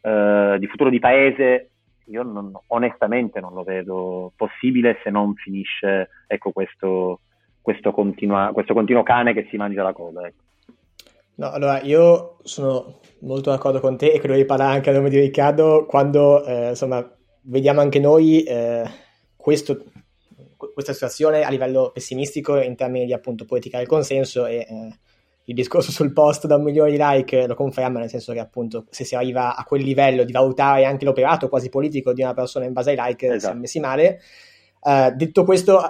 eh, 0.00 0.56
di 0.58 0.66
futuro 0.66 0.88
di 0.88 0.98
paese, 0.98 1.70
io 2.06 2.22
non, 2.22 2.52
onestamente 2.68 3.40
non 3.40 3.52
lo 3.52 3.64
vedo 3.64 4.32
possibile 4.34 4.98
se 5.02 5.10
non 5.10 5.34
finisce 5.34 6.08
ecco, 6.26 6.52
questo, 6.52 7.20
questo, 7.60 7.90
continua, 7.90 8.50
questo 8.54 8.72
continuo 8.72 9.02
cane 9.02 9.34
che 9.34 9.46
si 9.50 9.58
mangia 9.58 9.82
la 9.82 9.92
coda. 9.92 10.26
Ecco. 10.26 10.45
No, 11.36 11.50
allora 11.50 11.82
io 11.82 12.38
sono 12.42 13.00
molto 13.20 13.50
d'accordo 13.50 13.80
con 13.80 13.96
te 13.96 14.12
e 14.12 14.18
credo 14.18 14.34
di 14.34 14.44
parlare 14.44 14.74
anche 14.74 14.90
a 14.90 14.92
nome 14.94 15.10
di 15.10 15.18
Riccardo 15.18 15.84
quando 15.86 16.44
eh, 16.44 16.70
insomma 16.70 17.06
vediamo 17.42 17.80
anche 17.80 17.98
noi 17.98 18.42
eh, 18.42 18.84
questo 19.36 19.84
questa 20.56 20.94
situazione 20.94 21.42
a 21.42 21.50
livello 21.50 21.90
pessimistico 21.92 22.58
in 22.58 22.74
termini 22.74 23.04
di 23.04 23.12
appunto 23.12 23.44
politica 23.44 23.78
del 23.78 23.86
consenso 23.86 24.46
e 24.46 24.56
eh, 24.56 24.98
il 25.44 25.54
discorso 25.54 25.90
sul 25.90 26.12
post 26.12 26.46
da 26.46 26.56
un 26.56 26.62
milione 26.62 26.90
di 26.90 26.96
like 26.98 27.46
lo 27.46 27.54
conferma, 27.54 27.98
nel 28.00 28.08
senso 28.08 28.32
che 28.32 28.40
appunto 28.40 28.86
se 28.90 29.04
si 29.04 29.14
arriva 29.14 29.54
a 29.54 29.64
quel 29.64 29.82
livello 29.82 30.24
di 30.24 30.32
valutare 30.32 30.84
anche 30.84 31.04
l'operato 31.04 31.48
quasi 31.48 31.68
politico 31.68 32.12
di 32.12 32.22
una 32.22 32.34
persona 32.34 32.64
in 32.64 32.72
base 32.72 32.90
ai 32.90 32.96
like 32.98 33.26
esatto. 33.26 33.40
siamo 33.40 33.60
messi 33.60 33.78
male. 33.78 34.20
Uh, 34.80 35.14
detto 35.14 35.44
questo, 35.44 35.80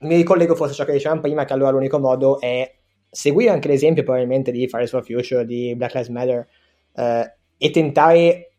mi 0.00 0.16
ricollego 0.16 0.54
forse 0.54 0.72
a 0.72 0.76
ciò 0.76 0.84
che 0.84 0.92
dicevamo 0.92 1.20
prima, 1.22 1.44
che 1.44 1.52
allora 1.54 1.70
l'unico 1.70 1.98
modo 1.98 2.38
è 2.38 2.77
seguire 3.10 3.50
anche 3.50 3.68
l'esempio 3.68 4.02
probabilmente 4.02 4.50
di 4.50 4.68
Fridays 4.68 4.90
for 4.90 5.04
Future, 5.04 5.44
di 5.44 5.74
Black 5.76 5.94
Lives 5.94 6.08
Matter 6.08 6.48
uh, 6.92 7.30
e 7.56 7.70
tentare 7.70 8.50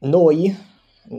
noi, 0.00 0.54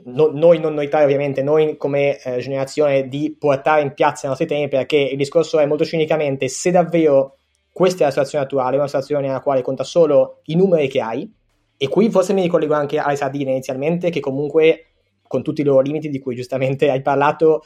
no, 0.05 0.31
noi 0.33 0.59
non 0.59 0.73
noi 0.73 0.89
ovviamente, 0.91 1.43
noi 1.43 1.77
come 1.77 2.21
eh, 2.21 2.39
generazione 2.39 3.07
di 3.07 3.35
portare 3.37 3.81
in 3.81 3.93
piazza 3.93 4.25
i 4.25 4.29
nostri 4.29 4.47
temi 4.47 4.67
perché 4.67 4.97
il 4.97 5.17
discorso 5.17 5.59
è 5.59 5.65
molto 5.65 5.85
cinicamente 5.85 6.47
se 6.47 6.71
davvero 6.71 7.37
questa 7.71 8.01
è 8.01 8.05
la 8.05 8.11
situazione 8.11 8.45
attuale, 8.45 8.77
una 8.77 8.87
situazione 8.87 9.27
nella 9.27 9.41
quale 9.41 9.61
conta 9.61 9.83
solo 9.83 10.41
i 10.45 10.55
numeri 10.55 10.87
che 10.87 11.01
hai 11.01 11.31
e 11.77 11.87
qui 11.87 12.09
forse 12.09 12.33
mi 12.33 12.41
ricollego 12.41 12.73
anche 12.73 12.97
alle 12.97 13.15
sardine 13.15 13.51
inizialmente 13.51 14.09
che 14.09 14.19
comunque 14.19 14.85
con 15.27 15.43
tutti 15.43 15.61
i 15.61 15.63
loro 15.63 15.79
limiti 15.81 16.09
di 16.09 16.19
cui 16.19 16.35
giustamente 16.35 16.89
hai 16.89 17.01
parlato 17.01 17.63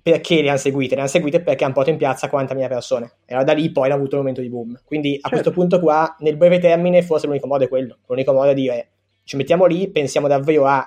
perché 0.00 0.42
le 0.42 0.48
hanno 0.48 0.58
seguite? 0.58 0.94
Le 0.94 1.02
hanno 1.02 1.10
seguite 1.10 1.40
perché 1.40 1.64
hanno 1.64 1.72
portato 1.72 1.94
in 1.94 1.98
piazza 1.98 2.28
40.000 2.28 2.68
persone. 2.68 3.12
E 3.24 3.34
allora 3.34 3.44
da 3.44 3.52
lì 3.52 3.70
poi 3.70 3.86
hanno 3.86 3.94
avuto 3.94 4.14
un 4.16 4.20
momento 4.20 4.40
di 4.40 4.48
boom. 4.48 4.80
Quindi 4.84 5.10
a 5.10 5.28
certo. 5.28 5.28
questo 5.28 5.50
punto 5.52 5.80
qua, 5.80 6.16
nel 6.20 6.36
breve 6.36 6.58
termine, 6.58 7.02
forse 7.02 7.26
l'unico 7.26 7.46
modo 7.46 7.64
è 7.64 7.68
quello. 7.68 7.98
L'unico 8.06 8.32
modo 8.32 8.50
è 8.50 8.54
dire, 8.54 8.88
ci 9.24 9.36
mettiamo 9.36 9.66
lì, 9.66 9.88
pensiamo 9.88 10.28
davvero 10.28 10.66
a 10.66 10.84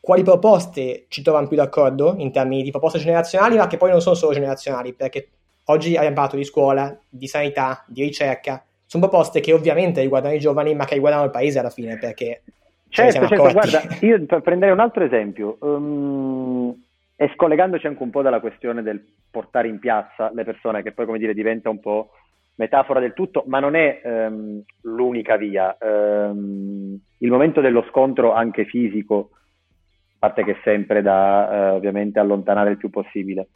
quali 0.00 0.22
proposte 0.22 1.06
ci 1.08 1.22
trovano 1.22 1.48
più 1.48 1.56
d'accordo 1.56 2.14
in 2.18 2.30
termini 2.30 2.62
di 2.62 2.70
proposte 2.70 2.98
generazionali, 2.98 3.56
ma 3.56 3.66
che 3.66 3.78
poi 3.78 3.90
non 3.90 4.02
sono 4.02 4.14
solo 4.14 4.34
generazionali, 4.34 4.92
perché 4.92 5.28
oggi 5.64 5.96
abbiamo 5.96 6.14
parlato 6.14 6.36
di 6.36 6.44
scuola, 6.44 6.96
di 7.08 7.26
sanità, 7.26 7.84
di 7.88 8.02
ricerca. 8.02 8.62
Sono 8.84 9.08
proposte 9.08 9.40
che 9.40 9.52
ovviamente 9.52 10.02
riguardano 10.02 10.34
i 10.34 10.38
giovani, 10.38 10.74
ma 10.74 10.84
che 10.84 10.94
riguardano 10.94 11.24
il 11.24 11.30
paese 11.30 11.58
alla 11.58 11.70
fine, 11.70 11.98
perché... 11.98 12.42
Certo, 12.90 13.26
certo, 13.26 13.50
guarda, 13.50 13.82
io 14.02 14.24
prenderei 14.40 14.72
un 14.72 14.78
altro 14.78 15.02
esempio. 15.02 15.56
Um, 15.60 16.80
e 17.24 17.32
scollegandoci 17.34 17.86
anche 17.86 18.02
un 18.02 18.10
po' 18.10 18.20
dalla 18.20 18.40
questione 18.40 18.82
del 18.82 19.02
portare 19.30 19.66
in 19.66 19.78
piazza 19.78 20.30
le 20.34 20.44
persone, 20.44 20.82
che 20.82 20.92
poi, 20.92 21.06
come 21.06 21.18
dire, 21.18 21.32
diventa 21.32 21.70
un 21.70 21.80
po' 21.80 22.10
metafora 22.56 23.00
del 23.00 23.14
tutto, 23.14 23.44
ma 23.46 23.60
non 23.60 23.74
è 23.74 24.02
um, 24.04 24.62
l'unica 24.82 25.38
via. 25.38 25.74
Um, 25.80 27.00
il 27.16 27.30
momento 27.30 27.62
dello 27.62 27.82
scontro 27.88 28.34
anche 28.34 28.66
fisico, 28.66 29.30
a 29.32 30.16
parte 30.18 30.44
che 30.44 30.58
sempre 30.62 31.00
da 31.00 31.70
uh, 31.70 31.74
ovviamente 31.76 32.18
allontanare 32.18 32.72
il 32.72 32.76
più 32.76 32.90
possibile, 32.90 33.48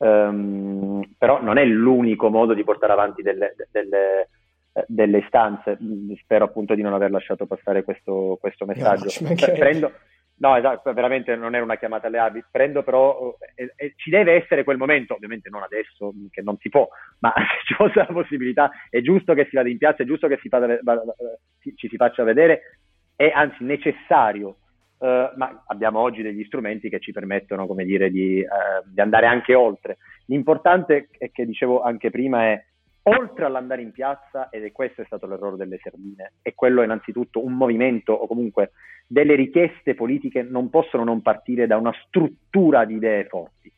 um, 0.00 1.02
però 1.16 1.40
non 1.40 1.56
è 1.56 1.64
l'unico 1.64 2.28
modo 2.28 2.52
di 2.52 2.62
portare 2.62 2.92
avanti 2.92 3.22
delle, 3.22 3.54
delle, 3.70 4.28
delle 4.86 5.18
istanze. 5.18 5.78
Spero 6.20 6.44
appunto 6.44 6.74
di 6.74 6.82
non 6.82 6.92
aver 6.92 7.10
lasciato 7.10 7.46
passare 7.46 7.84
questo, 7.84 8.36
questo 8.38 8.66
messaggio. 8.66 9.08
No, 9.24 9.34
Prendo, 9.34 9.92
No, 10.44 10.56
esatto, 10.56 10.92
veramente 10.92 11.34
non 11.36 11.54
era 11.54 11.64
una 11.64 11.78
chiamata 11.78 12.08
alle 12.08 12.18
armi. 12.18 12.44
Prendo 12.50 12.82
però, 12.82 13.34
eh, 13.54 13.72
eh, 13.76 13.94
ci 13.96 14.10
deve 14.10 14.34
essere 14.34 14.62
quel 14.62 14.76
momento, 14.76 15.14
ovviamente 15.14 15.48
non 15.48 15.62
adesso, 15.62 16.12
che 16.30 16.42
non 16.42 16.58
si 16.58 16.68
può, 16.68 16.86
ma 17.20 17.32
se 17.34 17.64
ci 17.64 17.72
fosse 17.72 18.00
la 18.00 18.12
possibilità, 18.12 18.70
è 18.90 19.00
giusto 19.00 19.32
che 19.32 19.46
si 19.48 19.56
vada 19.56 19.70
in 19.70 19.78
piazza, 19.78 20.02
è 20.02 20.06
giusto 20.06 20.28
che 20.28 20.38
si 20.42 20.50
vada, 20.50 20.78
ci 21.76 21.88
si 21.88 21.96
faccia 21.96 22.24
vedere, 22.24 22.78
è 23.16 23.32
anzi 23.34 23.64
necessario, 23.64 24.56
eh, 25.00 25.32
ma 25.34 25.64
abbiamo 25.68 26.00
oggi 26.00 26.20
degli 26.20 26.44
strumenti 26.44 26.90
che 26.90 27.00
ci 27.00 27.12
permettono, 27.12 27.66
come 27.66 27.86
dire, 27.86 28.10
di, 28.10 28.40
eh, 28.40 28.48
di 28.84 29.00
andare 29.00 29.24
anche 29.24 29.54
oltre. 29.54 29.96
L'importante, 30.26 31.08
è 31.16 31.30
che 31.30 31.46
dicevo 31.46 31.80
anche 31.80 32.10
prima, 32.10 32.48
è 32.48 32.62
oltre 33.04 33.44
all'andare 33.44 33.82
in 33.82 33.92
piazza, 33.92 34.48
ed 34.50 34.64
è 34.64 34.72
questo 34.72 35.02
è 35.02 35.04
stato 35.04 35.26
l'errore 35.26 35.56
delle 35.56 35.78
sardine, 35.82 36.34
è 36.42 36.54
quello 36.54 36.82
innanzitutto 36.82 37.44
un 37.44 37.54
movimento 37.54 38.12
o 38.12 38.26
comunque 38.26 38.72
delle 39.06 39.34
richieste 39.34 39.94
politiche 39.94 40.42
non 40.42 40.70
possono 40.70 41.04
non 41.04 41.20
partire 41.20 41.66
da 41.66 41.76
una 41.76 41.92
struttura 42.06 42.84
di 42.84 42.94
idee 42.94 43.26
forti. 43.26 43.72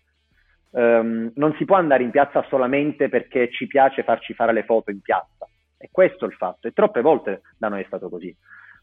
Um, 0.70 1.32
non 1.36 1.54
si 1.56 1.64
può 1.64 1.76
andare 1.76 2.02
in 2.02 2.10
piazza 2.10 2.44
solamente 2.48 3.08
perché 3.08 3.50
ci 3.50 3.66
piace 3.66 4.02
farci 4.02 4.34
fare 4.34 4.52
le 4.52 4.64
foto 4.64 4.90
in 4.90 5.00
piazza. 5.00 5.48
E 5.78 5.88
questo 5.90 6.24
è 6.24 6.28
il 6.28 6.34
fatto. 6.34 6.68
E 6.68 6.72
troppe 6.72 7.00
volte 7.00 7.42
da 7.56 7.68
noi 7.68 7.82
è 7.82 7.86
stato 7.86 8.08
così. 8.08 8.34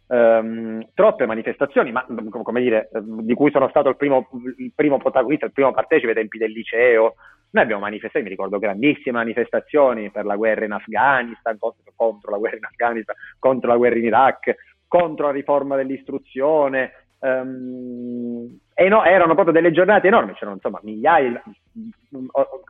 Um, 0.08 0.86
troppe 0.94 1.26
manifestazioni, 1.26 1.92
ma 1.92 2.06
come 2.06 2.62
dire, 2.62 2.90
di 3.02 3.34
cui 3.34 3.52
sono 3.52 3.70
stato 3.70 3.90
il 3.90 3.96
primo, 3.96 4.28
il 4.58 4.72
primo 4.76 4.98
protagonista, 4.98 5.46
il 5.46 5.54
primo 5.54 5.72
partecipe 5.72 6.10
ai 6.10 6.16
tempi 6.16 6.38
del 6.38 6.52
liceo. 6.52 7.16
Noi 7.54 7.64
abbiamo 7.64 7.84
manifestazioni, 7.84 8.26
mi 8.26 8.32
ricordo 8.32 8.58
grandissime 8.58 9.18
manifestazioni 9.18 10.10
per 10.10 10.26
la 10.26 10.36
guerra 10.36 10.66
in 10.66 10.72
Afghanistan, 10.72 11.56
contro, 11.60 11.94
contro 11.96 12.32
la 12.32 12.38
guerra 12.38 12.58
in 12.58 12.66
Afghanistan, 12.66 13.16
contro 13.38 13.70
la 13.70 13.78
guerra 13.78 13.98
in 13.98 14.06
Iraq, 14.06 14.56
contro 14.88 15.28
la 15.28 15.32
riforma 15.32 15.76
dell'istruzione. 15.76 16.94
Um, 17.20 18.60
e 18.74 18.90
no, 18.90 19.04
erano 19.04 19.36
proprio 19.36 19.54
delle 19.54 19.72
giornate 19.72 20.08
enormi, 20.08 20.34
c'erano 20.34 20.56
insomma 20.56 20.80
migliaia 20.82 21.44
di 21.72 21.94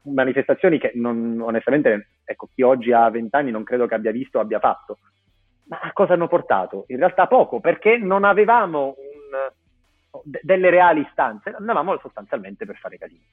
manifestazioni 0.04 0.78
che 0.80 0.92
non, 0.96 1.40
onestamente, 1.40 2.10
ecco, 2.26 2.50
chi 2.54 2.62
oggi 2.62 2.92
ha 2.92 3.10
vent'anni 3.10 3.52
non 3.52 3.64
credo 3.64 3.88
che 3.88 3.96
abbia 3.96 4.12
visto 4.12 4.38
o 4.38 4.42
abbia 4.42 4.60
fatto. 4.60 4.98
Ma 5.70 5.80
a 5.80 5.94
cosa 5.94 6.14
hanno 6.14 6.28
portato? 6.28 6.84
In 6.88 6.98
realtà 6.98 7.28
poco, 7.28 7.62
perché 7.62 7.98
non 7.98 8.26
avevamo 8.26 8.96
un, 8.98 10.22
delle 10.42 10.70
reali 10.70 11.00
istanze, 11.08 11.56
andavamo 11.58 11.98
sostanzialmente 12.00 12.66
per 12.66 12.76
fare 12.76 12.98
casino. 12.98 13.24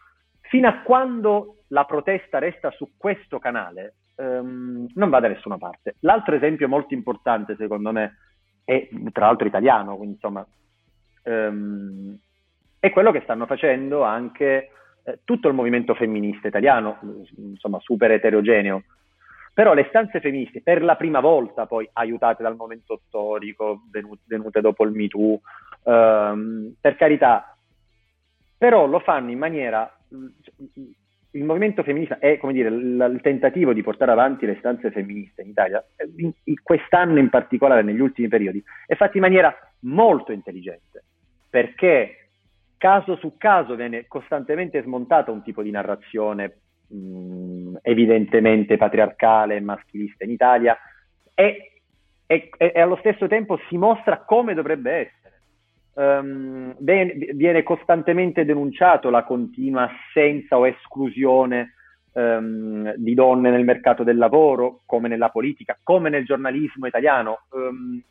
Fino 0.51 0.66
a 0.66 0.80
quando 0.80 1.59
la 1.68 1.84
protesta 1.84 2.40
resta 2.40 2.72
su 2.72 2.90
questo 2.96 3.38
canale, 3.38 3.94
um, 4.16 4.84
non 4.94 5.09
va 5.09 5.20
da 5.20 5.28
nessuna 5.28 5.59
parte. 5.59 5.94
L'altro 6.01 6.34
esempio 6.34 6.66
molto 6.66 6.92
importante, 6.92 7.55
secondo 7.55 7.92
me, 7.92 8.16
e 8.64 8.90
tra 9.12 9.26
l'altro 9.26 9.46
italiano, 9.46 9.94
quindi 9.94 10.14
insomma, 10.14 10.44
um, 11.22 12.18
è 12.80 12.90
quello 12.90 13.12
che 13.12 13.20
stanno 13.20 13.46
facendo 13.46 14.03
anche 14.03 14.70
eh, 15.05 15.20
tutto 15.22 15.46
il 15.46 15.55
movimento 15.55 15.94
femminista 15.94 16.48
italiano, 16.48 16.98
insomma 17.36 17.78
super 17.78 18.11
eterogeneo, 18.11 18.82
però 19.55 19.72
le 19.72 19.86
stanze 19.88 20.18
femministe 20.18 20.62
per 20.62 20.82
la 20.82 20.96
prima 20.96 21.20
volta 21.20 21.66
poi 21.66 21.88
aiutate 21.92 22.42
dal 22.42 22.57
momento 22.57 23.03
storico, 23.07 23.82
venute, 23.88 24.61
dopo 24.61 24.82
il 24.82 24.90
MeToo, 24.90 25.40
um, 25.84 26.74
per 26.80 26.96
carità, 26.96 27.57
però 28.59 28.86
lo 28.86 28.98
fanno 28.98 29.30
in 29.30 29.38
maniera 29.38 29.94
il 31.32 31.44
movimento 31.44 31.82
femminista 31.82 32.18
è 32.18 32.38
come 32.38 32.52
dire, 32.52 32.68
il, 32.68 33.11
il, 33.12 33.20
tentativo 33.22 33.72
di 33.72 33.82
portare 33.82 34.11
avanti 34.11 34.46
le 34.46 34.56
stanze 34.58 34.90
femministe 34.90 35.42
in 35.42 35.48
Italia, 35.48 35.84
eh, 35.96 36.11
in, 36.16 36.32
in, 36.44 36.54
quest'anno 36.62 37.18
in 37.18 37.28
particolare, 37.28 37.82
negli 37.82 38.00
ultimi 38.00 38.28
periodi, 38.28 38.62
è 38.86 38.96
fatto 38.96 39.16
in 39.16 39.22
maniera 39.22 39.54
molto 39.80 40.32
intelligente, 40.32 41.04
perché 41.48 42.28
caso 42.76 43.16
su 43.16 43.36
caso 43.36 43.76
viene 43.76 44.06
costantemente 44.06 44.82
smontata 44.82 45.30
un 45.30 45.42
tipo 45.42 45.62
di 45.62 45.70
narrazione 45.70 46.56
mh, 46.88 47.76
evidentemente 47.82 48.76
patriarcale 48.76 49.56
e 49.56 49.61
maschilista 49.61 50.24
in 50.24 50.30
Italia 50.30 50.76
e, 51.34 51.82
e, 52.26 52.50
e 52.56 52.80
allo 52.80 52.96
stesso 52.96 53.28
tempo 53.28 53.58
si 53.68 53.76
mostra 53.76 54.24
come 54.24 54.54
dovrebbe 54.54 54.92
essere 54.92 55.20
um, 56.01 56.74
viene 56.78 57.62
costantemente 57.62 58.44
denunciato 58.44 59.11
la 59.11 59.24
continua 59.24 59.90
assenza 59.90 60.57
o 60.57 60.66
esclusione 60.66 61.74
um, 62.12 62.94
di 62.96 63.12
donne 63.12 63.51
nel 63.51 63.64
mercato 63.64 64.03
del 64.03 64.16
lavoro, 64.16 64.80
come 64.86 65.09
nella 65.09 65.28
politica, 65.28 65.78
come 65.82 66.09
nel 66.09 66.24
giornalismo 66.24 66.86
italiano. 66.86 67.40
Um, 67.51 68.03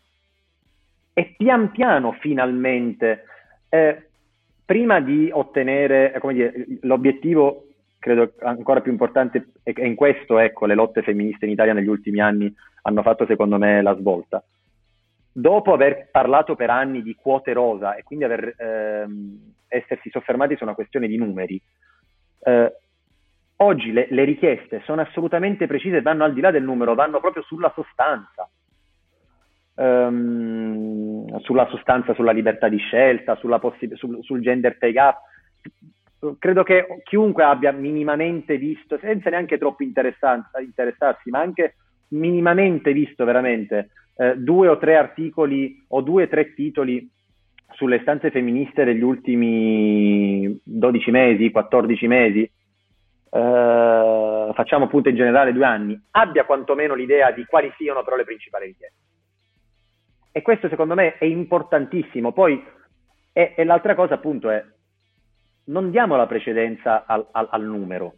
e 1.14 1.34
pian 1.36 1.72
piano, 1.72 2.16
finalmente, 2.20 3.24
eh, 3.68 4.10
prima 4.64 5.02
di 5.02 5.30
ottenere, 5.34 6.18
dire, 6.32 6.66
l'obiettivo 6.82 7.66
credo 7.98 8.34
ancora 8.42 8.80
più 8.80 8.92
importante, 8.92 9.50
e 9.64 9.74
in 9.86 9.96
questo 9.96 10.38
ecco, 10.38 10.66
le 10.66 10.76
lotte 10.76 11.02
femministe 11.02 11.46
in 11.46 11.52
Italia 11.52 11.74
negli 11.74 11.90
ultimi 11.90 12.22
anni 12.22 12.54
hanno 12.84 13.02
fatto 13.02 13.26
secondo 13.26 13.58
me 13.58 13.82
la 13.82 13.98
svolta 13.98 14.42
dopo 15.40 15.74
aver 15.74 16.10
parlato 16.12 16.56
per 16.56 16.70
anni 16.70 17.02
di 17.02 17.16
quote 17.16 17.54
rosa 17.54 17.96
e 17.96 18.04
quindi 18.04 18.26
aver, 18.26 18.54
ehm, 18.58 19.54
essersi 19.68 20.10
soffermati 20.10 20.56
su 20.56 20.64
una 20.64 20.74
questione 20.74 21.08
di 21.08 21.18
numeri, 21.18 21.62
eh, 22.42 22.74
oggi 23.58 23.92
le, 23.92 24.08
le, 24.10 24.24
richieste 24.24 24.82
sono 24.86 25.02
assolutamente 25.02 25.68
precise, 25.68 26.02
vanno 26.02 26.24
al 26.24 26.34
di 26.34 26.42
là 26.42 26.52
del 26.52 26.64
numero, 26.64 26.96
vanno 26.96 27.20
proprio 27.20 27.44
sulla 27.44 27.72
sostanza. 27.74 28.50
Um, 29.76 31.40
sulla 31.40 31.66
sostanza, 31.70 32.14
sulla 32.14 32.34
libertà 32.34 32.68
di 32.68 32.78
scelta, 32.80 33.38
possi- 33.38 33.96
sul, 33.96 34.22
sul 34.22 34.42
gender 34.42 34.78
pay 34.78 34.92
gap. 34.92 35.20
Credo 36.38 36.64
che 36.64 36.86
chiunque 37.04 37.46
abbia 37.46 37.72
minimamente 37.72 38.58
visto, 38.58 38.98
senza 39.00 39.30
neanche 39.30 39.58
troppo 39.58 39.84
interessarsi, 39.84 41.30
ma 41.30 41.40
anche 41.40 41.76
minimamente 42.10 42.92
visto 42.92 43.24
veramente 43.24 43.92
eh, 44.20 44.36
due 44.36 44.68
o 44.68 44.78
tre 44.78 44.98
articoli 44.98 45.82
o 45.88 46.02
due 46.02 46.24
o 46.24 46.28
tre 46.28 46.54
titoli 46.54 47.10
sulle 47.72 48.02
stanze 48.02 48.32
femministe 48.32 48.84
degli 48.84 49.02
ultimi 49.02 50.60
12 50.62 51.12
mesi, 51.12 51.52
14 51.52 52.08
mesi, 52.08 52.42
eh, 52.42 52.52
facciamo 54.54 54.86
appunto 54.86 55.08
in 55.08 55.16
generale 55.16 55.54
due 55.54 55.64
anni, 55.64 56.00
abbia 56.12 56.44
quantomeno 56.44 56.96
l'idea 56.96 57.32
di 57.32 57.46
quali 57.46 57.72
siano 57.78 58.04
però 58.04 58.18
le 58.18 58.26
principali 58.26 58.66
richieste. 58.66 58.98
E 60.34 60.42
questo 60.42 60.68
secondo 60.68 60.96
me 60.96 61.18
è 61.18 61.26
importantissimo. 61.26 62.34
Poi, 62.34 62.62
e, 63.32 63.54
e 63.56 63.64
l'altra 63.64 63.96
cosa 63.96 64.16
appunto 64.16 64.50
è, 64.50 64.62
non 65.66 65.92
diamo 65.92 66.18
la 66.18 66.28
precedenza 66.28 67.06
al, 67.06 67.26
al, 67.32 67.48
al 67.52 67.64
numero, 67.64 68.16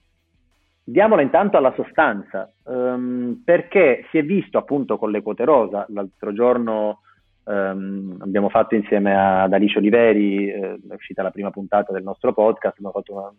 Diamola 0.84 1.22
intanto 1.22 1.58
alla 1.58 1.74
sostanza, 1.76 2.52
um, 2.64 3.42
perché 3.46 4.06
si 4.10 4.18
è 4.18 4.24
visto 4.24 4.58
appunto 4.58 4.98
con 4.98 5.12
le 5.12 5.22
quote 5.22 5.46
rosa, 5.46 5.86
l'altro 5.90 6.34
giorno 6.34 7.02
um, 7.44 8.18
abbiamo 8.20 8.50
fatto 8.50 8.74
insieme 8.74 9.16
ad 9.16 9.54
Alice 9.54 9.78
Oliveri, 9.78 10.50
eh, 10.50 10.80
è 10.90 10.94
uscita 10.94 11.22
la 11.22 11.30
prima 11.30 11.52
puntata 11.52 11.94
del 11.94 12.02
nostro 12.02 12.34
podcast, 12.34 12.78
abbiamo 12.78 12.94
fatto 12.94 13.14
un 13.14 13.32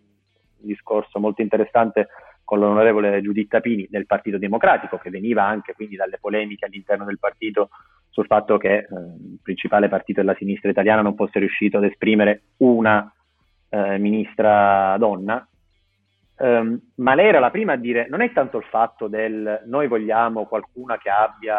discorso 0.66 1.18
molto 1.18 1.42
interessante 1.42 2.08
con 2.44 2.60
l'onorevole 2.60 3.20
Giuditta 3.20 3.60
Pini 3.60 3.88
del 3.90 4.06
Partito 4.06 4.38
Democratico, 4.38 4.98
che 4.98 5.10
veniva 5.10 5.44
anche 5.44 5.74
quindi 5.74 5.96
dalle 5.96 6.18
polemiche 6.20 6.66
all'interno 6.66 7.04
del 7.04 7.18
partito 7.18 7.70
sul 8.08 8.26
fatto 8.26 8.56
che 8.56 8.76
eh, 8.76 8.86
il 8.88 9.38
principale 9.42 9.88
partito 9.88 10.20
della 10.20 10.36
sinistra 10.36 10.70
italiana 10.70 11.02
non 11.02 11.16
fosse 11.16 11.40
riuscito 11.40 11.78
ad 11.78 11.84
esprimere 11.84 12.42
una 12.58 13.12
eh, 13.68 13.98
ministra 13.98 14.96
donna 14.98 15.44
Um, 16.38 16.80
ma 16.96 17.14
lei 17.14 17.28
era 17.28 17.38
la 17.38 17.50
prima 17.50 17.74
a 17.74 17.76
dire 17.76 18.08
non 18.08 18.22
è 18.22 18.32
tanto 18.32 18.56
il 18.56 18.64
fatto 18.64 19.06
del 19.06 19.62
noi 19.66 19.86
vogliamo 19.86 20.46
qualcuna 20.46 20.96
che 20.96 21.10
abbia 21.10 21.58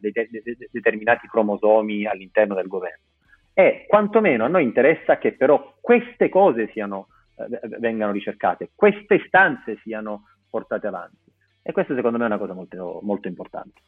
dei 0.00 0.10
de- 0.10 0.28
de- 0.28 0.68
determinati 0.70 1.28
cromosomi 1.28 2.04
all'interno 2.04 2.54
del 2.54 2.66
governo, 2.66 3.04
è 3.52 3.84
quantomeno 3.86 4.44
a 4.44 4.48
noi 4.48 4.64
interessa 4.64 5.18
che 5.18 5.32
però 5.32 5.76
queste 5.80 6.28
cose 6.28 6.68
siano, 6.72 7.08
eh, 7.36 7.78
vengano 7.78 8.12
ricercate, 8.12 8.70
queste 8.74 9.14
istanze 9.14 9.78
siano 9.82 10.24
portate 10.50 10.86
avanti. 10.86 11.24
E 11.62 11.72
questo 11.72 11.94
secondo 11.94 12.18
me 12.18 12.24
è 12.24 12.28
una 12.28 12.38
cosa 12.38 12.52
molto, 12.52 13.00
molto 13.02 13.28
importante. 13.28 13.80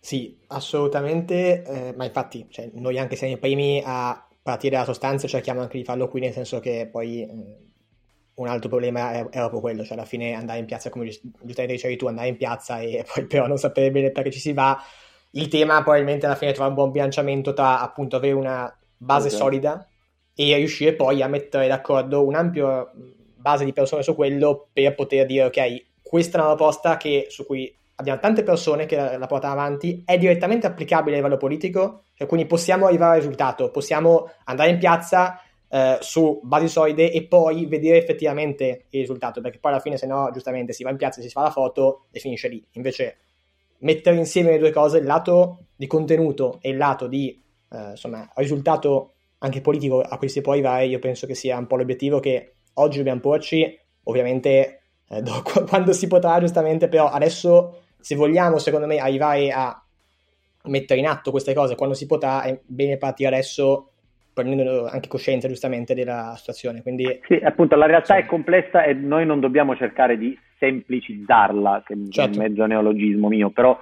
Sì, 0.00 0.38
assolutamente, 0.48 1.62
eh, 1.64 1.94
ma 1.96 2.04
infatti 2.04 2.46
cioè, 2.50 2.70
noi 2.74 2.98
anche 2.98 3.16
siamo 3.16 3.34
i 3.34 3.38
primi 3.38 3.82
a 3.84 4.26
partire 4.42 4.72
dalla 4.72 4.84
sostanza 4.84 5.26
cerchiamo 5.26 5.60
anche 5.60 5.76
di 5.76 5.84
farlo 5.84 6.08
qui, 6.08 6.20
nel 6.20 6.32
senso 6.32 6.60
che 6.60 6.88
poi 6.90 7.22
eh, 7.22 7.67
un 8.42 8.48
altro 8.48 8.68
problema 8.68 9.12
è, 9.12 9.28
è, 9.28 9.38
proprio 9.38 9.60
quello, 9.60 9.84
cioè 9.84 9.96
alla 9.96 10.06
fine 10.06 10.34
andare 10.34 10.58
in 10.58 10.66
piazza, 10.66 10.90
come 10.90 11.06
giustamente 11.08 11.66
dicevi 11.66 11.96
tu, 11.96 12.06
andare 12.06 12.28
in 12.28 12.36
piazza 12.36 12.78
e 12.80 13.04
poi 13.12 13.26
però 13.26 13.46
non 13.46 13.58
sapere 13.58 13.90
bene 13.90 14.10
perché 14.10 14.30
ci 14.30 14.40
si 14.40 14.52
va, 14.52 14.80
il 15.32 15.48
tema 15.48 15.82
probabilmente 15.82 16.26
alla 16.26 16.34
fine 16.34 16.50
è 16.50 16.54
trovare 16.54 16.74
un 16.74 16.80
buon 16.80 16.92
bilanciamento 16.92 17.52
tra 17.52 17.80
appunto 17.80 18.16
avere 18.16 18.34
una 18.34 18.74
base 18.96 19.26
okay. 19.26 19.38
solida 19.38 19.88
e 20.34 20.56
riuscire 20.56 20.94
poi 20.94 21.22
a 21.22 21.28
mettere 21.28 21.68
d'accordo 21.68 22.24
un'ampia 22.24 22.90
base 23.36 23.64
di 23.64 23.72
persone 23.72 24.02
su 24.02 24.14
quello 24.14 24.68
per 24.72 24.94
poter 24.94 25.26
dire 25.26 25.44
ok, 25.44 25.84
questa 26.02 26.38
è 26.38 26.40
una 26.40 26.54
proposta 26.54 26.96
che, 26.96 27.26
su 27.28 27.44
cui 27.44 27.74
abbiamo 27.96 28.20
tante 28.20 28.42
persone 28.42 28.86
che 28.86 28.96
la, 28.96 29.18
la 29.18 29.26
portano 29.26 29.52
avanti, 29.52 30.02
è 30.04 30.16
direttamente 30.16 30.66
applicabile 30.66 31.16
a 31.16 31.18
livello 31.18 31.36
politico, 31.36 32.04
cioè 32.14 32.26
quindi 32.26 32.46
possiamo 32.46 32.86
arrivare 32.86 33.14
al 33.16 33.20
risultato, 33.20 33.70
possiamo 33.70 34.30
andare 34.44 34.70
in 34.70 34.78
piazza 34.78 35.40
eh, 35.70 35.98
su 36.00 36.40
basi 36.42 36.68
solide 36.68 37.12
e 37.12 37.24
poi 37.24 37.66
vedere 37.66 37.98
effettivamente 37.98 38.86
il 38.90 39.00
risultato, 39.00 39.40
perché 39.40 39.58
poi 39.58 39.72
alla 39.72 39.80
fine 39.80 39.96
se 39.96 40.06
no 40.06 40.30
giustamente 40.32 40.72
si 40.72 40.82
va 40.82 40.90
in 40.90 40.96
piazza, 40.96 41.20
si 41.20 41.28
fa 41.28 41.42
la 41.42 41.50
foto 41.50 42.06
e 42.10 42.20
finisce 42.20 42.48
lì. 42.48 42.64
Invece 42.72 43.18
mettere 43.78 44.16
insieme 44.16 44.50
le 44.50 44.58
due 44.58 44.70
cose, 44.70 44.98
il 44.98 45.04
lato 45.04 45.66
di 45.76 45.86
contenuto 45.86 46.58
e 46.60 46.70
il 46.70 46.76
lato 46.76 47.06
di 47.06 47.40
eh, 47.70 47.90
insomma, 47.90 48.28
risultato 48.36 49.12
anche 49.38 49.60
politico 49.60 50.00
a 50.00 50.16
cui 50.18 50.28
si 50.28 50.40
può 50.40 50.52
arrivare, 50.52 50.86
io 50.86 50.98
penso 50.98 51.26
che 51.26 51.34
sia 51.34 51.56
un 51.58 51.66
po' 51.66 51.76
l'obiettivo 51.76 52.18
che 52.18 52.54
oggi 52.74 52.98
dobbiamo 52.98 53.20
porci, 53.20 53.78
ovviamente 54.04 54.80
eh, 55.08 55.22
quando 55.68 55.92
si 55.92 56.06
potrà 56.06 56.40
giustamente, 56.40 56.88
però 56.88 57.08
adesso 57.08 57.82
se 58.00 58.14
vogliamo 58.14 58.58
secondo 58.58 58.86
me 58.86 58.98
arrivare 58.98 59.50
a 59.50 59.82
mettere 60.64 61.00
in 61.00 61.06
atto 61.06 61.30
queste 61.30 61.54
cose 61.54 61.74
quando 61.74 61.94
si 61.94 62.06
potrà, 62.06 62.42
è 62.42 62.58
bene 62.64 62.96
partire 62.96 63.28
adesso 63.28 63.87
prendendo 64.42 64.86
anche 64.86 65.08
coscienza 65.08 65.48
giustamente 65.48 65.94
della 65.94 66.34
situazione. 66.36 66.82
Quindi, 66.82 67.20
sì, 67.26 67.34
appunto, 67.34 67.76
la 67.76 67.86
realtà 67.86 68.14
sì. 68.14 68.20
è 68.20 68.26
complessa 68.26 68.84
e 68.84 68.94
noi 68.94 69.26
non 69.26 69.40
dobbiamo 69.40 69.76
cercare 69.76 70.16
di 70.16 70.38
semplicizzarla, 70.58 71.82
che 71.84 71.94
certo. 72.10 72.38
è 72.38 72.42
un 72.42 72.48
mezzo 72.48 72.66
neologismo 72.66 73.28
mio, 73.28 73.50
però 73.50 73.78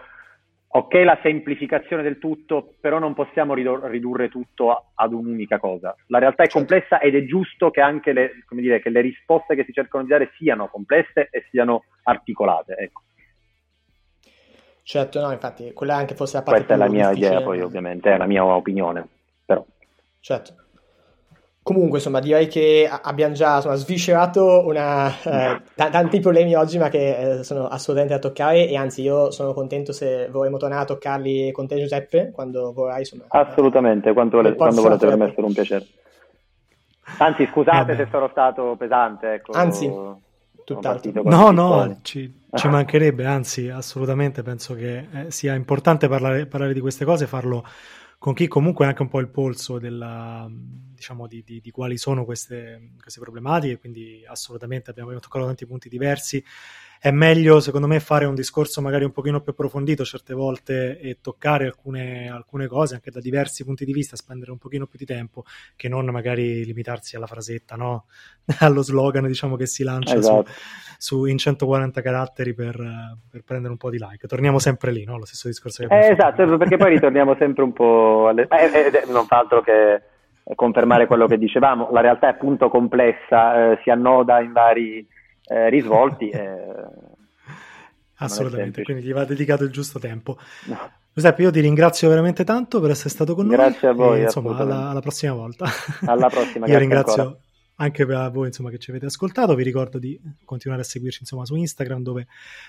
ok 0.68 0.94
la 1.04 1.18
semplificazione 1.22 2.02
del 2.02 2.18
tutto, 2.18 2.74
però 2.80 2.98
non 2.98 3.14
possiamo 3.14 3.54
ridurre 3.54 4.28
tutto 4.28 4.90
ad 4.94 5.12
un'unica 5.12 5.58
cosa. 5.58 5.94
La 6.08 6.18
realtà 6.18 6.42
è 6.42 6.46
certo. 6.46 6.58
complessa 6.58 7.00
ed 7.00 7.14
è 7.14 7.24
giusto 7.24 7.70
che 7.70 7.80
anche 7.80 8.12
le, 8.12 8.30
dire, 8.50 8.80
che 8.80 8.90
le, 8.90 9.00
risposte 9.00 9.54
che 9.54 9.64
si 9.64 9.72
cercano 9.72 10.04
di 10.04 10.10
dare 10.10 10.30
siano 10.36 10.68
complesse 10.68 11.28
e 11.30 11.46
siano 11.50 11.84
articolate. 12.02 12.74
Ecco. 12.76 13.02
Certo, 14.82 15.20
no, 15.20 15.32
infatti, 15.32 15.72
quella 15.72 15.94
è 15.94 15.96
anche 15.96 16.14
forse 16.14 16.36
la 16.36 16.42
parte 16.44 16.64
Questa 16.64 16.74
è 16.74 16.86
la 16.86 16.92
mia 16.92 17.10
idea, 17.10 17.42
poi 17.42 17.60
ovviamente, 17.60 18.12
è 18.12 18.16
la 18.16 18.26
mia 18.26 18.44
opinione. 18.44 19.08
Certo. 20.26 20.54
Comunque, 21.62 21.98
insomma, 21.98 22.18
direi 22.18 22.48
che 22.48 22.90
abbiamo 22.90 23.32
già 23.32 23.56
insomma, 23.56 23.76
sviscerato 23.76 24.66
una, 24.66 25.06
eh, 25.06 25.62
t- 25.72 25.88
tanti 25.88 26.18
problemi 26.18 26.56
oggi, 26.56 26.78
ma 26.78 26.88
che 26.88 27.38
eh, 27.38 27.44
sono 27.44 27.68
assolutamente 27.68 28.14
da 28.18 28.28
toccare. 28.28 28.66
E 28.66 28.74
anzi, 28.74 29.02
io 29.02 29.30
sono 29.30 29.52
contento 29.52 29.92
se 29.92 30.26
vorremmo 30.28 30.56
tornare 30.56 30.82
a 30.82 30.86
toccarli 30.86 31.52
con 31.52 31.68
te, 31.68 31.78
Giuseppe, 31.78 32.32
quando 32.32 32.72
vorrai. 32.72 33.00
Insomma, 33.00 33.26
assolutamente, 33.28 34.12
quando, 34.12 34.38
vole- 34.38 34.56
quando 34.56 34.82
volete, 34.82 35.06
per 35.06 35.16
me 35.16 35.26
è 35.26 35.30
stato 35.30 35.46
un 35.46 35.52
piacere. 35.52 35.86
Anzi, 37.18 37.46
scusate 37.46 37.92
eh 37.92 37.96
se 37.96 38.08
sono 38.10 38.26
stato 38.32 38.74
pesante. 38.76 39.34
Ecco, 39.34 39.52
anzi, 39.52 39.88
tutt'altro. 40.64 41.22
No, 41.22 41.52
no, 41.52 41.98
ci, 42.02 42.46
ci, 42.52 42.66
mancherebbe, 42.66 43.24
anzi, 43.26 43.68
assolutamente 43.68 44.42
penso 44.42 44.74
che 44.74 45.06
eh, 45.12 45.30
sia 45.30 45.54
importante 45.54 46.08
parlare, 46.08 46.46
parlare 46.46 46.72
di 46.72 46.80
queste 46.80 47.04
cose, 47.04 47.28
farlo 47.28 47.64
con 48.26 48.34
chi 48.34 48.48
comunque 48.48 48.84
ha 48.84 48.88
anche 48.88 49.02
un 49.02 49.08
po' 49.08 49.20
il 49.20 49.28
polso 49.28 49.78
della, 49.78 50.50
diciamo, 50.50 51.28
di, 51.28 51.44
di, 51.44 51.60
di, 51.60 51.70
quali 51.70 51.96
sono 51.96 52.24
queste, 52.24 52.94
queste 53.00 53.20
problematiche, 53.20 53.78
quindi 53.78 54.24
assolutamente 54.26 54.90
abbiamo 54.90 55.16
toccato 55.20 55.44
tanti 55.44 55.64
punti 55.64 55.88
diversi 55.88 56.44
è 57.06 57.12
meglio 57.12 57.60
secondo 57.60 57.86
me 57.86 58.00
fare 58.00 58.24
un 58.24 58.34
discorso 58.34 58.82
magari 58.82 59.04
un 59.04 59.12
pochino 59.12 59.40
più 59.40 59.52
approfondito 59.52 60.02
certe 60.02 60.34
volte 60.34 60.98
e 60.98 61.18
toccare 61.22 61.66
alcune, 61.66 62.28
alcune 62.28 62.66
cose 62.66 62.94
anche 62.94 63.12
da 63.12 63.20
diversi 63.20 63.64
punti 63.64 63.84
di 63.84 63.92
vista, 63.92 64.16
spendere 64.16 64.50
un 64.50 64.58
pochino 64.58 64.86
più 64.86 64.98
di 64.98 65.04
tempo 65.04 65.44
che 65.76 65.88
non 65.88 66.04
magari 66.06 66.64
limitarsi 66.64 67.14
alla 67.14 67.28
frasetta, 67.28 67.76
no? 67.76 68.06
allo 68.58 68.82
slogan 68.82 69.24
diciamo 69.24 69.54
che 69.54 69.66
si 69.66 69.84
lancia 69.84 70.16
esatto. 70.16 70.46
su, 70.98 71.20
su, 71.20 71.24
in 71.26 71.38
140 71.38 72.00
caratteri 72.02 72.54
per, 72.54 72.74
per, 73.30 73.44
prendere 73.44 73.70
un 73.70 73.78
po' 73.78 73.90
di 73.90 73.98
like. 73.98 74.26
Torniamo 74.26 74.58
sempre 74.58 74.90
lì, 74.90 75.04
no? 75.04 75.16
lo 75.16 75.26
stesso 75.26 75.46
discorso 75.46 75.86
che 75.86 75.94
eh, 75.94 76.10
Esatto, 76.10 76.42
fatto. 76.42 76.56
perché 76.56 76.76
poi 76.76 76.90
ritorniamo 76.90 77.36
sempre 77.38 77.62
un 77.62 77.72
po' 77.72 78.26
alle... 78.26 78.48
eh, 78.50 78.64
eh, 78.64 78.86
eh, 78.86 79.12
non 79.12 79.26
fa 79.26 79.38
altro 79.38 79.62
che 79.62 80.02
confermare 80.56 81.06
quello 81.06 81.28
che 81.28 81.38
dicevamo, 81.38 81.88
la 81.92 82.00
realtà 82.00 82.26
è 82.26 82.30
appunto 82.30 82.68
complessa, 82.68 83.70
eh, 83.70 83.78
si 83.84 83.90
annoda 83.90 84.40
in 84.40 84.50
vari 84.50 85.06
eh, 85.46 85.68
risvolti. 85.68 86.30
Eh, 86.30 86.56
Assolutamente, 88.18 88.82
quindi 88.82 89.02
gli 89.02 89.12
va 89.12 89.24
dedicato 89.24 89.64
il 89.64 89.70
giusto 89.70 89.98
tempo. 89.98 90.38
No. 90.66 90.90
Giuseppe, 91.12 91.42
io 91.42 91.50
ti 91.50 91.60
ringrazio 91.60 92.08
veramente 92.08 92.44
tanto 92.44 92.80
per 92.80 92.90
essere 92.90 93.08
stato 93.08 93.34
con 93.34 93.48
grazie 93.48 93.58
noi. 93.58 93.70
Grazie 93.70 93.88
a 93.88 93.92
voi. 93.92 94.20
E, 94.20 94.22
insomma, 94.24 94.56
alla, 94.56 94.88
alla, 94.88 95.00
prossima 95.00 95.32
volta. 95.32 95.66
Alla 96.06 96.28
prossima. 96.28 96.66
io 96.66 96.78
ringrazio 96.78 97.22
ancora 97.22 97.40
anche 97.76 98.06
per 98.06 98.30
voi 98.30 98.46
insomma, 98.46 98.70
che 98.70 98.78
ci 98.78 98.90
avete 98.90 99.06
ascoltato. 99.06 99.54
Vi 99.54 99.62
ricordo 99.62 99.98
di 99.98 100.18
continuare 100.44 100.82
a 100.82 100.84
seguirci 100.84 101.18
insomma, 101.20 101.44
su 101.44 101.54
Instagram 101.54 102.02
dove 102.02 102.26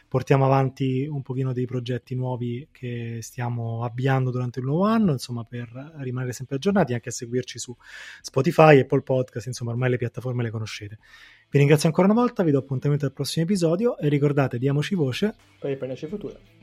portiamo 0.08 0.46
avanti 0.46 1.08
un 1.10 1.22
pochino 1.22 1.54
dei 1.54 1.66
progetti 1.66 2.16
nuovi 2.16 2.68
che 2.72 3.20
stiamo 3.22 3.84
avviando 3.84 4.32
durante 4.32 4.60
il 4.60 4.66
nuovo 4.66 4.86
anno, 4.86 5.12
insomma, 5.12 5.44
per 5.44 5.94
rimanere 5.98 6.34
sempre 6.34 6.56
aggiornati, 6.56 6.94
anche 6.94 7.10
a 7.10 7.12
seguirci 7.12 7.60
su 7.60 7.76
Spotify, 8.22 8.80
Apple 8.80 9.02
Podcast, 9.02 9.48
insomma, 9.48 9.72
ormai 9.72 9.90
le 9.92 9.98
piattaforme 9.98 10.44
le 10.44 10.52
conoscete. 10.52 11.00
Vi 11.50 11.60
ringrazio 11.60 11.88
ancora 11.88 12.12
una 12.12 12.20
volta, 12.20 12.44
vi 12.44 12.52
do 12.52 12.60
appuntamento 12.60 13.06
al 13.06 13.14
prossimo 13.14 13.46
episodio 13.46 13.98
e 13.98 14.10
ricordate, 14.10 14.60
diamoci 14.60 14.96
voce 14.96 15.34
per 15.60 15.72
il 15.72 15.78
prenderci 15.78 16.08
futuro. 16.08 16.57